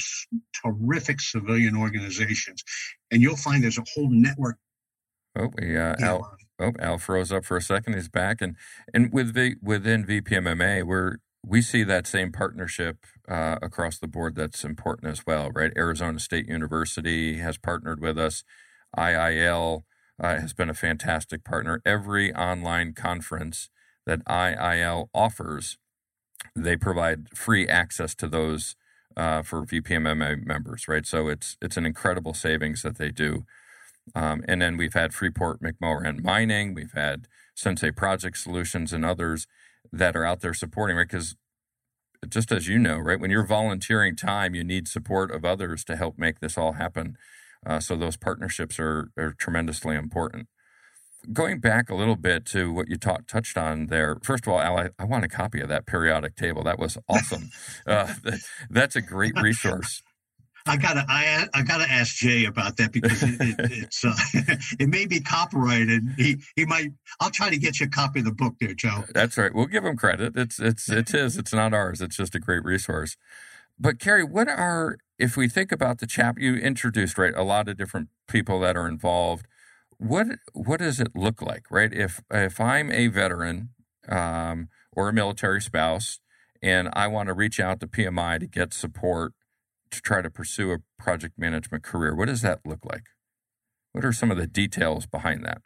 terrific 0.64 1.20
civilian 1.20 1.76
organizations, 1.76 2.64
and 3.12 3.22
you'll 3.22 3.36
find 3.36 3.64
there's 3.64 3.78
a 3.78 3.86
whole 3.94 4.10
network. 4.10 4.58
Oh, 5.38 5.50
we 5.60 5.78
uh, 5.78 5.96
Al, 6.00 6.38
oh, 6.60 6.72
Al 6.80 6.98
froze 6.98 7.32
up 7.32 7.44
for 7.44 7.58
a 7.58 7.62
second. 7.62 7.94
He's 7.94 8.10
back, 8.10 8.42
and 8.42 8.56
and 8.94 9.12
with 9.12 9.34
v, 9.34 9.56
within 9.62 10.06
VPMMA, 10.06 10.84
we're 10.84 11.18
we 11.46 11.62
see 11.62 11.84
that 11.84 12.08
same 12.08 12.32
partnership 12.32 13.06
uh, 13.28 13.58
across 13.62 14.00
the 14.00 14.08
board. 14.08 14.36
That's 14.36 14.64
important 14.64 15.12
as 15.12 15.26
well, 15.26 15.52
right? 15.52 15.72
Arizona 15.76 16.20
State 16.20 16.48
University 16.48 17.38
has 17.38 17.58
partnered 17.58 18.02
with 18.02 18.18
us. 18.18 18.44
IIL 18.98 19.84
uh, 20.22 20.40
has 20.40 20.54
been 20.54 20.70
a 20.70 20.74
fantastic 20.74 21.44
partner. 21.44 21.82
Every 21.86 22.34
online 22.34 22.94
conference 22.94 23.70
that 24.06 24.24
IIL 24.26 25.10
offers, 25.14 25.78
they 26.56 26.76
provide 26.76 27.30
free 27.36 27.68
access 27.68 28.16
to 28.16 28.28
those 28.28 28.76
uh, 29.18 29.42
for 29.42 29.66
VPMMA 29.66 30.46
members, 30.46 30.88
right? 30.88 31.06
So 31.06 31.28
it's 31.30 31.58
it's 31.62 31.78
an 31.78 31.86
incredible 31.86 32.34
savings 32.34 32.82
that 32.82 32.98
they 32.98 33.12
do. 33.12 33.46
Um, 34.14 34.44
and 34.48 34.62
then 34.62 34.78
we've 34.78 34.94
had 34.94 35.14
Freeport 35.14 35.62
McMoRan 35.62 36.24
Mining, 36.24 36.74
we've 36.74 36.94
had 36.94 37.28
Sensei 37.56 37.92
Project 37.92 38.38
Solutions, 38.38 38.94
and 38.94 39.04
others 39.04 39.48
that 39.92 40.16
are 40.16 40.26
out 40.26 40.42
there 40.42 40.54
supporting, 40.54 40.98
right? 40.98 41.08
Because 41.08 41.36
just 42.28 42.52
as 42.52 42.68
you 42.68 42.78
know, 42.78 42.98
right, 42.98 43.20
when 43.20 43.32
you're 43.32 43.46
volunteering 43.46 44.16
time, 44.16 44.54
you 44.54 44.64
need 44.64 44.88
support 44.88 45.32
of 45.32 45.46
others 45.46 45.84
to 45.86 45.96
help 45.96 46.18
make 46.18 46.40
this 46.40 46.58
all 46.58 46.74
happen. 46.74 47.18
Uh, 47.66 47.80
so 47.80 47.96
those 47.96 48.18
partnerships 48.18 48.80
are, 48.80 49.10
are 49.18 49.34
tremendously 49.34 49.96
important 49.96 50.48
going 51.34 51.60
back 51.60 51.90
a 51.90 51.96
little 51.96 52.16
bit 52.16 52.46
to 52.48 52.72
what 52.72 52.90
you 52.90 52.98
ta- 52.98 53.20
touched 53.28 53.58
on 53.58 53.88
there, 53.88 54.18
first 54.24 54.46
of 54.46 54.54
all, 54.54 54.60
Al, 54.60 54.78
I, 54.78 54.90
I, 55.00 55.06
want 55.06 55.26
a 55.26 55.28
copy 55.28 55.62
of 55.62 55.70
that 55.70 55.86
periodic 55.86 56.36
table. 56.36 56.64
That 56.64 56.80
was 56.80 56.98
awesome. 57.08 57.50
uh, 57.88 58.14
that, 58.24 58.40
that's 58.70 58.96
a 58.96 59.02
great 59.02 59.34
resource. 59.42 60.02
I 60.68 60.78
gotta, 60.78 61.06
I, 61.08 61.48
I 61.54 61.62
gotta 61.62 61.90
ask 61.90 62.16
Jay 62.16 62.46
about 62.46 62.78
that 62.78 62.92
because 62.92 63.22
it, 63.22 63.40
it, 63.40 63.56
it's, 63.60 64.04
uh, 64.04 64.16
it 64.80 64.90
may 64.90 65.06
be 65.06 65.20
copyrighted. 65.20 66.04
He, 66.18 66.38
he 66.56 66.66
might. 66.66 66.92
I'll 67.20 67.30
try 67.30 67.52
to 67.52 67.58
get 67.58 67.80
you 67.80 67.86
a 67.86 67.90
copy 67.90 68.20
of 68.20 68.26
the 68.26 68.32
book, 68.32 68.56
there, 68.60 68.74
Joe. 68.74 69.04
That's 69.14 69.38
right. 69.38 69.54
We'll 69.54 69.68
give 69.68 69.86
him 69.86 69.96
credit. 69.96 70.36
It's, 70.36 70.60
it's, 70.60 70.90
it's 70.90 71.12
his. 71.12 71.38
It's 71.38 71.54
not 71.54 71.76
ours. 71.76 72.02
It's 72.02 72.18
just 72.18 72.34
a 72.34 72.40
great 72.40 72.64
resource. 72.64 73.16
But 73.80 74.00
Carrie, 74.00 74.24
what 74.24 74.48
are 74.48 74.98
if 75.20 75.38
we 75.38 75.48
think 75.48 75.72
about 75.72 76.00
the 76.00 76.08
chap 76.08 76.38
you 76.40 76.56
introduced, 76.56 77.18
right? 77.18 77.34
A 77.36 77.44
lot 77.44 77.68
of 77.70 77.78
different 77.78 78.10
people 78.28 78.60
that 78.62 78.76
are 78.76 78.88
involved 78.88 79.46
what 79.98 80.28
what 80.54 80.80
does 80.80 81.00
it 81.00 81.16
look 81.16 81.42
like, 81.42 81.66
right? 81.70 81.92
If 81.94 82.22
if 82.32 82.60
I'm 82.60 82.92
a 82.92 83.08
veteran 83.08 83.70
um, 84.10 84.70
or 84.92 85.10
a 85.10 85.14
military 85.14 85.62
spouse 85.62 86.20
and 86.62 86.90
I 86.94 87.08
want 87.08 87.28
to 87.28 87.34
reach 87.34 87.60
out 87.60 87.80
to 87.82 87.88
PMI 87.88 88.40
to 88.40 88.48
get 88.48 88.74
support 88.74 89.34
to 89.92 90.02
try 90.02 90.22
to 90.22 90.30
pursue 90.30 90.72
a 90.72 90.80
project 90.98 91.38
management 91.38 91.84
career, 91.84 92.16
what 92.16 92.28
does 92.28 92.42
that 92.42 92.60
look 92.66 92.86
like? 92.86 93.04
What 93.92 94.04
are 94.04 94.14
some 94.14 94.32
of 94.32 94.38
the 94.38 94.48
details 94.48 95.06
behind 95.06 95.46
that? 95.46 95.62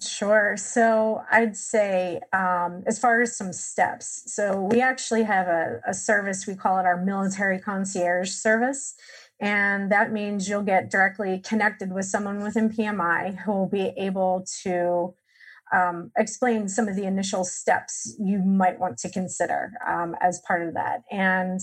Sure. 0.00 0.56
So 0.56 1.22
I'd 1.30 1.56
say, 1.56 2.20
um, 2.32 2.84
as 2.86 3.00
far 3.00 3.20
as 3.20 3.36
some 3.36 3.52
steps, 3.52 4.22
so 4.32 4.60
we 4.60 4.80
actually 4.80 5.24
have 5.24 5.48
a, 5.48 5.80
a 5.88 5.92
service, 5.92 6.46
we 6.46 6.54
call 6.54 6.78
it 6.78 6.86
our 6.86 6.96
military 6.96 7.58
concierge 7.58 8.30
service. 8.30 8.94
And 9.40 9.90
that 9.92 10.12
means 10.12 10.48
you'll 10.48 10.62
get 10.62 10.90
directly 10.90 11.38
connected 11.38 11.92
with 11.92 12.06
someone 12.06 12.42
within 12.42 12.70
PMI 12.70 13.38
who 13.38 13.52
will 13.52 13.68
be 13.68 13.92
able 13.96 14.44
to 14.62 15.14
um, 15.72 16.10
explain 16.16 16.68
some 16.68 16.88
of 16.88 16.96
the 16.96 17.04
initial 17.04 17.44
steps 17.44 18.16
you 18.18 18.38
might 18.38 18.80
want 18.80 18.98
to 18.98 19.10
consider 19.10 19.72
um, 19.86 20.16
as 20.20 20.40
part 20.46 20.66
of 20.66 20.74
that. 20.74 21.02
And 21.10 21.60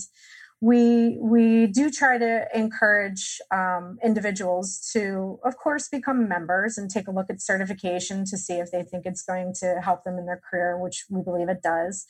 we 0.62 1.18
we 1.20 1.66
do 1.66 1.90
try 1.90 2.16
to 2.16 2.46
encourage 2.54 3.40
um, 3.50 3.98
individuals 4.02 4.90
to, 4.92 5.38
of 5.44 5.58
course, 5.58 5.88
become 5.88 6.28
members 6.28 6.78
and 6.78 6.90
take 6.90 7.08
a 7.08 7.10
look 7.10 7.26
at 7.28 7.42
certification 7.42 8.24
to 8.24 8.38
see 8.38 8.54
if 8.54 8.70
they 8.70 8.82
think 8.82 9.04
it's 9.04 9.22
going 9.22 9.52
to 9.60 9.80
help 9.82 10.04
them 10.04 10.16
in 10.18 10.24
their 10.24 10.40
career, 10.50 10.78
which 10.78 11.04
we 11.10 11.22
believe 11.22 11.50
it 11.50 11.62
does. 11.62 12.06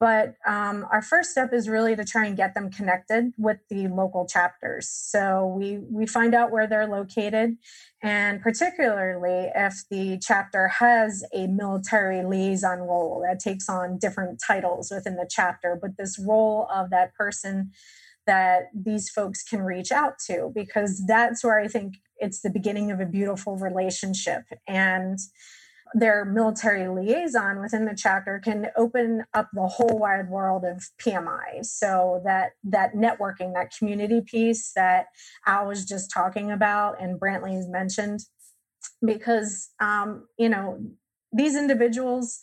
But 0.00 0.34
um, 0.46 0.86
our 0.90 1.02
first 1.02 1.30
step 1.30 1.52
is 1.52 1.68
really 1.68 1.94
to 1.96 2.04
try 2.04 2.26
and 2.26 2.36
get 2.36 2.54
them 2.54 2.70
connected 2.70 3.32
with 3.38 3.58
the 3.70 3.86
local 3.88 4.26
chapters. 4.26 4.88
So 4.88 5.54
we 5.56 5.78
we 5.88 6.06
find 6.06 6.34
out 6.34 6.50
where 6.50 6.66
they're 6.66 6.88
located, 6.88 7.56
and 8.02 8.42
particularly 8.42 9.50
if 9.54 9.84
the 9.90 10.18
chapter 10.18 10.68
has 10.68 11.24
a 11.32 11.46
military 11.46 12.24
liaison 12.24 12.80
role 12.80 13.24
that 13.26 13.38
takes 13.38 13.68
on 13.68 13.98
different 13.98 14.42
titles 14.44 14.90
within 14.90 15.14
the 15.16 15.28
chapter, 15.30 15.78
but 15.80 15.96
this 15.96 16.18
role 16.18 16.68
of 16.74 16.90
that 16.90 17.14
person 17.14 17.70
that 18.26 18.70
these 18.74 19.10
folks 19.10 19.42
can 19.42 19.62
reach 19.62 19.92
out 19.92 20.18
to 20.26 20.50
because 20.54 21.04
that's 21.06 21.44
where 21.44 21.60
I 21.60 21.68
think 21.68 21.96
it's 22.16 22.40
the 22.40 22.50
beginning 22.50 22.90
of 22.90 23.00
a 23.00 23.06
beautiful 23.06 23.56
relationship 23.56 24.44
and 24.66 25.18
their 25.94 26.24
military 26.24 26.88
liaison 26.88 27.60
within 27.60 27.84
the 27.84 27.94
chapter 27.96 28.40
can 28.42 28.66
open 28.76 29.24
up 29.32 29.48
the 29.52 29.68
whole 29.68 29.96
wide 30.00 30.28
world 30.28 30.64
of 30.64 30.88
PMI. 31.00 31.64
So 31.64 32.20
that 32.24 32.52
that 32.64 32.94
networking, 32.94 33.54
that 33.54 33.72
community 33.78 34.20
piece 34.20 34.72
that 34.74 35.06
Al 35.46 35.68
was 35.68 35.84
just 35.84 36.10
talking 36.10 36.50
about 36.50 37.00
and 37.00 37.18
Brantlee 37.18 37.54
has 37.54 37.68
mentioned, 37.68 38.20
because 39.04 39.70
um, 39.80 40.26
you 40.36 40.48
know 40.48 40.80
these 41.32 41.56
individuals 41.56 42.40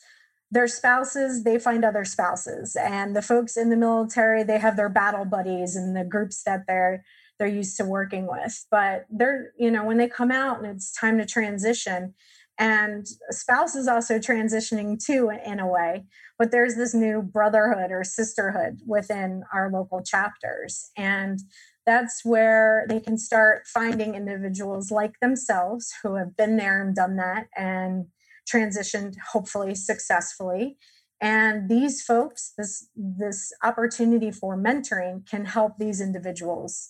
their 0.53 0.67
spouses 0.67 1.43
they 1.43 1.59
find 1.59 1.85
other 1.85 2.05
spouses. 2.05 2.75
And 2.75 3.15
the 3.15 3.21
folks 3.21 3.57
in 3.57 3.69
the 3.69 3.77
military 3.77 4.43
they 4.43 4.59
have 4.59 4.77
their 4.77 4.89
battle 4.89 5.25
buddies 5.25 5.75
and 5.75 5.95
the 5.95 6.05
groups 6.05 6.43
that 6.43 6.61
they're 6.67 7.03
they're 7.37 7.47
used 7.47 7.75
to 7.77 7.85
working 7.85 8.27
with. 8.27 8.65
But 8.71 9.07
they're 9.09 9.51
you 9.57 9.71
know 9.71 9.83
when 9.83 9.97
they 9.97 10.07
come 10.07 10.31
out 10.31 10.57
and 10.63 10.67
it's 10.67 10.93
time 10.93 11.17
to 11.17 11.25
transition 11.25 12.13
and 12.57 13.07
spouse 13.29 13.75
is 13.75 13.87
also 13.87 14.19
transitioning 14.19 15.03
too 15.03 15.31
in 15.45 15.59
a 15.59 15.67
way 15.67 16.05
but 16.41 16.49
there's 16.49 16.73
this 16.73 16.95
new 16.95 17.21
brotherhood 17.21 17.91
or 17.91 18.03
sisterhood 18.03 18.79
within 18.87 19.43
our 19.53 19.69
local 19.71 20.01
chapters. 20.01 20.89
And 20.97 21.37
that's 21.85 22.25
where 22.25 22.87
they 22.89 22.99
can 22.99 23.19
start 23.19 23.67
finding 23.67 24.15
individuals 24.15 24.89
like 24.89 25.19
themselves 25.19 25.93
who 26.01 26.15
have 26.15 26.35
been 26.35 26.57
there 26.57 26.81
and 26.81 26.95
done 26.95 27.17
that 27.17 27.45
and 27.55 28.07
transitioned 28.51 29.13
hopefully 29.33 29.75
successfully. 29.75 30.79
And 31.21 31.69
these 31.69 32.01
folks 32.01 32.53
this 32.57 32.87
this 32.95 33.53
opportunity 33.63 34.31
for 34.31 34.57
mentoring 34.57 35.29
can 35.29 35.45
help 35.45 35.77
these 35.77 36.01
individuals 36.01 36.89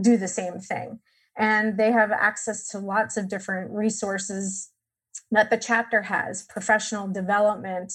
do 0.00 0.16
the 0.16 0.28
same 0.28 0.60
thing. 0.60 1.00
And 1.36 1.76
they 1.78 1.90
have 1.90 2.12
access 2.12 2.68
to 2.68 2.78
lots 2.78 3.16
of 3.16 3.28
different 3.28 3.72
resources 3.72 4.70
that 5.30 5.50
the 5.50 5.56
chapter 5.56 6.02
has 6.02 6.44
professional 6.44 7.08
development, 7.08 7.92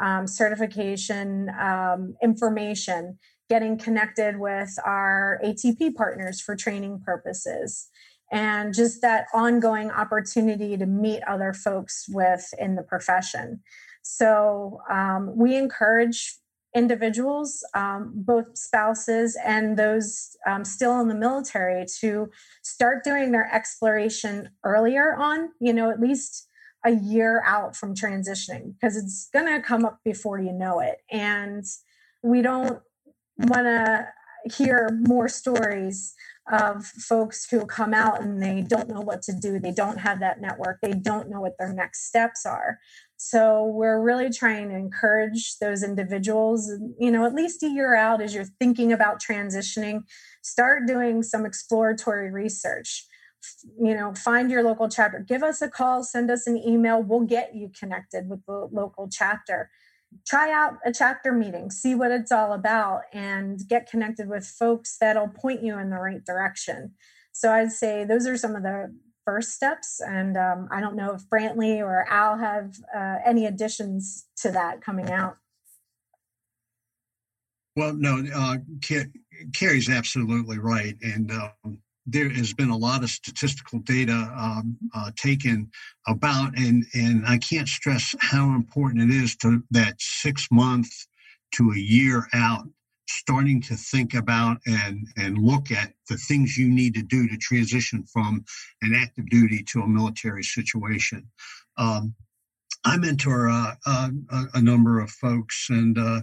um, 0.00 0.26
certification, 0.26 1.50
um, 1.60 2.14
information, 2.22 3.18
getting 3.48 3.76
connected 3.76 4.38
with 4.38 4.70
our 4.84 5.40
ATP 5.44 5.94
partners 5.94 6.40
for 6.40 6.56
training 6.56 7.00
purposes, 7.04 7.88
and 8.30 8.72
just 8.72 9.02
that 9.02 9.26
ongoing 9.34 9.90
opportunity 9.90 10.76
to 10.76 10.86
meet 10.86 11.22
other 11.28 11.52
folks 11.52 12.06
within 12.08 12.76
the 12.76 12.82
profession. 12.82 13.60
So 14.02 14.80
um, 14.90 15.36
we 15.36 15.56
encourage 15.56 16.38
individuals, 16.74 17.62
um, 17.74 18.12
both 18.14 18.56
spouses 18.56 19.36
and 19.44 19.76
those 19.76 20.36
um, 20.46 20.64
still 20.64 20.98
in 21.00 21.08
the 21.08 21.14
military, 21.14 21.84
to 22.00 22.30
start 22.62 23.04
doing 23.04 23.32
their 23.32 23.54
exploration 23.54 24.48
earlier 24.64 25.14
on, 25.14 25.50
you 25.60 25.72
know, 25.72 25.90
at 25.90 26.00
least 26.00 26.48
a 26.84 26.90
year 26.90 27.42
out 27.46 27.76
from 27.76 27.94
transitioning, 27.94 28.74
because 28.74 28.96
it's 28.96 29.28
going 29.32 29.46
to 29.46 29.60
come 29.60 29.84
up 29.84 30.00
before 30.04 30.38
you 30.38 30.52
know 30.52 30.80
it. 30.80 30.98
And 31.10 31.64
we 32.22 32.42
don't 32.42 32.80
want 33.38 33.64
to 33.64 34.08
hear 34.56 34.90
more 35.06 35.28
stories 35.28 36.14
of 36.50 36.84
folks 36.84 37.48
who 37.48 37.64
come 37.64 37.94
out 37.94 38.20
and 38.20 38.42
they 38.42 38.62
don't 38.62 38.88
know 38.88 39.00
what 39.00 39.22
to 39.22 39.32
do. 39.32 39.60
They 39.60 39.70
don't 39.70 39.98
have 39.98 40.18
that 40.18 40.40
network. 40.40 40.80
They 40.82 40.92
don't 40.92 41.30
know 41.30 41.40
what 41.40 41.56
their 41.56 41.72
next 41.72 42.08
steps 42.08 42.44
are. 42.44 42.80
So 43.16 43.64
we're 43.64 44.02
really 44.02 44.30
trying 44.30 44.70
to 44.70 44.74
encourage 44.74 45.58
those 45.60 45.84
individuals, 45.84 46.68
you 46.98 47.12
know, 47.12 47.24
at 47.24 47.34
least 47.34 47.62
a 47.62 47.68
year 47.68 47.94
out 47.94 48.20
as 48.20 48.34
you're 48.34 48.44
thinking 48.58 48.92
about 48.92 49.22
transitioning, 49.22 50.00
start 50.42 50.88
doing 50.88 51.22
some 51.22 51.46
exploratory 51.46 52.32
research. 52.32 53.06
You 53.80 53.94
know, 53.94 54.14
find 54.14 54.50
your 54.50 54.62
local 54.62 54.88
chapter, 54.88 55.18
give 55.20 55.42
us 55.42 55.62
a 55.62 55.68
call, 55.68 56.02
send 56.04 56.30
us 56.30 56.46
an 56.46 56.56
email. 56.56 57.02
We'll 57.02 57.20
get 57.20 57.54
you 57.54 57.70
connected 57.78 58.28
with 58.28 58.44
the 58.46 58.68
local 58.72 59.08
chapter. 59.08 59.70
Try 60.26 60.52
out 60.52 60.74
a 60.84 60.92
chapter 60.92 61.32
meeting, 61.32 61.70
see 61.70 61.94
what 61.94 62.10
it's 62.10 62.30
all 62.30 62.52
about, 62.52 63.02
and 63.12 63.66
get 63.66 63.90
connected 63.90 64.28
with 64.28 64.46
folks 64.46 64.98
that'll 65.00 65.28
point 65.28 65.62
you 65.62 65.78
in 65.78 65.90
the 65.90 65.96
right 65.96 66.24
direction. 66.24 66.92
So 67.32 67.50
I'd 67.50 67.72
say 67.72 68.04
those 68.04 68.26
are 68.26 68.36
some 68.36 68.54
of 68.54 68.62
the 68.62 68.94
first 69.24 69.52
steps. 69.52 70.00
And 70.00 70.36
um, 70.36 70.68
I 70.70 70.80
don't 70.80 70.96
know 70.96 71.14
if 71.14 71.22
Brantlee 71.28 71.80
or 71.80 72.06
Al 72.10 72.38
have 72.38 72.76
uh, 72.94 73.18
any 73.24 73.46
additions 73.46 74.26
to 74.38 74.50
that 74.52 74.82
coming 74.82 75.10
out. 75.10 75.36
Well, 77.74 77.94
no, 77.94 78.22
uh, 78.34 78.58
Carrie's 79.54 79.88
absolutely 79.88 80.58
right. 80.58 80.96
And 81.02 81.30
um, 81.32 81.78
there 82.06 82.28
has 82.28 82.52
been 82.52 82.70
a 82.70 82.76
lot 82.76 83.02
of 83.02 83.10
statistical 83.10 83.78
data 83.80 84.32
um, 84.36 84.76
uh, 84.94 85.10
taken 85.16 85.70
about, 86.06 86.56
and, 86.58 86.84
and 86.94 87.24
I 87.26 87.38
can't 87.38 87.68
stress 87.68 88.14
how 88.20 88.54
important 88.54 89.10
it 89.10 89.14
is 89.14 89.36
to 89.36 89.62
that 89.70 89.96
six 90.00 90.48
month 90.50 90.90
to 91.54 91.70
a 91.70 91.78
year 91.78 92.26
out 92.34 92.66
starting 93.08 93.60
to 93.60 93.76
think 93.76 94.14
about 94.14 94.58
and, 94.66 95.06
and 95.16 95.38
look 95.38 95.70
at 95.70 95.92
the 96.08 96.16
things 96.16 96.56
you 96.56 96.68
need 96.68 96.94
to 96.94 97.02
do 97.02 97.28
to 97.28 97.36
transition 97.36 98.04
from 98.04 98.44
an 98.80 98.94
active 98.94 99.28
duty 99.28 99.62
to 99.62 99.82
a 99.82 99.88
military 99.88 100.42
situation. 100.42 101.26
Um, 101.76 102.14
I 102.84 102.96
mentor 102.96 103.48
uh, 103.48 103.74
uh, 103.86 104.10
a 104.54 104.60
number 104.60 105.00
of 105.00 105.10
folks, 105.10 105.68
and 105.70 105.96
uh, 105.96 106.22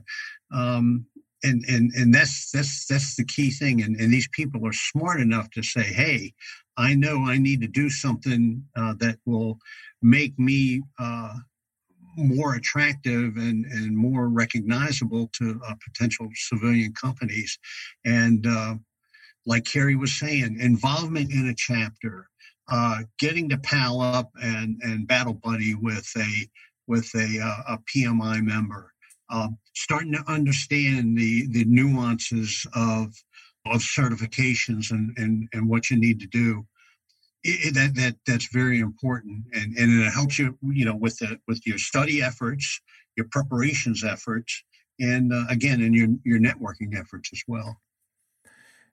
um, 0.54 1.06
and 1.44 1.64
and 1.68 1.92
and 1.94 2.14
that's 2.14 2.52
that's 2.52 2.86
that's 2.86 3.16
the 3.16 3.26
key 3.26 3.52
thing. 3.52 3.82
And, 3.82 3.96
and 4.00 4.12
these 4.12 4.28
people 4.30 4.68
are 4.68 4.74
smart 4.74 5.20
enough 5.20 5.50
to 5.52 5.64
say, 5.64 5.84
"Hey, 5.84 6.34
I 6.78 6.96
know 6.96 7.26
I 7.26 7.38
need 7.38 7.62
to 7.62 7.68
do 7.68 7.90
something 7.90 8.64
uh, 8.76 8.94
that 9.00 9.18
will 9.26 9.60
make 10.02 10.38
me 10.40 10.82
uh, 10.98 11.36
more 12.16 12.56
attractive 12.56 13.36
and, 13.38 13.66
and 13.66 13.96
more 13.96 14.30
recognizable 14.30 15.30
to 15.34 15.60
uh, 15.68 15.74
potential 15.84 16.30
civilian 16.36 16.94
companies. 16.94 17.58
And 18.06 18.46
uh, 18.48 18.76
like 19.46 19.66
Carrie 19.66 19.96
was 19.96 20.18
saying, 20.18 20.60
involvement 20.60 21.32
in 21.32 21.48
a 21.48 21.56
chapter, 21.56 22.30
uh, 22.72 23.00
getting 23.18 23.50
to 23.50 23.58
pal 23.58 24.02
up 24.02 24.30
and, 24.42 24.80
and 24.82 25.08
battle 25.08 25.34
buddy 25.34 25.76
with 25.76 26.10
a 26.18 26.48
with 26.88 27.12
a, 27.14 27.40
uh, 27.40 27.76
a 27.76 27.78
PMI 27.96 28.42
member, 28.42 28.92
um, 29.30 29.58
starting 29.76 30.14
to 30.14 30.24
understand 30.32 31.18
the 31.18 31.48
the 31.52 31.66
nuances 31.66 32.66
of 32.74 33.14
of 33.66 33.82
certifications 33.82 34.90
and, 34.92 35.16
and, 35.18 35.48
and 35.54 35.70
what 35.70 35.90
you 35.90 36.00
need 36.00 36.20
to 36.20 36.28
do 36.28 36.66
it, 37.44 37.74
that 37.76 37.96
that 37.96 38.16
that's 38.28 38.48
very 38.52 38.80
important, 38.80 39.46
and 39.54 39.78
and 39.78 40.02
it 40.02 40.12
helps 40.12 40.38
you, 40.38 40.58
you 40.62 40.86
know, 40.86 40.96
with 40.96 41.18
the 41.18 41.40
with 41.48 41.66
your 41.66 41.78
study 41.78 42.22
efforts, 42.22 42.82
your 43.16 43.28
preparations 43.32 44.04
efforts, 44.04 44.64
and 45.00 45.34
uh, 45.34 45.46
again, 45.50 45.82
in 45.82 45.94
your 45.94 46.10
your 46.26 46.40
networking 46.40 46.98
efforts 47.00 47.30
as 47.32 47.42
well. 47.48 47.80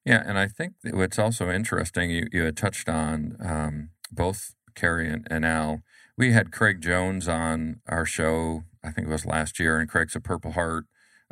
Yeah, 0.04 0.22
and 0.24 0.38
I 0.38 0.46
think 0.46 0.74
what's 0.92 1.18
also 1.18 1.50
interesting, 1.50 2.10
you, 2.10 2.28
you 2.30 2.44
had 2.44 2.56
touched 2.56 2.88
on 2.88 3.36
um, 3.40 3.90
both 4.12 4.54
Carrie 4.76 5.10
and, 5.10 5.26
and 5.28 5.44
Al. 5.44 5.82
We 6.18 6.32
had 6.32 6.52
Craig 6.52 6.80
Jones 6.80 7.28
on 7.28 7.80
our 7.86 8.06
show, 8.06 8.64
I 8.82 8.90
think 8.90 9.08
it 9.08 9.10
was 9.10 9.26
last 9.26 9.60
year, 9.60 9.78
and 9.78 9.88
Craig's 9.88 10.16
a 10.16 10.20
Purple 10.20 10.52
Heart 10.52 10.86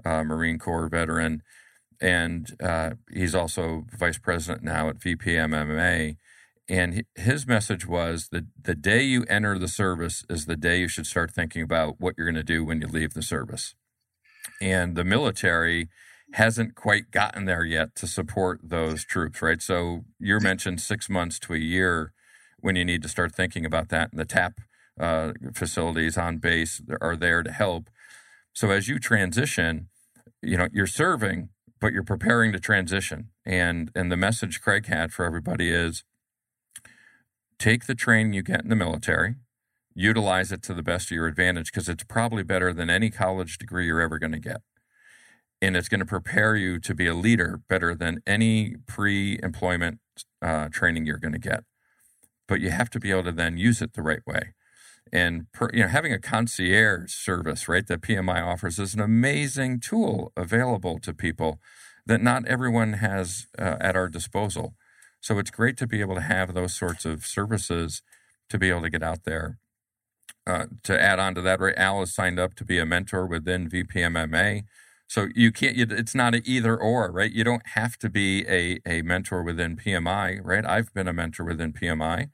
uh, 0.04 0.24
Marine 0.24 0.58
Corps 0.58 0.88
veteran, 0.88 1.42
and 2.00 2.54
uh, 2.62 2.90
he's 3.12 3.34
also 3.34 3.86
vice 3.96 4.18
president 4.18 4.62
now 4.62 4.88
at 4.88 4.98
VPMMA 4.98 6.16
and 6.68 7.04
his 7.14 7.46
message 7.46 7.86
was 7.86 8.28
that 8.28 8.46
the 8.62 8.74
day 8.74 9.02
you 9.02 9.24
enter 9.28 9.58
the 9.58 9.68
service 9.68 10.24
is 10.30 10.46
the 10.46 10.56
day 10.56 10.80
you 10.80 10.88
should 10.88 11.06
start 11.06 11.30
thinking 11.30 11.62
about 11.62 12.00
what 12.00 12.14
you're 12.16 12.26
going 12.26 12.34
to 12.36 12.42
do 12.42 12.64
when 12.64 12.80
you 12.80 12.86
leave 12.86 13.12
the 13.12 13.22
service. 13.22 13.74
And 14.62 14.96
the 14.96 15.04
military 15.04 15.88
hasn't 16.32 16.74
quite 16.74 17.10
gotten 17.10 17.44
there 17.44 17.64
yet 17.64 17.94
to 17.96 18.06
support 18.06 18.60
those 18.62 19.04
troops, 19.04 19.42
right? 19.42 19.60
So 19.60 20.04
you 20.18 20.40
mentioned 20.40 20.80
six 20.80 21.10
months 21.10 21.38
to 21.40 21.54
a 21.54 21.58
year 21.58 22.12
when 22.60 22.76
you 22.76 22.84
need 22.84 23.02
to 23.02 23.08
start 23.08 23.34
thinking 23.34 23.66
about 23.66 23.90
that. 23.90 24.10
And 24.10 24.18
the 24.18 24.24
TAP 24.24 24.60
uh, 24.98 25.32
facilities 25.52 26.16
on 26.16 26.38
base 26.38 26.80
are 27.00 27.16
there 27.16 27.42
to 27.42 27.52
help. 27.52 27.90
So 28.52 28.70
as 28.70 28.88
you 28.88 28.98
transition, 28.98 29.88
you 30.42 30.56
know, 30.56 30.68
you're 30.72 30.86
serving, 30.86 31.48
but 31.80 31.92
you're 31.92 32.04
preparing 32.04 32.52
to 32.52 32.60
transition. 32.60 33.30
And 33.44 33.90
and 33.94 34.10
the 34.10 34.16
message 34.16 34.60
Craig 34.60 34.86
had 34.86 35.12
for 35.12 35.24
everybody 35.24 35.70
is 35.70 36.04
take 37.58 37.86
the 37.86 37.94
training 37.94 38.32
you 38.32 38.42
get 38.42 38.62
in 38.62 38.68
the 38.68 38.76
military, 38.76 39.36
utilize 39.94 40.52
it 40.52 40.62
to 40.64 40.74
the 40.74 40.82
best 40.82 41.10
of 41.10 41.14
your 41.14 41.26
advantage 41.26 41.72
because 41.72 41.88
it's 41.88 42.04
probably 42.04 42.42
better 42.42 42.72
than 42.72 42.90
any 42.90 43.10
college 43.10 43.58
degree 43.58 43.86
you're 43.86 44.00
ever 44.00 44.18
going 44.18 44.32
to 44.32 44.38
get. 44.38 44.60
And 45.62 45.76
it's 45.76 45.88
going 45.88 46.00
to 46.00 46.06
prepare 46.06 46.56
you 46.56 46.78
to 46.80 46.94
be 46.94 47.06
a 47.06 47.14
leader 47.14 47.60
better 47.68 47.94
than 47.94 48.20
any 48.26 48.76
pre 48.86 49.38
employment 49.42 49.98
uh, 50.42 50.68
training 50.68 51.06
you're 51.06 51.18
going 51.18 51.32
to 51.32 51.38
get. 51.38 51.64
But 52.46 52.60
you 52.60 52.70
have 52.70 52.90
to 52.90 53.00
be 53.00 53.10
able 53.10 53.24
to 53.24 53.32
then 53.32 53.56
use 53.56 53.80
it 53.80 53.94
the 53.94 54.02
right 54.02 54.24
way. 54.26 54.52
And 55.14 55.52
per, 55.52 55.70
you 55.74 55.84
know, 55.84 55.88
having 55.88 56.12
a 56.12 56.20
concierge 56.20 57.12
service, 57.14 57.68
right, 57.68 57.86
that 57.86 58.02
PMI 58.02 58.44
offers 58.44 58.80
is 58.80 58.94
an 58.94 59.00
amazing 59.00 59.80
tool 59.80 60.32
available 60.36 60.98
to 61.00 61.14
people 61.14 61.60
that 62.06 62.22
not 62.22 62.46
everyone 62.46 62.94
has 62.94 63.46
uh, 63.58 63.76
at 63.80 63.96
our 63.96 64.08
disposal. 64.10 64.74
So 65.20 65.38
it's 65.38 65.52
great 65.52 65.78
to 65.78 65.86
be 65.86 66.02
able 66.02 66.16
to 66.16 66.22
have 66.22 66.54
those 66.54 66.74
sorts 66.74 67.06
of 67.06 67.26
services 67.26 68.02
to 68.50 68.58
be 68.58 68.70
able 68.70 68.82
to 68.82 68.90
get 68.90 69.04
out 69.04 69.24
there. 69.24 69.58
Uh, 70.46 70.66
to 70.84 71.00
add 71.00 71.18
on 71.20 71.34
to 71.36 71.42
that, 71.42 71.60
right, 71.60 71.78
Al 71.78 72.02
is 72.02 72.14
signed 72.14 72.38
up 72.40 72.54
to 72.56 72.64
be 72.66 72.78
a 72.78 72.86
mentor 72.86 73.26
within 73.26 73.70
VPMMA. 73.70 74.64
So 75.08 75.28
you 75.34 75.52
can't. 75.52 75.78
It's 75.78 76.14
not 76.14 76.34
an 76.34 76.42
either 76.44 76.76
or, 76.76 77.12
right? 77.12 77.32
You 77.32 77.44
don't 77.44 77.66
have 77.74 77.98
to 78.00 78.10
be 78.10 78.46
a 78.48 78.80
a 78.86 79.02
mentor 79.02 79.42
within 79.42 79.76
PMI, 79.76 80.40
right? 80.44 80.66
I've 80.66 80.92
been 80.94 81.08
a 81.08 81.14
mentor 81.14 81.44
within 81.44 81.72
PMI 81.72 82.30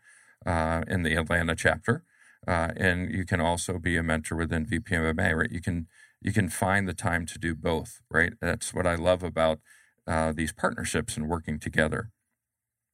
uh, 0.46 0.82
in 0.88 1.04
the 1.04 1.14
Atlanta 1.16 1.54
chapter, 1.56 2.04
uh, 2.50 2.72
and 2.76 3.14
you 3.14 3.24
can 3.24 3.40
also 3.40 3.78
be 3.78 3.96
a 3.96 4.02
mentor 4.02 4.34
within 4.34 4.66
VPMMA, 4.66 5.36
right? 5.36 5.52
You 5.52 5.60
can 5.60 5.86
you 6.20 6.32
can 6.32 6.48
find 6.48 6.88
the 6.88 6.94
time 6.94 7.24
to 7.26 7.38
do 7.38 7.54
both, 7.54 8.00
right? 8.10 8.32
That's 8.40 8.74
what 8.74 8.86
I 8.88 8.96
love 8.96 9.22
about 9.22 9.60
uh, 10.06 10.32
these 10.32 10.52
partnerships 10.52 11.16
and 11.16 11.28
working 11.28 11.60
together. 11.60 12.10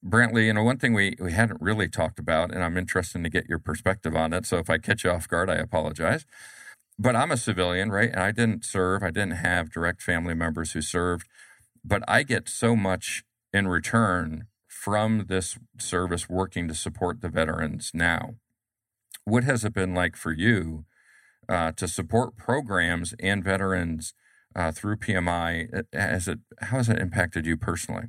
Brantlee, 0.05 0.47
you 0.47 0.53
know, 0.53 0.63
one 0.63 0.79
thing 0.79 0.93
we, 0.93 1.17
we 1.19 1.33
hadn't 1.33 1.61
really 1.61 1.89
talked 1.89 2.19
about, 2.21 2.53
and 2.53 2.63
I'm 2.63 2.77
interested 2.77 3.25
to 3.25 3.31
get 3.31 3.49
your 3.49 3.59
perspective 3.59 4.15
on 4.15 4.33
it. 4.33 4.47
So 4.47 4.59
if 4.59 4.71
I 4.71 4.79
catch 4.79 5.03
you 5.03 5.11
off 5.11 5.27
guard, 5.27 5.51
I 5.51 5.55
apologize. 5.57 6.27
But 6.99 7.17
I'm 7.17 7.33
a 7.33 7.37
civilian, 7.37 7.91
right? 7.91 8.11
And 8.11 8.21
I 8.21 8.31
didn't 8.31 8.65
serve, 8.65 9.03
I 9.03 9.11
didn't 9.11 9.39
have 9.39 9.73
direct 9.73 10.03
family 10.03 10.35
members 10.35 10.73
who 10.73 10.83
served, 10.83 11.27
but 11.85 12.03
I 12.07 12.23
get 12.23 12.49
so 12.49 12.77
much 12.77 13.25
in 13.53 13.67
return 13.67 14.47
from 14.69 15.27
this 15.29 15.59
service 15.79 16.29
working 16.29 16.69
to 16.69 16.75
support 16.75 17.23
the 17.23 17.29
veterans 17.29 17.91
now. 17.93 18.37
What 19.27 19.43
has 19.43 19.65
it 19.65 19.75
been 19.75 19.93
like 19.93 20.15
for 20.15 20.33
you 20.33 20.85
uh, 21.49 21.73
to 21.73 21.89
support 21.89 22.37
programs 22.37 23.13
and 23.19 23.43
veterans 23.43 24.15
uh, 24.55 24.71
through 24.71 24.99
PMI? 24.99 25.85
Has 25.93 26.29
it, 26.29 26.39
how 26.61 26.77
has 26.77 26.89
it 26.89 27.01
impacted 27.01 27.45
you 27.45 27.57
personally? 27.57 28.05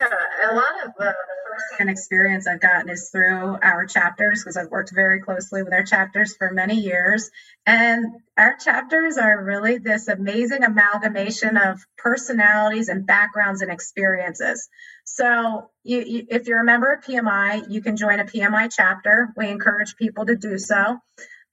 Yeah, 0.00 0.08
a 0.08 0.52
lot 0.52 0.84
of 0.84 0.90
uh, 0.98 1.12
first-hand 1.52 1.90
experience 1.90 2.46
I've 2.46 2.60
gotten 2.60 2.88
is 2.88 3.10
through 3.10 3.58
our 3.62 3.86
chapters 3.86 4.40
because 4.40 4.56
I've 4.56 4.70
worked 4.70 4.92
very 4.94 5.20
closely 5.20 5.62
with 5.62 5.72
our 5.72 5.82
chapters 5.82 6.34
for 6.36 6.50
many 6.50 6.76
years. 6.76 7.30
And 7.66 8.06
our 8.36 8.56
chapters 8.56 9.18
are 9.18 9.44
really 9.44 9.78
this 9.78 10.08
amazing 10.08 10.64
amalgamation 10.64 11.56
of 11.56 11.84
personalities 11.98 12.88
and 12.88 13.06
backgrounds 13.06 13.62
and 13.62 13.70
experiences. 13.70 14.68
So, 15.04 15.70
you, 15.84 16.00
you, 16.00 16.26
if 16.30 16.46
you're 16.46 16.60
a 16.60 16.64
member 16.64 16.92
of 16.92 17.04
PMI, 17.04 17.70
you 17.70 17.82
can 17.82 17.96
join 17.96 18.20
a 18.20 18.24
PMI 18.24 18.72
chapter. 18.74 19.32
We 19.36 19.48
encourage 19.48 19.96
people 19.96 20.26
to 20.26 20.36
do 20.36 20.58
so. 20.58 20.98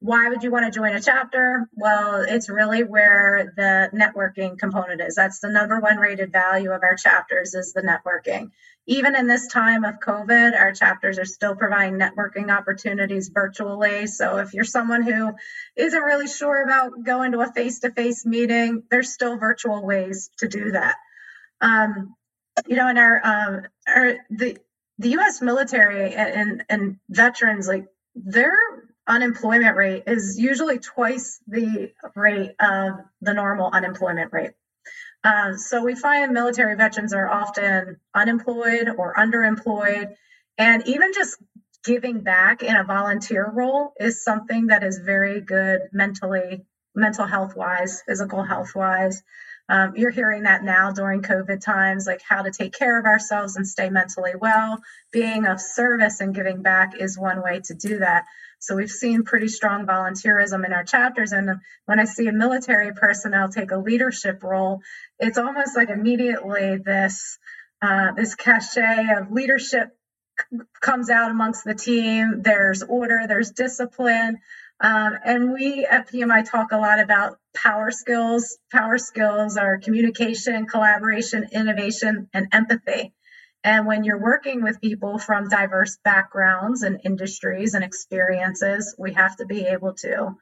Why 0.02 0.30
would 0.30 0.43
you 0.43 0.52
want 0.52 0.66
to 0.66 0.78
join 0.78 0.95
a 0.95 1.02
chapter? 1.02 1.68
Well, 1.74 2.24
it's 2.28 2.47
really 2.50 2.84
where 2.84 3.54
the 3.58 3.89
networking 3.93 4.58
component 4.58 5.02
is. 5.02 5.16
That's 5.16 5.39
the 5.39 5.50
number 5.50 5.80
one 5.80 5.97
rated 5.97 6.32
value 6.32 6.72
of 6.72 6.84
our 6.84 6.95
chapters 6.95 7.54
is 7.54 7.74
the 7.74 7.82
networking. 7.82 8.52
Even 8.88 9.16
in 9.16 9.28
this 9.28 9.47
time 9.47 9.84
of 9.84 10.00
COVID, 10.00 10.58
our 10.58 10.72
chapters 10.72 11.20
are 11.20 11.26
still 11.26 11.54
providing 11.54 12.00
networking 12.00 12.50
opportunities 12.50 13.30
virtually. 13.30 14.08
So 14.08 14.38
if 14.38 14.54
you're 14.54 14.64
someone 14.64 15.04
who 15.04 15.34
isn't 15.76 16.02
really 16.02 16.28
sure 16.28 16.64
about 16.64 17.04
going 17.04 17.34
to 17.34 17.41
a 17.41 17.52
face-to-face 17.52 18.26
meeting, 18.26 18.84
there's 18.89 19.14
still 19.14 19.38
virtual 19.38 19.86
ways 19.86 20.30
to 20.38 20.47
do 20.47 20.72
that. 20.72 20.95
Um, 21.60 22.16
you 22.68 22.78
know, 22.78 22.88
in 22.88 22.97
our, 22.97 23.22
um, 23.24 23.62
our 23.86 24.16
the 24.30 24.58
the 24.97 25.12
U.S. 25.12 25.41
military 25.41 26.14
and, 26.14 26.66
and 26.68 26.97
veterans, 27.10 27.70
like 27.70 27.88
their 28.16 28.52
unemployment 29.10 29.76
rate 29.76 30.03
is 30.07 30.39
usually 30.39 30.80
twice 30.80 31.41
the 31.47 31.91
rate 32.16 32.51
of 32.60 32.93
the 33.22 33.34
normal 33.34 33.70
unemployment 33.74 34.32
rate. 34.32 34.51
Uh, 35.24 35.57
so 35.57 35.84
we 35.84 35.95
find 35.95 36.32
military 36.32 36.76
veterans 36.76 37.12
are 37.12 37.30
often 37.30 37.97
unemployed 38.16 38.88
or 38.97 39.14
underemployed, 39.16 40.16
and 40.57 40.88
even 40.88 41.12
just 41.14 41.38
giving 41.84 42.22
back 42.22 42.64
in 42.64 42.76
a 42.76 42.84
volunteer 42.84 43.49
role 43.53 43.93
is 43.99 44.24
something 44.24 44.68
that 44.68 44.84
is 44.84 44.99
very 44.99 45.41
good 45.41 45.82
mentally, 45.91 46.66
mental 46.95 47.26
health 47.26 47.55
wise, 47.55 48.01
physical 48.07 48.43
health 48.43 48.76
wise. 48.76 49.24
Um, 49.70 49.93
you're 49.95 50.10
hearing 50.10 50.43
that 50.43 50.64
now 50.64 50.91
during 50.91 51.22
COVID 51.22 51.62
times, 51.62 52.07
like 52.07 52.22
how 52.28 52.41
to 52.41 52.51
take 52.51 52.74
care 52.74 52.99
of 52.99 53.05
ourselves 53.05 53.55
and 53.55 53.68
stay 53.68 53.89
mentally 53.89 54.34
well. 54.39 54.82
Being 55.12 55.45
of 55.45 55.62
service 55.62 56.22
and 56.22 56.34
giving 56.34 56.62
back 56.64 56.99
is 56.99 57.20
one 57.20 57.43
way 57.43 57.62
to 57.66 57.74
do 57.76 57.99
that. 57.99 58.26
So 58.60 58.76
we've 58.76 58.91
seen 58.91 59.24
pretty 59.24 59.47
strong 59.47 59.86
volunteerism 59.86 60.66
in 60.66 60.74
our 60.74 60.84
chapters. 60.84 61.32
And 61.32 61.49
when 61.86 61.99
I 61.99 62.05
see 62.05 62.28
a 62.28 62.34
military 62.34 62.93
personnel 62.93 63.49
take 63.49 63.72
a 63.72 63.78
leadership 63.78 64.43
role, 64.43 64.82
it's 65.18 65.38
almost 65.38 65.76
like 65.76 65.89
immediately 65.89 66.78
this 66.78 67.38
uh, 67.82 68.12
this 68.12 68.36
cachet 68.36 69.07
of 69.18 69.32
leadership 69.32 69.89
comes 70.82 71.10
out 71.10 71.32
amongst 71.32 71.64
the 71.64 71.74
team. 71.74 72.41
There's 72.43 72.84
order, 72.84 73.26
there's 73.28 73.51
discipline. 73.51 74.39
Um, 74.82 75.18
and 75.26 75.51
we 75.51 75.86
at 75.86 76.10
PMI 76.10 76.49
talk 76.49 76.72
a 76.72 76.78
lot 76.78 76.99
about 76.99 77.38
power 77.55 77.91
skills. 77.91 78.57
Power 78.72 78.97
skills 78.97 79.57
are 79.57 79.78
communication, 79.78 80.68
collaboration, 80.68 81.47
innovation, 81.51 82.30
and 82.34 82.47
empathy. 82.53 83.14
And 83.64 83.86
when 83.86 84.03
you're 84.03 84.22
working 84.22 84.64
with 84.64 84.82
people 84.82 85.20
from 85.20 85.49
diverse 85.49 85.97
backgrounds 86.03 86.84
and 86.84 87.01
industries 87.03 87.74
and 87.74 87.84
experiences, 87.84 88.95
we 88.97 89.14
have 89.14 89.36
to 89.38 89.45
be 89.45 89.66
able 89.66 89.93
to 89.95 90.36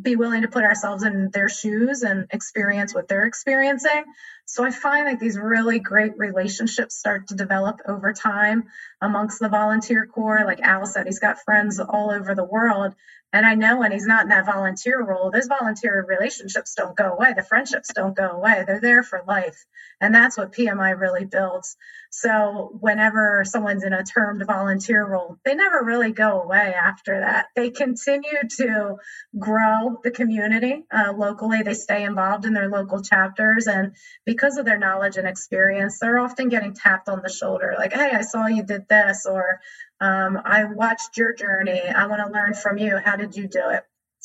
be 0.00 0.16
willing 0.16 0.42
to 0.42 0.48
put 0.48 0.64
ourselves 0.64 1.02
in 1.02 1.30
their 1.32 1.48
shoes 1.48 2.02
and 2.02 2.26
experience 2.30 2.94
what 2.94 3.08
they're 3.08 3.26
experiencing. 3.26 4.04
So 4.46 4.64
I 4.64 4.70
find 4.70 5.06
like 5.06 5.20
these 5.20 5.38
really 5.38 5.78
great 5.78 6.18
relationships 6.18 6.98
start 6.98 7.28
to 7.28 7.34
develop 7.34 7.80
over 7.86 8.12
time 8.12 8.64
amongst 9.00 9.38
the 9.40 9.48
volunteer 9.48 10.06
corps. 10.06 10.44
Like 10.44 10.60
Al 10.60 10.84
said, 10.86 11.06
he's 11.06 11.20
got 11.20 11.42
friends 11.44 11.80
all 11.80 12.10
over 12.10 12.34
the 12.34 12.44
world. 12.44 12.94
And 13.34 13.46
I 13.46 13.54
know 13.54 13.78
when 13.78 13.92
he's 13.92 14.06
not 14.06 14.24
in 14.24 14.28
that 14.28 14.44
volunteer 14.44 15.02
role, 15.02 15.30
those 15.30 15.46
volunteer 15.46 16.04
relationships 16.06 16.74
don't 16.74 16.94
go 16.94 17.12
away. 17.12 17.32
The 17.34 17.42
friendships 17.42 17.90
don't 17.94 18.14
go 18.14 18.28
away. 18.28 18.64
They're 18.66 18.80
there 18.80 19.02
for 19.02 19.22
life. 19.26 19.64
And 20.02 20.14
that's 20.14 20.36
what 20.36 20.52
PMI 20.52 21.00
really 21.00 21.24
builds. 21.24 21.76
So 22.10 22.76
whenever 22.80 23.42
someone's 23.46 23.84
in 23.84 23.94
a 23.94 24.04
termed 24.04 24.44
volunteer 24.46 25.06
role, 25.06 25.38
they 25.46 25.54
never 25.54 25.82
really 25.82 26.12
go 26.12 26.42
away 26.42 26.74
after 26.74 27.20
that. 27.20 27.46
They 27.56 27.70
continue 27.70 28.42
to 28.58 28.96
grow 29.38 29.98
the 30.04 30.10
community 30.10 30.84
uh, 30.92 31.14
locally. 31.16 31.62
They 31.62 31.72
stay 31.72 32.04
involved 32.04 32.44
in 32.44 32.52
their 32.52 32.68
local 32.68 33.00
chapters. 33.00 33.66
And 33.66 33.96
because 34.32 34.56
of 34.56 34.64
their 34.64 34.78
knowledge 34.78 35.18
and 35.18 35.28
experience, 35.28 35.98
they're 35.98 36.18
often 36.18 36.48
getting 36.48 36.72
tapped 36.72 37.08
on 37.08 37.20
the 37.22 37.28
shoulder 37.28 37.74
like, 37.76 37.92
hey, 37.92 38.10
I 38.12 38.22
saw 38.22 38.46
you 38.46 38.62
did 38.62 38.88
this, 38.88 39.26
or 39.26 39.60
um, 40.00 40.40
I 40.42 40.64
watched 40.64 41.18
your 41.18 41.34
journey. 41.34 41.82
I 41.82 42.06
want 42.06 42.26
to 42.26 42.32
learn 42.32 42.54
from 42.54 42.78
you. 42.78 42.96
How 42.96 43.16
did 43.16 43.36
you 43.36 43.46
do 43.46 43.68
it? 43.68 43.82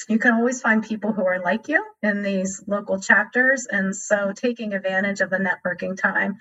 You 0.08 0.18
can 0.18 0.34
always 0.34 0.62
find 0.62 0.82
people 0.82 1.12
who 1.12 1.26
are 1.26 1.42
like 1.42 1.68
you 1.68 1.84
in 2.02 2.22
these 2.22 2.64
local 2.68 3.02
chapters. 3.02 3.68
And 3.70 3.96
so 3.96 4.32
taking 4.34 4.74
advantage 4.74 5.22
of 5.22 5.30
the 5.30 5.40
networking 5.40 6.00
time 6.00 6.38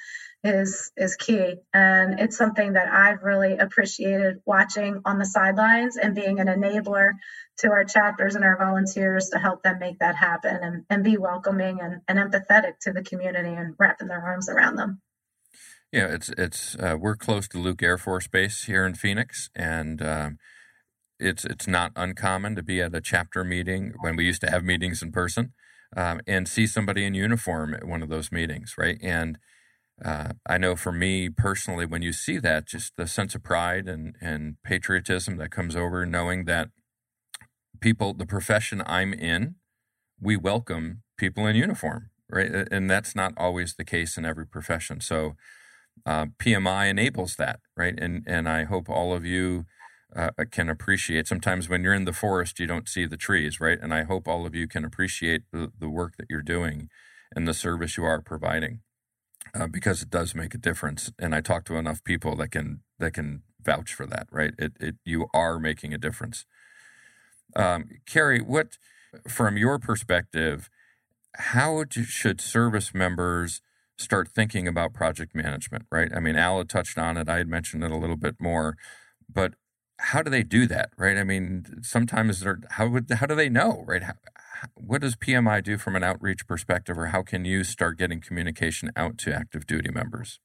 is 0.47 0.93
is 0.97 1.17
key. 1.17 1.57
And 1.75 2.21
it's 2.21 2.37
something 2.37 2.75
that 2.75 2.89
I've 2.93 3.23
really 3.23 3.59
appreciated 3.59 4.41
watching 4.47 5.03
on 5.05 5.19
the 5.19 5.25
sidelines 5.25 5.97
and 5.97 6.15
being 6.15 6.39
an 6.39 6.47
enabler 6.47 7.13
to 7.59 7.71
our 7.71 7.85
chapters 7.85 8.35
and 8.35 8.45
our 8.45 8.57
volunteers 8.57 9.31
to 9.31 9.39
help 9.39 9.63
them 9.63 9.79
make 9.81 9.99
that 9.99 10.15
happen 10.15 10.59
and, 10.63 10.85
and 10.89 11.03
be 11.03 11.17
welcoming 11.17 11.81
and, 11.81 12.01
and 12.07 12.19
empathetic 12.19 12.79
to 12.83 12.93
the 12.93 13.03
community 13.03 13.53
and 13.53 13.75
wrapping 13.79 14.09
their 14.09 14.23
arms 14.23 14.49
around 14.49 14.77
them. 14.77 15.01
Yeah, 15.93 16.07
it's 16.07 16.29
it's 16.31 16.77
uh, 16.77 16.97
we're 16.99 17.17
close 17.17 17.49
to 17.49 17.59
Luke 17.59 17.83
Air 17.83 17.99
Force 17.99 18.27
Base 18.29 18.65
here 18.65 18.85
in 18.85 18.95
Phoenix, 18.95 19.51
and 19.55 20.03
um, 20.03 20.39
it's 21.19 21.45
it's 21.45 21.67
not 21.67 21.93
uncommon 21.97 22.55
to 22.57 22.63
be 22.63 22.81
at 22.81 22.95
a 22.95 23.01
chapter 23.01 23.45
meeting 23.45 23.95
when 24.01 24.17
we 24.17 24.25
used 24.25 24.43
to 24.43 24.51
have 24.51 24.65
meetings 24.65 25.03
in 25.03 25.13
person, 25.13 25.55
um, 25.97 26.21
and 26.27 26.49
see 26.49 26.67
somebody 26.67 27.05
in 27.05 27.15
uniform 27.15 27.73
at 27.73 27.85
one 27.85 28.03
of 28.03 28.09
those 28.09 28.31
meetings, 28.31 28.75
right? 28.77 28.99
And 29.01 29.39
uh, 30.05 30.33
I 30.47 30.59
know 30.59 30.77
for 30.77 30.93
me 30.93 31.29
personally, 31.29 31.87
when 31.87 32.03
you 32.03 32.13
see 32.13 32.39
that, 32.39 32.67
just 32.67 32.97
the 32.97 33.07
sense 33.07 33.35
of 33.35 33.43
pride 33.43 33.89
and 33.89 34.15
and 34.21 34.57
patriotism 34.63 35.37
that 35.39 35.51
comes 35.51 35.75
over, 35.75 36.05
knowing 36.05 36.45
that 36.45 36.71
people, 37.81 38.15
the 38.15 38.27
profession 38.27 38.83
I'm 38.87 39.13
in, 39.15 39.57
we 40.21 40.37
welcome 40.37 41.03
people 41.17 41.47
in 41.47 41.57
uniform, 41.57 42.11
right? 42.31 42.51
And 42.71 42.91
that's 42.91 43.15
not 43.15 43.33
always 43.37 43.75
the 43.75 43.85
case 43.85 44.19
in 44.19 44.25
every 44.25 44.47
profession. 44.47 45.01
So 45.01 45.37
uh, 46.05 46.27
PMI 46.39 46.89
enables 46.91 47.37
that, 47.37 47.61
right? 47.77 47.95
And 47.99 48.23
and 48.27 48.49
I 48.49 48.65
hope 48.65 48.89
all 48.89 49.15
of 49.15 49.25
you 49.25 49.67
uh, 50.15 50.31
can 50.51 50.69
appreciate. 50.69 51.27
Sometimes 51.27 51.69
when 51.69 51.83
you're 51.83 51.95
in 51.95 52.05
the 52.05 52.13
forest, 52.13 52.61
you 52.61 52.67
don't 52.67 52.89
see 52.89 53.07
the 53.07 53.17
trees, 53.17 53.61
right? 53.61 53.79
And 53.81 53.93
I 53.93 54.05
hope 54.05 54.29
all 54.29 54.47
of 54.47 54.55
you 54.55 54.69
can 54.69 54.85
appreciate 54.85 55.43
the, 55.53 55.73
the 55.79 55.89
work 55.89 56.17
that 56.17 56.27
you're 56.31 56.43
doing 56.43 56.89
and 57.35 57.47
the 57.47 57.55
service 57.55 57.97
you 57.97 58.05
are 58.05 58.21
providing, 58.23 58.81
uh, 59.55 59.67
because 59.67 60.03
it 60.03 60.11
does 60.11 60.35
make 60.35 60.55
a 60.55 60.59
difference. 60.59 61.13
And 61.19 61.35
I 61.35 61.41
talk 61.41 61.65
to 61.67 61.77
enough 61.77 62.03
people 62.05 62.37
that 62.37 62.51
can 62.51 62.81
that 62.99 63.15
can 63.15 63.43
vouch 63.63 63.93
for 63.93 64.07
that, 64.07 64.29
right? 64.31 64.55
It 64.59 64.73
it 64.81 64.97
you 65.05 65.27
are 65.35 65.59
making 65.59 65.93
a 65.95 65.99
difference. 65.99 66.45
Um, 67.55 67.89
Carrie, 68.07 68.41
what 68.41 68.79
from 69.29 69.57
your 69.57 69.79
perspective, 69.79 70.69
how 71.35 71.85
should 71.91 72.41
service 72.41 72.95
members 72.95 73.61
start 73.99 74.29
thinking 74.29 74.69
about 74.69 74.93
project 74.93 75.35
management, 75.35 75.87
right? 75.91 76.11
I 76.15 76.21
mean, 76.21 76.37
Al 76.37 76.59
had 76.59 76.69
touched 76.69 76.99
on 76.99 77.17
it. 77.17 77.29
I 77.29 77.39
had 77.39 77.49
mentioned 77.49 77.83
it 77.83 77.91
a 77.91 77.97
little 77.97 78.17
bit 78.17 78.37
more, 78.39 78.77
but 79.33 79.55
how 79.99 80.23
do 80.23 80.31
they 80.31 80.43
do 80.43 80.67
that, 80.67 80.91
right? 80.97 81.17
I 81.17 81.25
mean, 81.25 81.83
sometimes 81.83 82.41
they're 82.41 82.61
how 82.71 82.89
would 82.89 83.11
how 83.11 83.27
do 83.27 83.35
they 83.35 83.49
know, 83.49 83.85
right? 83.87 84.03
How, 84.03 84.15
what 84.75 85.01
does 85.03 85.17
PMI 85.17 85.63
do 85.63 85.79
from 85.79 85.97
an 85.97 86.05
outreach 86.05 86.47
perspective, 86.47 86.99
or 86.99 87.07
how 87.07 87.23
can 87.23 87.45
you 87.45 87.65
start 87.65 87.99
getting 87.99 88.21
communication 88.21 88.91
out 88.97 89.19
to 89.19 89.35
active 89.35 89.67
duty 89.67 89.91
members? 89.91 90.41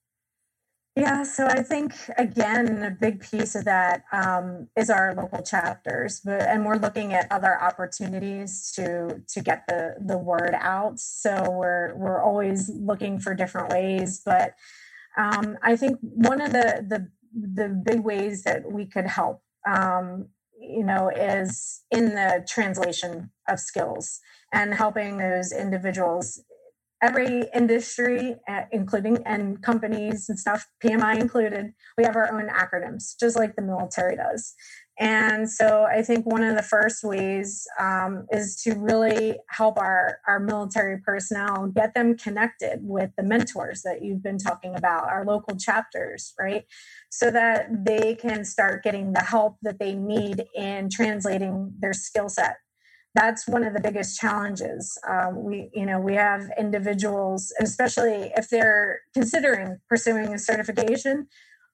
Yeah, 0.98 1.24
so 1.24 1.46
I 1.46 1.64
think 1.64 1.94
again, 2.18 2.84
a 2.84 2.92
big 2.92 3.22
piece 3.22 3.56
of 3.56 3.64
that 3.64 4.04
um, 4.12 4.68
is 4.76 4.90
our 4.90 5.16
local 5.16 5.42
chapters, 5.42 6.20
but 6.20 6.42
and 6.42 6.66
we're 6.66 6.76
looking 6.76 7.14
at 7.14 7.32
other 7.32 7.62
opportunities 7.62 8.72
to 8.76 9.22
to 9.30 9.42
get 9.42 9.64
the 9.68 9.96
the 10.06 10.18
word 10.18 10.54
out. 10.60 11.00
So 11.00 11.50
we're 11.50 11.96
we're 11.96 12.22
always 12.22 12.70
looking 12.70 13.20
for 13.20 13.34
different 13.34 13.70
ways, 13.70 14.22
but 14.26 14.56
um, 15.18 15.58
I 15.62 15.78
think 15.78 15.98
one 16.02 16.42
of 16.42 16.52
the 16.52 16.86
the 16.86 17.10
the 17.34 17.70
big 17.70 18.02
ways 18.02 18.44
that 18.44 18.72
we 18.72 18.86
could 18.86 19.08
help, 19.08 19.42
um, 19.68 20.28
you 20.60 20.84
know, 20.84 21.10
is 21.10 21.82
in 21.92 22.10
the 22.10 22.46
translation 22.48 23.32
of 23.48 23.60
skills 23.60 24.20
and 24.54 24.74
helping 24.74 25.18
those 25.18 25.52
individuals 25.52 26.44
every 27.02 27.46
industry, 27.54 28.36
uh, 28.48 28.62
including 28.72 29.18
and 29.26 29.62
companies 29.62 30.30
and 30.30 30.40
stuff, 30.40 30.68
PMI 30.84 31.20
included, 31.20 31.74
we 31.98 32.04
have 32.04 32.16
our 32.16 32.32
own 32.32 32.48
acronyms, 32.50 33.16
just 33.20 33.36
like 33.36 33.56
the 33.56 33.62
military 33.62 34.16
does. 34.16 34.54
And 35.02 35.50
so 35.50 35.86
I 35.86 36.04
think 36.04 36.28
one 36.28 36.44
of 36.44 36.56
the 36.56 36.62
first 36.62 37.04
ways 37.04 37.68
um, 37.80 38.28
is 38.32 38.56
to 38.64 38.76
really 38.76 39.36
help 39.50 39.80
our, 39.80 40.20
our 40.28 40.40
military 40.40 41.00
personnel 41.00 41.72
get 41.76 41.96
them 41.96 42.16
connected 42.16 42.82
with 42.84 43.10
the 43.18 43.24
mentors 43.24 43.82
that 43.82 44.04
you've 44.04 44.22
been 44.22 44.38
talking 44.38 44.76
about, 44.76 45.10
our 45.10 45.26
local 45.26 45.58
chapters, 45.58 46.36
right? 46.40 46.66
So 47.10 47.32
that 47.32 47.84
they 47.84 48.14
can 48.14 48.46
start 48.46 48.84
getting 48.84 49.14
the 49.14 49.24
help 49.24 49.58
that 49.64 49.80
they 49.80 49.96
need 49.96 50.44
in 50.54 50.88
translating 50.92 51.74
their 51.80 51.94
skill 51.94 52.30
set 52.30 52.58
that's 53.14 53.46
one 53.46 53.66
of 53.66 53.74
the 53.74 53.82
biggest 53.82 54.18
challenges. 54.18 54.98
Um, 55.06 55.44
we, 55.44 55.70
you 55.74 55.86
know, 55.86 56.00
we 56.00 56.16
have 56.16 56.50
individuals, 56.58 57.54
especially 57.60 58.32
if 58.38 58.50
they're 58.50 59.02
considering 59.14 59.80
pursuing 59.90 60.34
a 60.34 60.40
certification, 60.40 61.28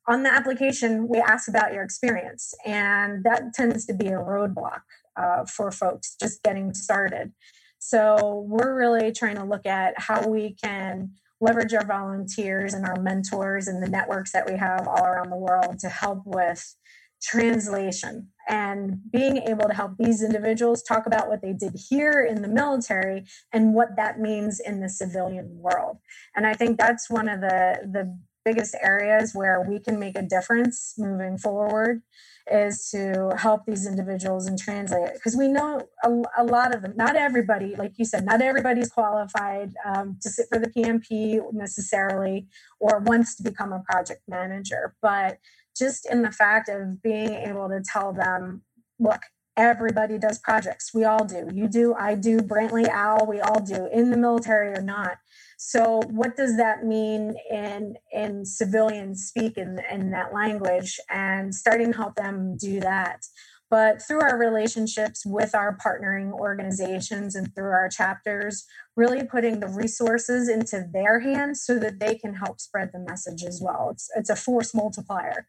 on 0.07 0.23
the 0.23 0.31
application 0.31 1.07
we 1.07 1.19
ask 1.19 1.47
about 1.47 1.73
your 1.73 1.83
experience, 1.83 2.53
and 2.65 3.23
that 3.23 3.53
tends 3.53 3.85
to 3.87 3.93
be 3.93 4.07
a 4.07 4.11
roadblock 4.11 4.81
uh, 5.17 5.45
for 5.45 5.71
folks 5.71 6.15
just 6.19 6.41
getting 6.43 6.73
started. 6.73 7.33
So 7.79 8.45
we're 8.47 8.75
really 8.75 9.11
trying 9.11 9.35
to 9.35 9.43
look 9.43 9.65
at 9.65 9.99
how 9.99 10.27
we 10.27 10.55
can 10.63 11.11
leverage 11.39 11.73
our 11.73 11.85
volunteers 11.85 12.73
and 12.73 12.85
our 12.85 12.99
mentors 12.99 13.67
and 13.67 13.83
the 13.83 13.89
networks 13.89 14.31
that 14.31 14.49
we 14.49 14.57
have 14.57 14.87
all 14.87 15.05
around 15.05 15.29
the 15.29 15.37
world 15.37 15.77
to 15.79 15.89
help 15.89 16.23
with 16.25 16.75
translation 17.21 18.29
and 18.47 18.99
being 19.11 19.37
able 19.37 19.67
to 19.67 19.73
help 19.73 19.93
these 19.97 20.23
individuals 20.23 20.83
talk 20.83 21.05
about 21.05 21.27
what 21.27 21.41
they 21.41 21.53
did 21.53 21.75
here 21.89 22.27
in 22.29 22.41
the 22.41 22.47
military 22.47 23.25
and 23.51 23.73
what 23.73 23.95
that 23.97 24.19
means 24.19 24.59
in 24.59 24.79
the 24.79 24.89
civilian 24.89 25.49
world. 25.59 25.97
And 26.35 26.45
I 26.45 26.53
think 26.53 26.77
that's 26.77 27.09
one 27.09 27.27
of 27.27 27.41
the 27.41 27.79
the 27.91 28.17
biggest 28.47 28.75
areas 28.81 29.31
where 29.33 29.57
we 29.61 29.79
can 29.79 29.99
make 29.99 30.17
a 30.17 30.21
difference 30.21 30.93
moving 30.97 31.37
forward 31.37 32.01
is 32.49 32.89
to 32.89 33.33
help 33.37 33.65
these 33.65 33.85
individuals 33.85 34.47
and 34.47 34.57
translate 34.57 35.13
because 35.15 35.35
we 35.35 35.49
know 35.49 35.81
a, 36.03 36.09
a, 36.37 36.45
lot 36.45 36.73
of 36.73 36.81
them 36.81 36.93
not 36.95 37.17
everybody 37.17 37.75
like 37.75 37.91
you 37.97 38.05
said 38.05 38.23
not 38.23 38.41
everybody's 38.41 38.89
qualified 38.89 39.73
um, 39.83 40.17
to 40.21 40.29
sit 40.29 40.45
for 40.49 40.57
the 40.57 40.69
pmp 40.69 41.41
necessarily 41.51 42.47
or 42.79 42.99
wants 42.99 43.35
to 43.35 43.43
become 43.43 43.73
a 43.73 43.83
project 43.89 44.21
manager 44.29 44.95
but 45.01 45.39
just 45.77 46.09
in 46.09 46.21
the 46.21 46.31
fact 46.31 46.69
of 46.69 47.01
being 47.01 47.33
able 47.33 47.69
to 47.69 47.81
tell 47.81 48.13
them, 48.13 48.61
look, 48.99 49.21
everybody 49.55 50.17
does 50.17 50.39
projects. 50.39 50.93
We 50.93 51.03
all 51.03 51.25
do. 51.25 51.49
You 51.53 51.67
do, 51.67 51.93
I 51.93 52.15
do, 52.15 52.39
Brantlee, 52.39 52.87
Al, 52.87 53.25
we 53.25 53.39
all 53.39 53.59
do, 53.59 53.87
in 53.91 54.11
the 54.11 54.17
military 54.17 54.69
or 54.77 54.81
not. 54.81 55.17
So 55.57 56.01
what 56.11 56.37
does 56.37 56.55
that 56.57 56.85
mean 56.85 57.35
in 57.51 57.95
in 58.11 58.45
civilian 58.45 59.15
speak 59.15 59.57
in, 59.57 59.79
in 59.91 60.11
that 60.11 60.31
language 60.33 60.99
and 61.09 61.53
starting 61.53 61.91
to 61.91 61.97
help 61.97 62.15
them 62.15 62.55
do 62.57 62.79
that. 62.79 63.25
But 63.69 64.01
through 64.01 64.21
our 64.21 64.37
relationships 64.37 65.25
with 65.25 65.53
our 65.53 65.75
partnering 65.77 66.31
organizations 66.31 67.35
and 67.35 67.53
through 67.53 67.71
our 67.71 67.89
chapters, 67.89 68.65
really 68.95 69.25
putting 69.25 69.59
the 69.59 69.67
resources 69.67 70.47
into 70.47 70.85
their 70.93 71.19
hands 71.19 71.63
so 71.63 71.77
that 71.79 71.99
they 71.99 72.15
can 72.15 72.35
help 72.35 72.61
spread 72.61 72.91
the 72.93 72.99
message 72.99 73.43
as 73.43 73.59
well. 73.61 73.89
It's, 73.91 74.09
it's 74.15 74.29
a 74.29 74.37
force 74.37 74.73
multiplier. 74.73 75.47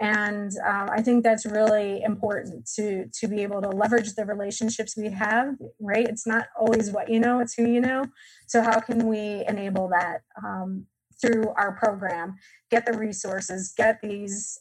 And 0.00 0.50
uh, 0.66 0.88
I 0.90 1.02
think 1.02 1.22
that's 1.22 1.44
really 1.44 2.02
important 2.02 2.66
to 2.76 3.04
to 3.12 3.28
be 3.28 3.42
able 3.42 3.60
to 3.60 3.68
leverage 3.68 4.14
the 4.14 4.24
relationships 4.24 4.96
we 4.96 5.10
have. 5.10 5.56
Right? 5.78 6.08
It's 6.08 6.26
not 6.26 6.46
always 6.58 6.90
what 6.90 7.10
you 7.10 7.20
know; 7.20 7.40
it's 7.40 7.54
who 7.54 7.66
you 7.66 7.80
know. 7.80 8.06
So 8.46 8.62
how 8.62 8.80
can 8.80 9.06
we 9.06 9.44
enable 9.46 9.88
that 9.88 10.22
um, 10.42 10.86
through 11.20 11.50
our 11.56 11.72
program? 11.72 12.36
Get 12.70 12.86
the 12.86 12.96
resources, 12.96 13.74
get 13.76 14.00
these 14.02 14.58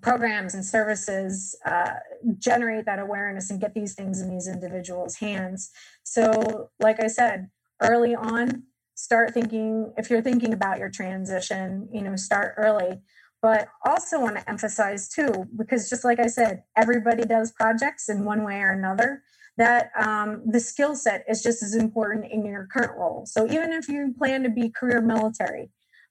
programs 0.00 0.54
and 0.54 0.64
services 0.64 1.56
uh, 1.64 1.94
generate 2.38 2.86
that 2.86 2.98
awareness 2.98 3.50
and 3.50 3.60
get 3.60 3.74
these 3.74 3.94
things 3.94 4.20
in 4.20 4.30
these 4.30 4.48
individuals' 4.48 5.16
hands. 5.16 5.70
So, 6.02 6.70
like 6.80 7.02
I 7.02 7.08
said, 7.08 7.50
early 7.82 8.14
on, 8.14 8.64
start 8.94 9.34
thinking 9.34 9.92
if 9.96 10.10
you're 10.10 10.22
thinking 10.22 10.52
about 10.52 10.78
your 10.78 10.90
transition, 10.90 11.88
you 11.92 12.02
know, 12.02 12.16
start 12.16 12.54
early. 12.56 13.00
But 13.42 13.68
also 13.84 14.20
want 14.20 14.36
to 14.36 14.48
emphasize 14.48 15.08
too, 15.08 15.46
because 15.56 15.88
just 15.88 16.04
like 16.04 16.18
I 16.18 16.26
said, 16.26 16.62
everybody 16.76 17.24
does 17.24 17.52
projects 17.52 18.08
in 18.08 18.24
one 18.24 18.44
way 18.44 18.60
or 18.60 18.72
another. 18.72 19.22
That 19.58 19.90
um, 19.98 20.42
the 20.44 20.60
skill 20.60 20.94
set 20.94 21.24
is 21.28 21.42
just 21.42 21.62
as 21.62 21.74
important 21.74 22.30
in 22.30 22.44
your 22.44 22.68
current 22.70 22.92
role. 22.98 23.24
So 23.24 23.46
even 23.46 23.72
if 23.72 23.88
you 23.88 24.14
plan 24.18 24.42
to 24.42 24.50
be 24.50 24.68
career 24.68 25.00
military, 25.00 25.70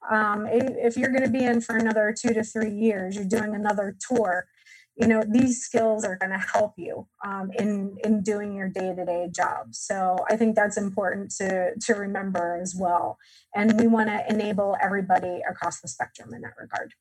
um, 0.10 0.48
if 0.50 0.98
you're 0.98 1.12
going 1.12 1.24
to 1.24 1.30
be 1.30 1.44
in 1.44 1.62
for 1.62 1.78
another 1.78 2.14
two 2.20 2.34
to 2.34 2.44
three 2.44 2.72
years, 2.72 3.16
you're 3.16 3.26
doing 3.26 3.54
another 3.54 3.96
tour, 4.00 4.48
you 4.96 5.08
know 5.08 5.22
these 5.28 5.62
skills 5.62 6.06
are 6.06 6.16
going 6.16 6.32
to 6.32 6.38
help 6.38 6.74
you 6.78 7.08
um, 7.26 7.52
in 7.60 7.98
in 8.04 8.22
doing 8.24 8.56
your 8.56 8.70
day-to-day 8.70 9.30
job 9.36 9.68
so 9.72 10.18
i 10.30 10.36
think 10.36 10.56
that's 10.56 10.78
important 10.78 11.30
to 11.32 11.72
to 11.82 11.94
remember 11.94 12.58
as 12.62 12.76
well 12.76 13.18
and 13.54 13.80
we 13.80 13.88
want 13.88 14.10
to 14.10 14.24
enable 14.30 14.76
everybody 14.82 15.42
across 15.50 15.82
the 15.82 15.88
spectrum 15.88 16.34
in 16.34 16.42
that 16.42 16.54
regard 16.60 16.94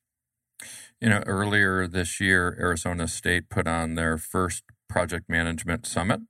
you 1.01 1.09
know 1.09 1.23
earlier 1.25 1.87
this 1.87 2.19
year 2.19 2.57
arizona 2.59 3.07
state 3.07 3.49
put 3.49 3.67
on 3.67 3.95
their 3.95 4.17
first 4.17 4.63
project 4.89 5.29
management 5.29 5.85
summit 5.85 6.21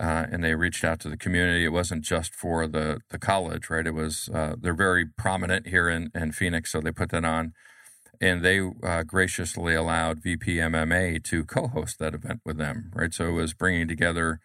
uh, 0.00 0.26
and 0.32 0.42
they 0.42 0.54
reached 0.56 0.84
out 0.84 0.98
to 1.00 1.08
the 1.08 1.16
community. 1.16 1.64
It 1.64 1.72
wasn't 1.72 2.04
just 2.04 2.34
for 2.34 2.66
the 2.66 3.00
the 3.10 3.18
college, 3.18 3.70
right? 3.70 3.86
It 3.86 3.94
was 3.94 4.28
uh, 4.34 4.56
they're 4.60 4.74
very 4.74 5.06
prominent 5.06 5.68
here 5.68 5.88
in, 5.88 6.10
in 6.14 6.32
Phoenix, 6.32 6.72
so 6.72 6.80
they 6.80 6.90
put 6.90 7.10
that 7.10 7.24
on, 7.24 7.52
and 8.20 8.44
they 8.44 8.60
uh, 8.82 9.04
graciously 9.04 9.74
allowed 9.74 10.22
VPMMA 10.22 11.22
to 11.24 11.44
co-host 11.44 12.00
that 12.00 12.14
event 12.14 12.40
with 12.44 12.58
them, 12.58 12.90
right? 12.94 13.14
So 13.14 13.28
it 13.28 13.32
was 13.32 13.54
bringing 13.54 13.86
together 13.86 14.40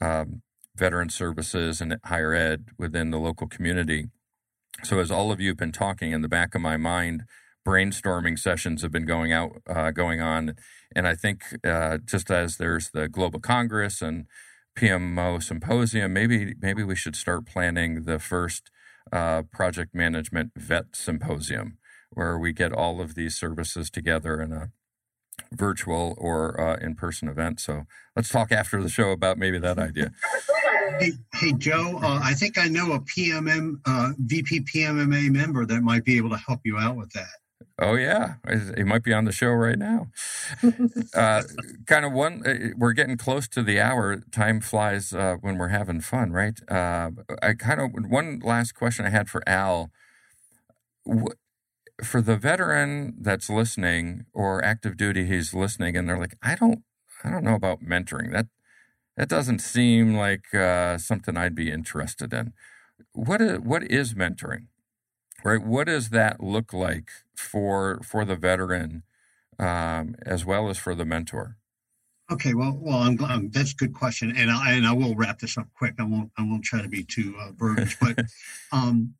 um, 0.00 0.42
veteran 0.74 1.10
services 1.10 1.82
and 1.82 1.98
higher 2.04 2.32
ed 2.32 2.66
within 2.78 3.10
the 3.10 3.18
local 3.18 3.46
community. 3.46 4.06
So 4.82 4.98
as 5.00 5.10
all 5.10 5.30
of 5.30 5.40
you 5.40 5.50
have 5.50 5.58
been 5.58 5.70
talking, 5.72 6.12
in 6.12 6.22
the 6.22 6.28
back 6.28 6.54
of 6.54 6.62
my 6.62 6.76
mind, 6.78 7.24
brainstorming 7.66 8.38
sessions 8.38 8.82
have 8.82 8.92
been 8.92 9.06
going 9.06 9.32
out, 9.32 9.62
uh, 9.68 9.90
going 9.90 10.20
on, 10.20 10.56
and 10.94 11.08
I 11.08 11.14
think 11.14 11.42
uh, 11.64 11.98
just 12.04 12.30
as 12.30 12.56
there's 12.56 12.90
the 12.90 13.08
Global 13.08 13.40
Congress 13.40 14.02
and 14.02 14.26
PMO 14.76 15.42
symposium, 15.42 16.12
maybe 16.12 16.54
maybe 16.60 16.82
we 16.82 16.96
should 16.96 17.16
start 17.16 17.46
planning 17.46 18.04
the 18.04 18.18
first 18.18 18.70
uh, 19.12 19.42
project 19.42 19.94
management 19.94 20.52
vet 20.56 20.94
symposium, 20.94 21.78
where 22.10 22.38
we 22.38 22.52
get 22.52 22.72
all 22.72 23.00
of 23.00 23.14
these 23.14 23.34
services 23.34 23.90
together 23.90 24.40
in 24.40 24.52
a 24.52 24.70
virtual 25.52 26.14
or 26.18 26.60
uh, 26.60 26.76
in-person 26.76 27.28
event. 27.28 27.60
So 27.60 27.84
let's 28.16 28.28
talk 28.28 28.52
after 28.52 28.82
the 28.82 28.88
show 28.88 29.10
about 29.10 29.38
maybe 29.38 29.58
that 29.58 29.78
idea. 29.78 30.12
Hey, 31.00 31.12
hey 31.34 31.52
Joe, 31.58 31.98
uh, 32.02 32.20
I 32.22 32.34
think 32.34 32.58
I 32.58 32.68
know 32.68 32.92
a 32.92 33.00
PMM 33.00 33.80
uh, 33.86 34.12
VP 34.18 34.60
PMMA 34.60 35.30
member 35.30 35.66
that 35.66 35.82
might 35.82 36.04
be 36.04 36.16
able 36.16 36.30
to 36.30 36.36
help 36.36 36.60
you 36.64 36.78
out 36.78 36.96
with 36.96 37.10
that. 37.12 37.43
Oh 37.76 37.96
yeah, 37.96 38.34
he 38.76 38.84
might 38.84 39.02
be 39.02 39.12
on 39.12 39.24
the 39.24 39.32
show 39.32 39.50
right 39.50 39.78
now. 39.78 40.06
uh, 41.14 41.42
kind 41.86 42.04
of 42.04 42.12
one. 42.12 42.42
Uh, 42.46 42.68
we're 42.76 42.92
getting 42.92 43.16
close 43.16 43.48
to 43.48 43.64
the 43.64 43.80
hour. 43.80 44.20
Time 44.30 44.60
flies 44.60 45.12
uh, 45.12 45.36
when 45.40 45.58
we're 45.58 45.68
having 45.68 46.00
fun, 46.00 46.30
right? 46.30 46.58
Uh, 46.70 47.10
I 47.42 47.54
kind 47.54 47.80
of 47.80 47.90
one 48.08 48.40
last 48.44 48.72
question 48.76 49.06
I 49.06 49.10
had 49.10 49.28
for 49.28 49.42
Al. 49.48 49.90
For 52.02 52.20
the 52.20 52.36
veteran 52.36 53.14
that's 53.20 53.48
listening 53.48 54.26
or 54.32 54.64
active 54.64 54.96
duty, 54.96 55.26
he's 55.26 55.54
listening, 55.54 55.96
and 55.96 56.08
they're 56.08 56.18
like, 56.18 56.36
I 56.42 56.56
don't, 56.56 56.82
I 57.22 57.30
don't 57.30 57.44
know 57.44 57.54
about 57.54 57.82
mentoring. 57.82 58.32
That 58.32 58.46
that 59.16 59.28
doesn't 59.28 59.60
seem 59.60 60.14
like 60.16 60.54
uh, 60.54 60.98
something 60.98 61.36
I'd 61.36 61.54
be 61.54 61.70
interested 61.72 62.32
in. 62.34 62.54
What 63.12 63.40
is 63.42 63.60
what 63.60 63.84
is 63.84 64.14
mentoring? 64.14 64.68
Right? 65.44 65.62
What 65.62 65.86
does 65.86 66.08
that 66.08 66.42
look 66.42 66.72
like 66.72 67.10
for 67.36 68.00
for 68.02 68.24
the 68.24 68.36
veteran 68.36 69.04
um, 69.58 70.16
as 70.26 70.44
well 70.44 70.68
as 70.68 70.78
for 70.78 70.94
the 70.94 71.04
mentor? 71.04 71.58
Okay, 72.32 72.54
well, 72.54 72.78
well, 72.80 72.98
I'm, 72.98 73.16
glad 73.16 73.52
that's 73.52 73.72
a 73.72 73.76
good 73.76 73.92
question, 73.92 74.34
and 74.34 74.50
I 74.50 74.72
and 74.72 74.86
I 74.86 74.92
will 74.92 75.14
wrap 75.14 75.38
this 75.38 75.58
up 75.58 75.68
quick. 75.76 75.94
I 75.98 76.04
won't 76.04 76.30
I 76.38 76.42
won't 76.42 76.64
try 76.64 76.80
to 76.80 76.88
be 76.88 77.04
too 77.04 77.36
uh, 77.38 77.50
verbiage, 77.54 77.98
but 78.00 78.18
um, 78.72 79.14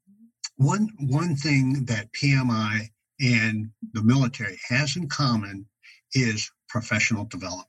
one 0.56 0.88
one 0.98 1.36
thing 1.36 1.84
that 1.84 2.12
PMI 2.12 2.88
and 3.20 3.70
the 3.92 4.02
military 4.02 4.58
has 4.68 4.96
in 4.96 5.08
common 5.08 5.66
is 6.14 6.50
professional 6.68 7.26
development. 7.26 7.68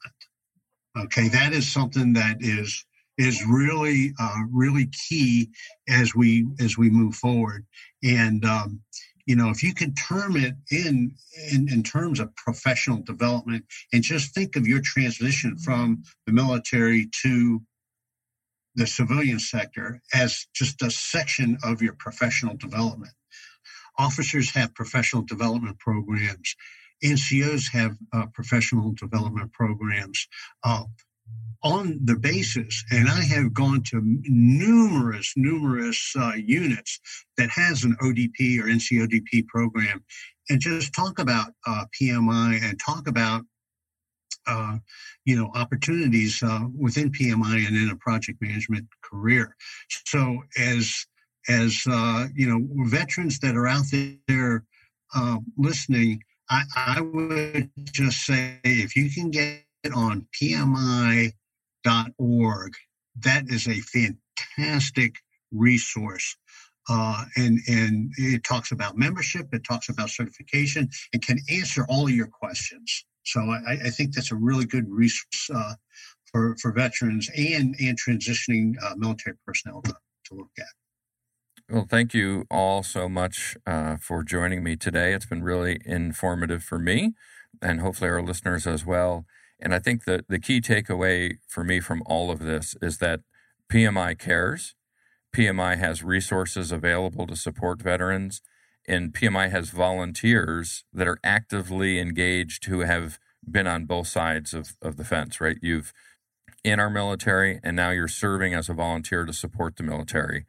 Okay, 0.97 1.27
that 1.27 1.51
is 1.51 1.71
something 1.71 2.13
that 2.13 2.37
is 2.39 2.85
is 3.17 3.45
really 3.45 4.13
uh, 4.19 4.39
really 4.51 4.87
key 4.87 5.49
as 5.87 6.13
we 6.15 6.47
as 6.59 6.77
we 6.77 6.89
move 6.89 7.15
forward. 7.15 7.65
And 8.03 8.43
um, 8.45 8.81
you 9.25 9.35
know, 9.35 9.49
if 9.49 9.63
you 9.63 9.73
can 9.73 9.93
term 9.95 10.35
it 10.35 10.55
in, 10.71 11.11
in 11.51 11.69
in 11.69 11.83
terms 11.83 12.19
of 12.19 12.35
professional 12.35 13.01
development, 13.01 13.65
and 13.93 14.03
just 14.03 14.33
think 14.33 14.55
of 14.55 14.67
your 14.67 14.81
transition 14.81 15.57
from 15.57 16.03
the 16.25 16.33
military 16.33 17.09
to 17.23 17.61
the 18.75 18.85
civilian 18.85 19.39
sector 19.39 20.01
as 20.13 20.47
just 20.53 20.81
a 20.81 20.91
section 20.91 21.57
of 21.63 21.81
your 21.81 21.93
professional 21.93 22.55
development. 22.57 23.13
Officers 23.97 24.53
have 24.53 24.75
professional 24.75 25.21
development 25.23 25.79
programs. 25.79 26.55
NCOs 27.03 27.71
have 27.71 27.97
uh, 28.13 28.25
professional 28.33 28.93
development 28.93 29.53
programs. 29.53 30.27
Uh, 30.63 30.83
on 31.63 31.99
the 32.03 32.15
basis, 32.15 32.83
and 32.91 33.09
I 33.09 33.21
have 33.23 33.53
gone 33.53 33.81
to 33.89 34.01
numerous, 34.03 35.33
numerous 35.35 36.13
uh, 36.15 36.33
units 36.35 36.99
that 37.37 37.49
has 37.49 37.83
an 37.83 37.95
ODP 38.01 38.59
or 38.59 38.65
NCODP 38.65 39.47
program, 39.47 40.03
and 40.49 40.59
just 40.59 40.93
talk 40.93 41.17
about 41.17 41.47
uh, 41.65 41.85
PMI 41.99 42.61
and 42.63 42.79
talk 42.79 43.07
about 43.07 43.43
uh, 44.47 44.77
you 45.25 45.35
know 45.35 45.51
opportunities 45.55 46.43
uh, 46.43 46.65
within 46.77 47.11
PMI 47.11 47.65
and 47.67 47.75
in 47.75 47.89
a 47.89 47.95
project 47.95 48.39
management 48.41 48.85
career. 49.03 49.55
So 50.05 50.43
as 50.59 51.07
as 51.47 51.83
uh, 51.89 52.27
you 52.35 52.47
know, 52.47 52.67
veterans 52.89 53.39
that 53.39 53.55
are 53.55 53.67
out 53.67 53.85
there 54.27 54.63
uh, 55.15 55.37
listening, 55.57 56.23
I, 56.49 56.63
I 56.75 57.01
would 57.01 57.69
just 57.85 58.25
say 58.25 58.59
if 58.63 58.95
you 58.95 59.09
can 59.09 59.31
get 59.31 59.63
on 59.93 60.27
PMI 60.41 61.31
That 63.23 63.45
is 63.47 63.67
a 63.67 63.79
fantastic 63.79 65.15
resource. 65.51 66.35
Uh, 66.87 67.25
and 67.35 67.59
and 67.67 68.11
it 68.17 68.43
talks 68.43 68.71
about 68.71 68.95
membership, 68.95 69.47
it 69.53 69.63
talks 69.63 69.89
about 69.89 70.09
certification, 70.09 70.87
and 71.13 71.25
can 71.25 71.39
answer 71.49 71.83
all 71.89 72.05
of 72.05 72.11
your 72.11 72.27
questions. 72.27 73.05
So 73.23 73.39
I, 73.41 73.77
I 73.85 73.89
think 73.89 74.13
that's 74.13 74.31
a 74.31 74.35
really 74.35 74.65
good 74.65 74.85
resource 74.87 75.49
uh, 75.53 75.73
for 76.31 76.55
for 76.61 76.71
veterans 76.71 77.29
and 77.35 77.75
and 77.79 77.97
transitioning 77.99 78.75
uh, 78.83 78.93
military 78.97 79.35
personnel 79.45 79.81
to, 79.81 79.95
to 80.25 80.35
look 80.35 80.51
at. 80.59 80.67
Well, 81.67 81.87
thank 81.89 82.13
you 82.13 82.45
all 82.51 82.83
so 82.83 83.09
much 83.09 83.57
uh, 83.65 83.97
for 83.97 84.23
joining 84.23 84.63
me 84.63 84.75
today. 84.75 85.13
It's 85.13 85.25
been 85.25 85.43
really 85.43 85.79
informative 85.83 86.63
for 86.63 86.77
me 86.77 87.13
and 87.61 87.81
hopefully 87.81 88.09
our 88.09 88.21
listeners 88.21 88.67
as 88.67 88.85
well. 88.85 89.25
And 89.59 89.73
I 89.73 89.79
think 89.79 90.05
that 90.05 90.27
the 90.27 90.39
key 90.39 90.61
takeaway 90.61 91.37
for 91.47 91.63
me 91.63 91.79
from 91.79 92.03
all 92.05 92.29
of 92.29 92.39
this 92.39 92.75
is 92.81 92.97
that 92.99 93.21
PMI 93.71 94.17
cares. 94.17 94.75
PMI 95.35 95.77
has 95.77 96.03
resources 96.03 96.71
available 96.71 97.27
to 97.27 97.35
support 97.35 97.81
veterans, 97.81 98.41
and 98.87 99.13
PMI 99.13 99.49
has 99.51 99.69
volunteers 99.69 100.83
that 100.93 101.07
are 101.07 101.19
actively 101.23 101.99
engaged 101.99 102.65
who 102.65 102.81
have 102.81 103.19
been 103.49 103.67
on 103.67 103.85
both 103.85 104.07
sides 104.07 104.53
of, 104.53 104.75
of 104.81 104.97
the 104.97 105.03
fence, 105.03 105.41
right? 105.41 105.57
You've 105.61 105.93
in 106.63 106.79
our 106.79 106.89
military, 106.89 107.59
and 107.63 107.75
now 107.75 107.91
you're 107.91 108.07
serving 108.07 108.55
as 108.55 108.69
a 108.69 108.73
volunteer 108.73 109.23
to 109.23 109.33
support 109.33 109.75
the 109.75 109.83
military. 109.83 110.45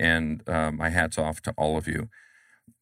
And 0.00 0.42
uh, 0.48 0.72
my 0.72 0.88
hat's 0.88 1.18
off 1.18 1.42
to 1.42 1.54
all 1.58 1.76
of 1.76 1.86
you. 1.86 2.08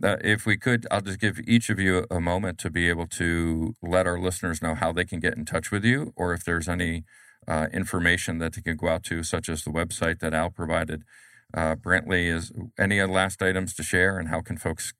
Uh, 0.02 0.16
if 0.22 0.44
we 0.44 0.58
could, 0.58 0.86
I'll 0.90 1.00
just 1.00 1.20
give 1.20 1.38
each 1.46 1.70
of 1.70 1.78
you 1.78 2.04
a 2.10 2.20
moment 2.20 2.58
to 2.58 2.70
be 2.70 2.88
able 2.88 3.06
to 3.08 3.74
let 3.82 4.06
our 4.06 4.18
listeners 4.18 4.60
know 4.60 4.74
how 4.74 4.92
they 4.92 5.04
can 5.04 5.20
get 5.20 5.36
in 5.36 5.44
touch 5.46 5.70
with 5.70 5.84
you, 5.84 6.12
or 6.16 6.34
if 6.34 6.44
there's 6.44 6.68
any 6.68 7.04
uh, 7.48 7.68
information 7.72 8.36
that 8.38 8.52
they 8.54 8.60
can 8.60 8.76
go 8.76 8.88
out 8.88 9.04
to, 9.04 9.22
such 9.22 9.48
as 9.48 9.64
the 9.64 9.70
website 9.70 10.18
that 10.20 10.34
Al 10.34 10.50
provided. 10.50 11.02
Uh, 11.54 11.76
Brantlee, 11.76 12.26
is 12.26 12.52
any 12.78 13.02
last 13.02 13.40
items 13.40 13.72
to 13.74 13.82
share, 13.82 14.18
and 14.18 14.28
how 14.28 14.42
can 14.42 14.58
folks? 14.58 14.92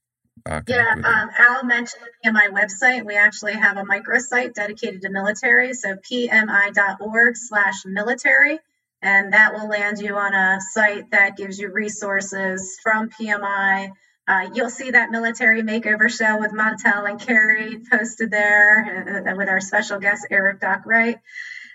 Uh, 0.49 0.63
yeah, 0.67 0.93
um, 0.93 1.31
Al 1.39 1.65
mentioned 1.65 2.05
the 2.05 2.11
PMI 2.31 2.49
website. 2.51 3.05
We 3.05 3.17
actually 3.17 3.55
have 3.55 3.77
a 3.77 3.85
microsite 3.85 4.55
dedicated 4.55 5.03
to 5.03 5.11
military, 5.11 5.75
so 5.75 5.97
pmi.org/military 5.97 8.61
and 9.03 9.33
that 9.33 9.55
will 9.55 9.69
land 9.69 9.99
you 9.99 10.17
on 10.17 10.35
a 10.35 10.61
site 10.61 11.11
that 11.11 11.37
gives 11.37 11.59
you 11.59 11.71
resources 11.71 12.79
from 12.83 13.11
PMI. 13.11 13.91
Uh, 14.29 14.49
you'll 14.53 14.71
see 14.71 14.91
that 14.91 15.11
military 15.11 15.63
makeover 15.63 16.11
show 16.11 16.39
with 16.39 16.53
Montel 16.53 17.09
and 17.09 17.21
Carrie 17.21 17.79
posted 17.91 18.31
there 18.31 19.25
uh, 19.29 19.37
with 19.37 19.49
our 19.49 19.61
special 19.61 20.01
guest, 20.01 20.27
Eric 20.31 20.61
Doc 20.61 20.83
Wright. 20.85 21.19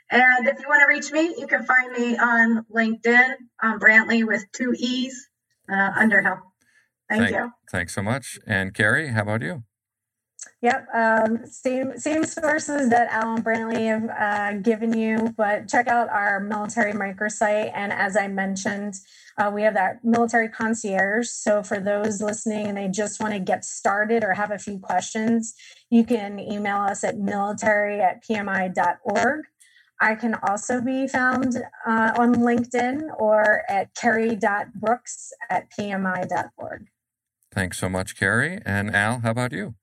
And 0.10 0.48
if 0.48 0.60
you 0.60 0.66
want 0.68 0.82
to 0.82 0.88
reach 0.88 1.12
me, 1.12 1.36
you 1.38 1.48
can 1.48 1.64
find 1.64 1.94
me 1.94 2.18
on 2.18 2.66
LinkedIn, 2.70 3.30
on 3.64 3.80
Brantlee 3.80 4.28
with 4.28 4.44
two 4.52 4.74
E's, 4.78 5.30
uh, 5.72 5.92
Underhill. 5.96 6.40
Thank, 7.10 7.24
Thank 7.24 7.36
you. 7.36 7.52
Thanks 7.72 7.96
so 7.96 8.02
much. 8.02 8.38
And 8.46 8.74
Carrie, 8.74 9.10
how 9.10 9.22
about 9.22 9.42
you? 9.42 9.64
Yep, 10.62 10.88
um, 10.94 11.40
same 11.48 11.98
same 11.98 12.24
sources 12.24 12.90
that 12.90 13.08
Alan 13.10 13.42
Brantlee 13.42 13.88
have 13.88 14.10
uh, 14.10 14.60
given 14.62 14.96
you, 14.96 15.34
but 15.36 15.68
check 15.68 15.88
out 15.88 16.08
our 16.10 16.40
military 16.40 16.94
microsite. 16.94 17.72
And 17.74 17.92
as 17.92 18.16
I 18.16 18.28
mentioned, 18.28 18.94
uh, 19.40 19.50
we 19.52 19.64
have 19.64 19.74
that 19.74 20.06
military 20.06 20.50
concierge. 20.50 21.28
So 21.30 21.64
for 21.64 21.80
those 21.80 22.22
listening 22.22 22.68
and 22.68 22.78
they 22.78 22.90
just 22.90 23.20
want 23.20 23.34
to 23.34 23.40
get 23.40 23.66
started 23.66 24.24
or 24.24 24.36
have 24.36 24.52
a 24.52 24.60
few 24.60 24.78
questions, 24.78 25.56
you 25.90 26.04
can 26.04 26.38
email 26.40 26.78
us 26.78 27.04
at 27.04 27.18
military 27.18 28.00
at 28.00 28.24
pmi.org. 28.24 29.46
I 30.00 30.16
can 30.16 30.36
also 30.48 30.80
be 30.80 31.08
found 31.08 31.58
uh, 31.88 32.12
on 32.18 32.36
LinkedIn 32.36 33.02
or 33.18 33.64
at 33.68 33.96
carrie.brooks 33.96 35.34
at 35.50 35.72
pmi.org. 35.72 36.88
Thanks 37.52 37.80
so 37.80 37.90
much, 37.90 38.16
Carrie. 38.16 38.60
And 38.64 38.96
Al, 38.96 39.20
how 39.20 39.32
about 39.32 39.54
you? 39.54 39.76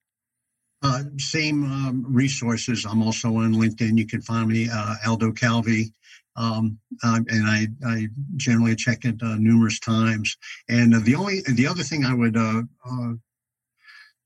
Uh, 0.80 1.02
same 1.18 1.64
um, 1.64 2.06
resources. 2.08 2.84
I'm 2.84 3.02
also 3.02 3.28
on 3.36 3.54
LinkedIn. 3.54 3.98
You 3.98 4.06
can 4.06 4.22
find 4.22 4.48
me, 4.48 4.68
uh, 4.72 4.94
Aldo 5.06 5.32
Calvi. 5.32 5.92
Um, 6.36 6.78
uh, 7.02 7.18
and 7.26 7.46
I, 7.48 7.66
I 7.84 8.08
generally 8.36 8.76
check 8.76 9.04
it 9.04 9.20
uh, 9.20 9.34
numerous 9.38 9.80
times. 9.80 10.36
And 10.68 10.94
uh, 10.94 11.00
the 11.02 11.16
only, 11.16 11.40
the 11.52 11.66
other 11.66 11.82
thing 11.82 12.04
I 12.04 12.14
would 12.14 12.36
uh, 12.36 12.62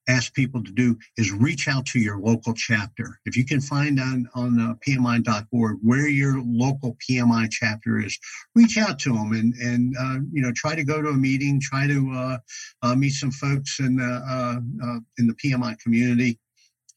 ask 0.08 0.34
people 0.34 0.62
to 0.64 0.72
do 0.72 0.96
is 1.16 1.30
reach 1.32 1.68
out 1.68 1.86
to 1.86 1.98
your 1.98 2.18
local 2.18 2.54
chapter. 2.54 3.20
If 3.24 3.36
you 3.36 3.44
can 3.44 3.60
find 3.60 4.00
on 4.00 4.28
on 4.34 4.60
uh, 4.60 4.74
PMI.org 4.86 5.78
where 5.82 6.08
your 6.08 6.42
local 6.44 6.96
PMI 7.08 7.48
chapter 7.50 7.98
is, 7.98 8.18
reach 8.54 8.78
out 8.78 8.98
to 9.00 9.12
them 9.12 9.32
and 9.32 9.54
and 9.54 9.94
uh, 9.98 10.18
you 10.32 10.42
know 10.42 10.52
try 10.54 10.74
to 10.74 10.84
go 10.84 11.00
to 11.00 11.08
a 11.08 11.14
meeting, 11.16 11.60
try 11.60 11.86
to 11.86 12.38
uh, 12.82 12.94
meet 12.94 13.12
some 13.12 13.30
folks 13.30 13.80
in 13.80 13.96
the 13.96 15.02
in 15.18 15.26
the 15.26 15.34
PMI 15.34 15.78
community 15.78 16.38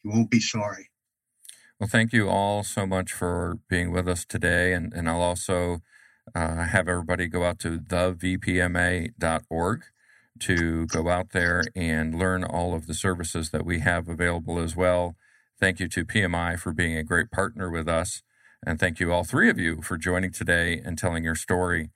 you 0.06 0.12
won't 0.12 0.30
be 0.30 0.40
sorry. 0.40 0.92
Well, 1.80 1.90
thank 1.90 2.14
you 2.14 2.30
all 2.30 2.64
so 2.64 2.86
much 2.86 3.12
for 3.12 3.58
being 3.68 3.92
with 3.92 4.08
us 4.08 4.24
today. 4.24 4.72
And, 4.74 4.94
and 4.94 5.10
I'll 5.10 5.22
also 5.22 5.82
uh, 6.34 6.64
have 6.66 6.88
everybody 6.88 7.28
go 7.28 7.44
out 7.44 7.60
to 7.60 7.80
thevpmma.org 7.80 9.14
to 10.40 10.86
go 10.88 11.10
out 11.10 11.32
there 11.32 11.64
and 11.76 12.18
learn 12.18 12.44
all 12.44 12.74
of 12.74 12.88
the 12.88 12.94
services 12.94 13.52
that 13.52 13.66
we 13.66 13.80
have 13.80 14.08
available 14.08 14.60
as 14.60 14.76
well. 14.76 15.16
Thank 15.60 15.80
you 15.80 15.88
to 15.90 16.06
PMI 16.06 16.60
for 16.60 16.74
being 16.74 16.98
a 16.98 17.04
great 17.04 17.32
partner 17.32 17.70
with 17.70 17.88
us. 17.88 18.22
And 18.66 18.80
thank 18.80 19.00
you, 19.00 19.12
all 19.12 19.24
three 19.24 19.50
of 19.50 19.60
you, 19.60 19.82
for 19.82 19.98
joining 19.98 20.32
today 20.32 20.82
and 20.84 20.98
telling 20.98 21.24
your 21.24 21.36
story. 21.36 21.92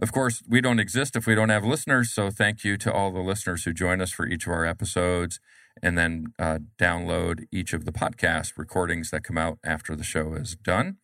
Of 0.00 0.12
course, 0.12 0.42
we 0.48 0.60
don't 0.60 0.80
exist 0.80 1.14
if 1.14 1.26
we 1.26 1.34
don't 1.34 1.50
have 1.50 1.64
listeners. 1.64 2.12
So 2.12 2.30
thank 2.30 2.64
you 2.64 2.76
to 2.78 2.92
all 2.92 3.12
the 3.12 3.20
listeners 3.20 3.64
who 3.64 3.72
join 3.72 4.00
us 4.00 4.10
for 4.10 4.26
each 4.26 4.46
of 4.46 4.52
our 4.52 4.64
episodes 4.64 5.40
and 5.82 5.98
then 5.98 6.32
uh, 6.38 6.60
download 6.78 7.44
each 7.52 7.72
of 7.72 7.84
the 7.84 7.92
podcast 7.92 8.52
recordings 8.56 9.10
that 9.10 9.24
come 9.24 9.38
out 9.38 9.58
after 9.64 9.94
the 9.94 10.04
show 10.04 10.34
is 10.34 10.56
done. 10.56 10.96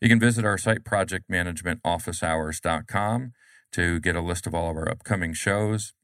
You 0.00 0.08
can 0.08 0.20
visit 0.20 0.44
our 0.44 0.58
site, 0.58 0.84
projectmanagementofficehours.com, 0.84 3.32
to 3.72 4.00
get 4.00 4.16
a 4.16 4.20
list 4.20 4.46
of 4.46 4.54
all 4.54 4.70
of 4.70 4.76
our 4.76 4.90
upcoming 4.90 5.32
shows. 5.32 5.94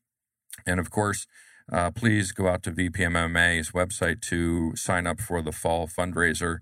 And 0.66 0.80
of 0.80 0.90
course, 0.90 1.26
uh, 1.72 1.90
please 1.90 2.32
go 2.32 2.48
out 2.48 2.62
to 2.64 2.72
VPMMA's 2.72 3.72
website 3.72 4.20
to 4.22 4.74
sign 4.76 5.06
up 5.06 5.20
for 5.20 5.42
the 5.42 5.52
fall 5.52 5.88
fundraiser. 5.88 6.58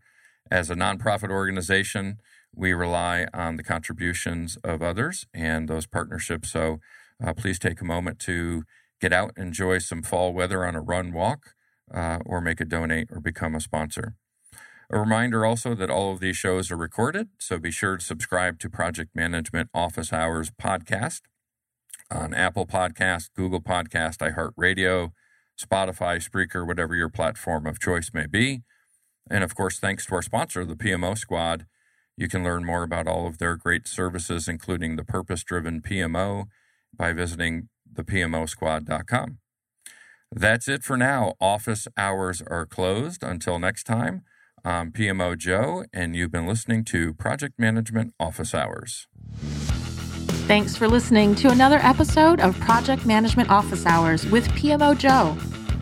As 0.50 0.70
a 0.70 0.74
nonprofit 0.74 1.30
organization, 1.30 2.18
we 2.55 2.72
rely 2.72 3.26
on 3.34 3.57
the 3.57 3.62
contributions 3.62 4.57
of 4.64 4.82
others 4.82 5.26
and 5.34 5.68
those 5.68 5.86
partnerships. 5.86 6.50
So 6.50 6.78
uh, 7.24 7.34
please 7.34 7.59
take 7.59 7.80
a 7.80 7.84
moment 7.84 8.18
to 8.20 8.62
get 9.00 9.12
out, 9.12 9.32
enjoy 9.36 9.78
some 9.78 10.02
fall 10.02 10.32
weather 10.32 10.64
on 10.64 10.74
a 10.74 10.80
run 10.80 11.12
walk, 11.12 11.55
uh, 11.92 12.18
or 12.24 12.40
make 12.40 12.61
a 12.61 12.64
donate 12.64 13.09
or 13.11 13.20
become 13.20 13.55
a 13.55 13.61
sponsor. 13.61 14.14
A 14.95 15.01
reminder 15.01 15.45
also 15.45 15.74
that 15.74 15.90
all 15.90 16.12
of 16.12 16.20
these 16.20 16.36
shows 16.36 16.70
are 16.70 16.76
recorded, 16.76 17.30
so 17.40 17.59
be 17.59 17.72
sure 17.72 17.97
to 17.97 18.05
subscribe 18.05 18.61
to 18.61 18.70
Project 18.70 19.11
Management 19.12 19.68
Office 19.74 20.12
Hours 20.12 20.53
podcast 20.53 21.22
on 22.12 22.32
Apple 22.32 22.64
Podcast, 22.64 23.30
Google 23.34 23.61
Podcast, 23.61 24.18
iHeartRadio, 24.18 25.11
Spotify, 25.61 26.22
Spreaker, 26.22 26.64
whatever 26.64 26.95
your 26.95 27.09
platform 27.09 27.66
of 27.66 27.80
choice 27.80 28.12
may 28.14 28.26
be. 28.28 28.62
And 29.28 29.42
of 29.42 29.57
course, 29.57 29.80
thanks 29.80 30.07
to 30.07 30.14
our 30.14 30.22
sponsor, 30.22 30.64
the 30.64 30.76
PMO 30.76 31.18
Squad, 31.18 31.66
you 32.16 32.28
can 32.28 32.45
learn 32.45 32.64
more 32.64 32.84
about 32.84 33.09
all 33.09 33.26
of 33.26 33.38
their 33.38 33.57
great 33.57 33.88
services, 33.88 34.47
including 34.47 34.95
the 34.95 35.03
purpose 35.03 35.42
driven 35.42 35.82
PMO, 35.82 36.45
by 36.97 37.12
visiting 37.12 37.68
thepmosquad.com. 37.92 39.38
That's 40.30 40.68
it 40.68 40.84
for 40.84 40.97
now. 40.97 41.34
Office 41.40 41.88
hours 41.97 42.42
are 42.47 42.64
closed. 42.64 43.24
Until 43.24 43.59
next 43.59 43.82
time, 43.88 44.22
I'm 44.66 44.92
PMO 44.92 45.36
Joe, 45.36 45.84
and 45.92 46.16
you've 46.16 46.30
been 46.30 46.46
listening 46.46 46.84
to 46.84 47.12
Project 47.12 47.58
Management 47.58 48.14
Office 48.18 48.54
Hours. 48.54 49.06
Thanks 50.46 50.74
for 50.74 50.88
listening 50.88 51.34
to 51.34 51.50
another 51.50 51.78
episode 51.82 52.40
of 52.40 52.58
Project 52.60 53.04
Management 53.04 53.50
Office 53.50 53.84
Hours 53.84 54.24
with 54.24 54.48
PMO 54.52 54.96
Joe. 54.96 55.36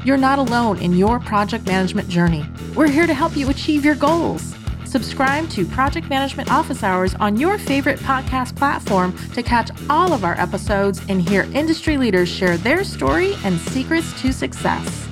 You're 0.04 0.16
not 0.16 0.40
alone 0.40 0.78
in 0.78 0.94
your 0.94 1.20
project 1.20 1.64
management 1.64 2.08
journey. 2.08 2.44
We're 2.74 2.88
here 2.88 3.06
to 3.06 3.14
help 3.14 3.36
you 3.36 3.50
achieve 3.50 3.84
your 3.84 3.94
goals. 3.94 4.56
Subscribe 4.84 5.48
to 5.50 5.64
Project 5.64 6.10
Management 6.10 6.50
Office 6.50 6.82
Hours 6.82 7.14
on 7.14 7.36
your 7.36 7.58
favorite 7.58 8.00
podcast 8.00 8.56
platform 8.56 9.16
to 9.34 9.44
catch 9.44 9.70
all 9.88 10.12
of 10.12 10.24
our 10.24 10.34
episodes 10.40 11.00
and 11.08 11.22
hear 11.22 11.44
industry 11.54 11.96
leaders 11.96 12.28
share 12.28 12.56
their 12.56 12.82
story 12.82 13.34
and 13.44 13.60
secrets 13.60 14.20
to 14.20 14.32
success. 14.32 15.08